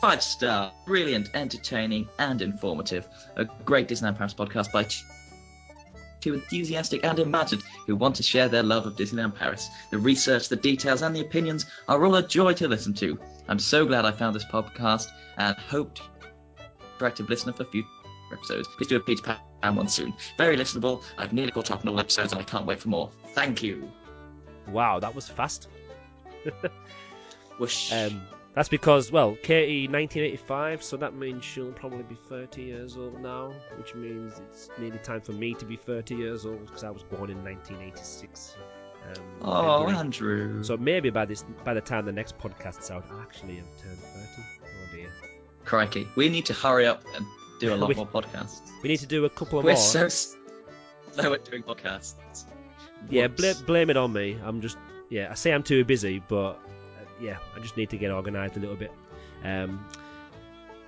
five 0.00 0.22
star, 0.22 0.72
brilliant, 0.84 1.30
entertaining, 1.32 2.08
and 2.18 2.42
informative. 2.42 3.06
A 3.36 3.44
great 3.44 3.86
Disneyland 3.86 4.18
Paris 4.18 4.34
podcast 4.34 4.72
by 4.72 4.82
t- 6.22 6.30
two 6.30 6.34
enthusiastic 6.34 7.04
and 7.04 7.18
imagined 7.18 7.62
who 7.86 7.96
want 7.96 8.16
to 8.16 8.22
share 8.22 8.48
their 8.48 8.62
love 8.62 8.86
of 8.86 8.96
Disneyland 8.96 9.34
Paris. 9.34 9.68
The 9.90 9.98
research, 9.98 10.48
the 10.48 10.56
details, 10.56 11.02
and 11.02 11.14
the 11.14 11.20
opinions 11.20 11.66
are 11.88 12.04
all 12.04 12.14
a 12.16 12.26
joy 12.26 12.54
to 12.54 12.68
listen 12.68 12.94
to. 12.94 13.18
I'm 13.48 13.58
so 13.58 13.84
glad 13.84 14.04
I 14.04 14.12
found 14.12 14.34
this 14.34 14.44
podcast 14.44 15.08
and 15.36 15.56
hope 15.56 15.94
to 15.96 16.02
active 17.04 17.28
listener 17.28 17.52
for 17.52 17.64
future 17.64 17.88
episodes. 18.32 18.68
Please 18.76 18.86
do 18.86 18.96
a 18.96 19.00
Peter 19.00 19.36
Pan 19.60 19.74
one 19.74 19.88
soon. 19.88 20.14
Very 20.38 20.56
listenable. 20.56 21.02
I've 21.18 21.32
nearly 21.32 21.50
caught 21.50 21.70
up 21.70 21.80
on 21.80 21.88
all 21.88 21.98
episodes 21.98 22.32
and 22.32 22.40
I 22.40 22.44
can't 22.44 22.64
wait 22.64 22.80
for 22.80 22.88
more. 22.88 23.10
Thank 23.34 23.62
you. 23.62 23.90
Wow, 24.68 25.00
that 25.00 25.14
was 25.14 25.28
fast. 25.28 25.68
Whoosh. 27.58 27.92
Um, 27.92 28.22
that's 28.54 28.68
because, 28.68 29.10
well, 29.10 29.36
Katie 29.42 29.88
1985, 29.88 30.82
so 30.82 30.96
that 30.98 31.14
means 31.14 31.44
she'll 31.44 31.72
probably 31.72 32.02
be 32.02 32.16
30 32.28 32.62
years 32.62 32.96
old 32.96 33.20
now, 33.20 33.52
which 33.78 33.94
means 33.94 34.40
it's 34.50 34.68
nearly 34.78 34.98
time 34.98 35.20
for 35.22 35.32
me 35.32 35.54
to 35.54 35.64
be 35.64 35.76
30 35.76 36.14
years 36.14 36.44
old 36.44 36.66
because 36.66 36.84
I 36.84 36.90
was 36.90 37.02
born 37.02 37.30
in 37.30 37.42
1986. 37.44 38.56
Um, 39.04 39.14
oh, 39.42 39.78
February. 39.80 39.96
Andrew. 39.98 40.62
So 40.64 40.76
maybe 40.76 41.10
by 41.10 41.24
this, 41.24 41.44
by 41.64 41.74
the 41.74 41.80
time 41.80 42.04
the 42.04 42.12
next 42.12 42.38
podcast's 42.38 42.90
out, 42.90 43.04
I'll 43.10 43.20
actually 43.20 43.56
have 43.56 43.66
turned 43.82 43.98
30. 43.98 44.26
Oh 44.62 44.96
dear. 44.96 45.10
Crikey. 45.64 46.06
We 46.16 46.28
need 46.28 46.46
to 46.46 46.52
hurry 46.54 46.86
up 46.86 47.02
and 47.16 47.26
do 47.58 47.72
a 47.72 47.76
lot 47.76 47.88
We- 47.88 47.94
more 47.94 48.06
podcasts. 48.06 48.60
We 48.82 48.88
need 48.90 49.00
to 49.00 49.06
do 49.06 49.24
a 49.24 49.30
couple 49.30 49.58
of 49.58 49.64
We're 49.64 49.72
more. 49.72 49.80
so 49.80 50.08
slow 50.08 51.32
at 51.32 51.44
doing 51.44 51.62
podcasts. 51.62 52.14
yeah, 53.10 53.26
bl- 53.28 53.64
blame 53.66 53.90
it 53.90 53.96
on 53.96 54.12
me. 54.12 54.38
I'm 54.44 54.60
just, 54.60 54.76
yeah, 55.08 55.28
I 55.30 55.34
say 55.34 55.52
I'm 55.52 55.62
too 55.62 55.84
busy, 55.84 56.22
but 56.28 56.60
yeah, 57.22 57.38
I 57.56 57.60
just 57.60 57.76
need 57.76 57.90
to 57.90 57.96
get 57.96 58.10
organised 58.10 58.56
a 58.56 58.60
little 58.60 58.76
bit. 58.76 58.92
Um, 59.44 59.86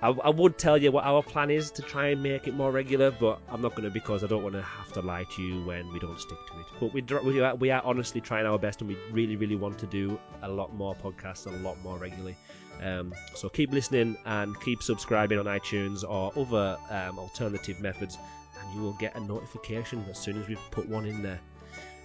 I, 0.01 0.09
I 0.09 0.29
would 0.29 0.57
tell 0.57 0.77
you 0.77 0.91
what 0.91 1.05
our 1.05 1.23
plan 1.23 1.49
is 1.49 1.71
to 1.71 1.81
try 1.81 2.09
and 2.09 2.21
make 2.21 2.47
it 2.47 2.53
more 2.53 2.71
regular, 2.71 3.11
but 3.11 3.39
I'm 3.49 3.61
not 3.61 3.71
going 3.71 3.85
to 3.85 3.89
because 3.89 4.23
I 4.23 4.27
don't 4.27 4.43
want 4.43 4.53
to 4.55 4.61
have 4.61 4.91
to 4.93 5.01
lie 5.01 5.23
to 5.23 5.41
you 5.41 5.63
when 5.65 5.91
we 5.91 5.99
don't 5.99 6.19
stick 6.19 6.37
to 6.47 6.59
it. 6.59 6.65
But 6.79 6.93
we 6.93 7.01
we 7.31 7.41
are, 7.41 7.55
we 7.55 7.71
are 7.71 7.81
honestly 7.83 8.21
trying 8.21 8.45
our 8.45 8.59
best, 8.59 8.81
and 8.81 8.89
we 8.89 8.97
really 9.11 9.35
really 9.35 9.55
want 9.55 9.79
to 9.79 9.87
do 9.87 10.19
a 10.43 10.49
lot 10.49 10.75
more 10.75 10.95
podcasts 10.95 11.47
a 11.47 11.49
lot 11.63 11.81
more 11.81 11.97
regularly. 11.97 12.37
Um, 12.83 13.13
so 13.35 13.47
keep 13.47 13.71
listening 13.71 14.17
and 14.25 14.59
keep 14.59 14.83
subscribing 14.83 15.39
on 15.39 15.45
iTunes 15.45 16.03
or 16.03 16.33
other 16.35 16.77
um, 16.89 17.17
alternative 17.17 17.79
methods, 17.79 18.17
and 18.59 18.75
you 18.75 18.81
will 18.81 18.97
get 18.99 19.15
a 19.15 19.21
notification 19.21 20.03
as 20.09 20.19
soon 20.19 20.41
as 20.41 20.47
we 20.47 20.57
put 20.71 20.87
one 20.89 21.05
in 21.05 21.23
there. 21.23 21.39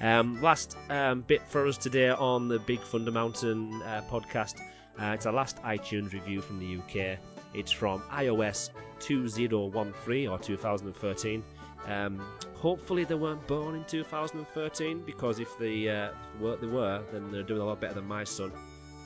Um, 0.00 0.40
last 0.40 0.76
um, 0.88 1.20
bit 1.20 1.42
for 1.48 1.66
us 1.66 1.76
today 1.76 2.08
on 2.08 2.48
the 2.48 2.58
Big 2.58 2.80
Thunder 2.80 3.10
Mountain 3.10 3.82
uh, 3.82 4.02
podcast. 4.10 4.58
Uh, 4.98 5.12
it's 5.12 5.26
our 5.26 5.32
last 5.32 5.62
iTunes 5.62 6.12
review 6.12 6.40
from 6.40 6.58
the 6.58 6.78
UK. 6.78 7.18
It's 7.52 7.70
from 7.70 8.00
iOS 8.10 8.70
2013 9.00 10.28
or 10.28 10.38
2013. 10.38 11.44
Um, 11.86 12.22
hopefully 12.54 13.04
they 13.04 13.14
weren't 13.14 13.46
born 13.46 13.74
in 13.74 13.84
2013 13.84 15.02
because 15.04 15.38
if 15.38 15.58
they, 15.58 15.88
uh, 15.88 16.10
were, 16.40 16.56
they 16.56 16.66
were, 16.66 17.02
then 17.12 17.30
they're 17.30 17.42
doing 17.42 17.60
a 17.60 17.64
lot 17.64 17.80
better 17.80 17.94
than 17.94 18.06
my 18.06 18.24
son 18.24 18.52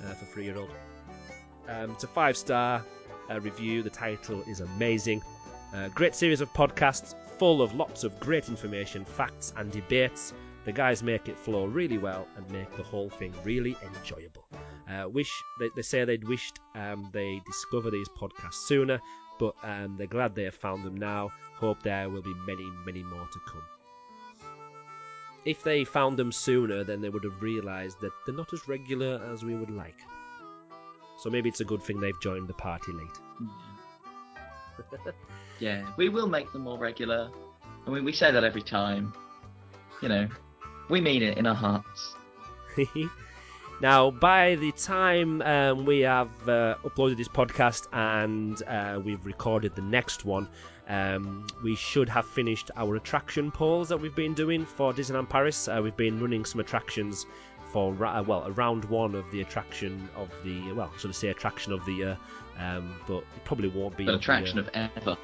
uh, 0.04 0.14
for 0.14 0.26
three 0.26 0.44
year 0.44 0.56
old. 0.56 0.70
Um, 1.68 1.92
it's 1.92 2.04
a 2.04 2.08
five 2.08 2.36
star 2.36 2.84
uh, 3.30 3.40
review. 3.40 3.82
The 3.82 3.90
title 3.90 4.42
is 4.42 4.60
amazing. 4.60 5.22
Uh, 5.74 5.88
great 5.88 6.14
series 6.14 6.40
of 6.40 6.52
podcasts 6.52 7.14
full 7.38 7.62
of 7.62 7.74
lots 7.74 8.04
of 8.04 8.18
great 8.20 8.48
information, 8.48 9.04
facts, 9.04 9.52
and 9.56 9.72
debates. 9.72 10.32
The 10.64 10.72
guys 10.72 11.02
make 11.02 11.28
it 11.28 11.38
flow 11.38 11.66
really 11.66 11.98
well 11.98 12.26
and 12.36 12.50
make 12.50 12.74
the 12.76 12.82
whole 12.82 13.10
thing 13.10 13.34
really 13.44 13.76
enjoyable. 13.82 14.46
Uh, 14.88 15.08
wish 15.08 15.30
they, 15.58 15.68
they 15.76 15.82
say 15.82 16.04
they'd 16.04 16.26
wished 16.26 16.58
um, 16.74 17.10
they 17.12 17.40
discover 17.46 17.90
these 17.90 18.08
podcasts 18.08 18.66
sooner, 18.66 19.00
but 19.38 19.54
um, 19.62 19.96
they're 19.96 20.06
glad 20.06 20.34
they 20.34 20.44
have 20.44 20.54
found 20.54 20.84
them 20.84 20.96
now. 20.96 21.30
Hope 21.54 21.82
there 21.82 22.08
will 22.08 22.22
be 22.22 22.34
many, 22.46 22.70
many 22.86 23.02
more 23.02 23.26
to 23.32 23.40
come. 23.46 23.62
If 25.44 25.62
they 25.62 25.84
found 25.84 26.16
them 26.16 26.32
sooner, 26.32 26.84
then 26.84 27.02
they 27.02 27.10
would 27.10 27.24
have 27.24 27.42
realised 27.42 28.00
that 28.00 28.12
they're 28.24 28.34
not 28.34 28.52
as 28.54 28.66
regular 28.66 29.22
as 29.32 29.44
we 29.44 29.54
would 29.54 29.70
like. 29.70 30.00
So 31.18 31.28
maybe 31.28 31.50
it's 31.50 31.60
a 31.60 31.64
good 31.64 31.82
thing 31.82 32.00
they've 32.00 32.20
joined 32.22 32.48
the 32.48 32.54
party 32.54 32.92
late. 32.92 33.18
Yeah, 35.60 35.84
we 35.96 36.08
will 36.08 36.26
make 36.26 36.52
them 36.52 36.62
more 36.62 36.78
regular. 36.78 37.30
I 37.86 37.90
mean, 37.90 38.04
we 38.04 38.12
say 38.12 38.30
that 38.30 38.44
every 38.44 38.62
time. 38.62 39.12
You 40.02 40.08
know, 40.08 40.28
we 40.88 41.00
mean 41.00 41.22
it 41.22 41.38
in 41.38 41.46
our 41.46 41.54
hearts. 41.54 42.14
now, 43.80 44.10
by 44.10 44.56
the 44.56 44.72
time 44.72 45.42
um, 45.42 45.84
we 45.84 46.00
have 46.00 46.28
uh, 46.48 46.76
uploaded 46.84 47.16
this 47.16 47.28
podcast 47.28 47.86
and 47.92 48.62
uh, 48.66 49.00
we've 49.02 49.24
recorded 49.24 49.74
the 49.74 49.82
next 49.82 50.24
one, 50.24 50.48
um, 50.88 51.46
we 51.62 51.74
should 51.74 52.08
have 52.08 52.26
finished 52.26 52.70
our 52.76 52.96
attraction 52.96 53.50
polls 53.50 53.88
that 53.88 53.96
we've 53.96 54.14
been 54.14 54.34
doing 54.34 54.66
for 54.66 54.92
Disneyland 54.92 55.28
Paris. 55.28 55.68
Uh, 55.68 55.80
we've 55.82 55.96
been 55.96 56.20
running 56.20 56.44
some 56.44 56.60
attractions 56.60 57.26
for 57.72 57.92
ra- 57.94 58.18
uh, 58.18 58.22
well, 58.22 58.44
a 58.44 58.52
round 58.52 58.84
one 58.84 59.14
of 59.14 59.28
the 59.30 59.40
attraction 59.40 60.08
of 60.14 60.30
the 60.44 60.72
well, 60.72 60.90
sort 60.92 61.06
of 61.06 61.16
say 61.16 61.28
attraction 61.28 61.72
of 61.72 61.84
the 61.86 61.92
year? 61.92 62.18
Um, 62.58 62.94
but 63.08 63.18
it 63.18 63.44
probably 63.44 63.68
won't 63.68 63.96
be 63.96 64.04
An 64.04 64.10
of 64.10 64.14
the 64.14 64.18
attraction 64.20 64.58
of 64.58 64.68
ever, 64.74 65.16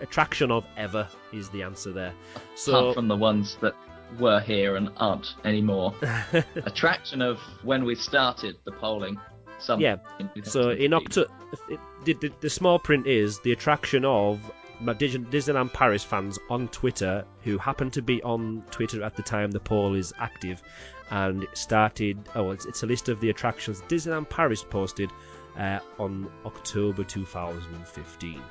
attraction 0.00 0.50
of 0.50 0.64
ever 0.76 1.08
is 1.32 1.50
the 1.50 1.62
answer 1.62 1.92
there. 1.92 2.12
apart 2.34 2.58
So 2.58 2.92
from 2.94 3.08
the 3.08 3.16
ones 3.16 3.56
that 3.60 3.76
were 4.18 4.40
here 4.40 4.76
and 4.76 4.90
aren't 4.96 5.34
anymore. 5.44 5.94
attraction 6.56 7.22
of 7.22 7.38
when 7.62 7.84
we 7.84 7.94
started 7.94 8.56
the 8.64 8.72
polling. 8.72 9.18
Some 9.58 9.80
Yeah, 9.80 9.96
So 10.42 10.70
in 10.70 10.92
October, 10.92 11.30
the, 12.04 12.12
the, 12.14 12.32
the 12.40 12.50
small 12.50 12.78
print 12.78 13.06
is 13.06 13.40
the 13.40 13.52
attraction 13.52 14.04
of 14.04 14.40
Disneyland 14.80 15.72
Paris 15.72 16.04
fans 16.04 16.38
on 16.50 16.68
Twitter 16.68 17.24
who 17.42 17.58
happen 17.58 17.90
to 17.92 18.02
be 18.02 18.22
on 18.22 18.64
Twitter 18.70 19.02
at 19.02 19.16
the 19.16 19.22
time 19.22 19.50
the 19.50 19.60
poll 19.60 19.94
is 19.94 20.12
active, 20.18 20.62
and 21.10 21.44
it 21.44 21.56
started. 21.56 22.18
Oh, 22.34 22.50
it's, 22.50 22.66
it's 22.66 22.82
a 22.82 22.86
list 22.86 23.08
of 23.08 23.20
the 23.20 23.30
attractions 23.30 23.80
Disneyland 23.82 24.28
Paris 24.28 24.64
posted 24.64 25.10
uh, 25.58 25.78
on 25.98 26.30
October 26.44 27.04
2015. 27.04 28.42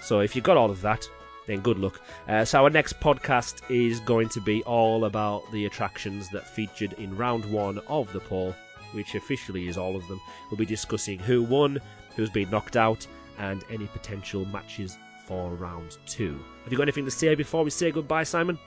So 0.00 0.20
if 0.20 0.34
you 0.34 0.42
got 0.42 0.56
all 0.56 0.70
of 0.70 0.80
that, 0.82 1.08
then 1.50 1.60
good 1.60 1.78
luck. 1.78 2.00
Uh, 2.28 2.44
so 2.44 2.62
our 2.62 2.70
next 2.70 3.00
podcast 3.00 3.62
is 3.70 4.00
going 4.00 4.28
to 4.30 4.40
be 4.40 4.62
all 4.64 5.04
about 5.04 5.50
the 5.52 5.66
attractions 5.66 6.28
that 6.30 6.46
featured 6.46 6.92
in 6.94 7.16
round 7.16 7.44
one 7.44 7.78
of 7.88 8.12
the 8.12 8.20
poll, 8.20 8.54
which 8.92 9.14
officially 9.14 9.68
is 9.68 9.76
all 9.76 9.96
of 9.96 10.06
them. 10.08 10.20
We'll 10.50 10.58
be 10.58 10.66
discussing 10.66 11.18
who 11.18 11.42
won, 11.42 11.80
who's 12.16 12.30
been 12.30 12.50
knocked 12.50 12.76
out, 12.76 13.06
and 13.38 13.64
any 13.70 13.86
potential 13.86 14.44
matches 14.46 14.96
for 15.26 15.50
round 15.54 15.96
two. 16.06 16.38
Have 16.64 16.72
you 16.72 16.78
got 16.78 16.84
anything 16.84 17.04
to 17.04 17.10
say 17.10 17.34
before 17.34 17.64
we 17.64 17.70
say 17.70 17.90
goodbye, 17.90 18.24
Simon? 18.24 18.58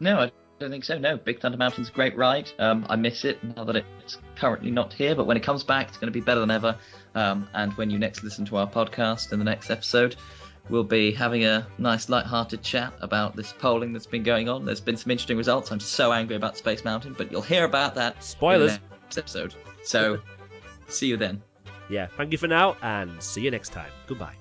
No, 0.00 0.18
I 0.18 0.32
don't 0.58 0.70
think 0.70 0.84
so. 0.84 0.98
No, 0.98 1.16
Big 1.16 1.40
Thunder 1.40 1.58
Mountain's 1.58 1.88
a 1.88 1.92
great 1.92 2.16
ride. 2.16 2.50
Um, 2.58 2.86
I 2.88 2.96
miss 2.96 3.24
it 3.24 3.42
now 3.42 3.64
that 3.64 3.76
it's 3.76 4.18
currently 4.36 4.70
not 4.70 4.92
here, 4.92 5.14
but 5.14 5.26
when 5.26 5.36
it 5.36 5.42
comes 5.42 5.64
back, 5.64 5.88
it's 5.88 5.98
going 5.98 6.12
to 6.12 6.18
be 6.18 6.24
better 6.24 6.40
than 6.40 6.50
ever. 6.50 6.76
Um, 7.14 7.48
and 7.52 7.72
when 7.74 7.90
you 7.90 7.98
next 7.98 8.22
listen 8.22 8.44
to 8.46 8.56
our 8.56 8.68
podcast 8.68 9.32
in 9.32 9.38
the 9.38 9.44
next 9.44 9.70
episode, 9.70 10.16
we'll 10.68 10.84
be 10.84 11.12
having 11.12 11.44
a 11.44 11.66
nice 11.78 12.08
light-hearted 12.08 12.62
chat 12.62 12.92
about 13.00 13.36
this 13.36 13.52
polling 13.52 13.92
that's 13.92 14.06
been 14.06 14.22
going 14.22 14.48
on. 14.48 14.64
There's 14.64 14.80
been 14.80 14.96
some 14.96 15.10
interesting 15.10 15.36
results. 15.36 15.70
I'm 15.72 15.80
so 15.80 16.12
angry 16.12 16.36
about 16.36 16.56
Space 16.56 16.84
Mountain, 16.84 17.14
but 17.16 17.30
you'll 17.32 17.42
hear 17.42 17.64
about 17.64 17.94
that 17.96 18.22
Spoilers. 18.22 18.74
in 18.74 18.80
the 18.80 18.96
next 19.02 19.18
episode. 19.18 19.54
So, 19.84 20.20
see 20.88 21.06
you 21.06 21.16
then. 21.16 21.42
Yeah, 21.88 22.06
thank 22.16 22.32
you 22.32 22.38
for 22.38 22.46
now, 22.48 22.76
and 22.82 23.20
see 23.22 23.40
you 23.40 23.50
next 23.50 23.70
time. 23.70 23.90
Goodbye. 24.06 24.36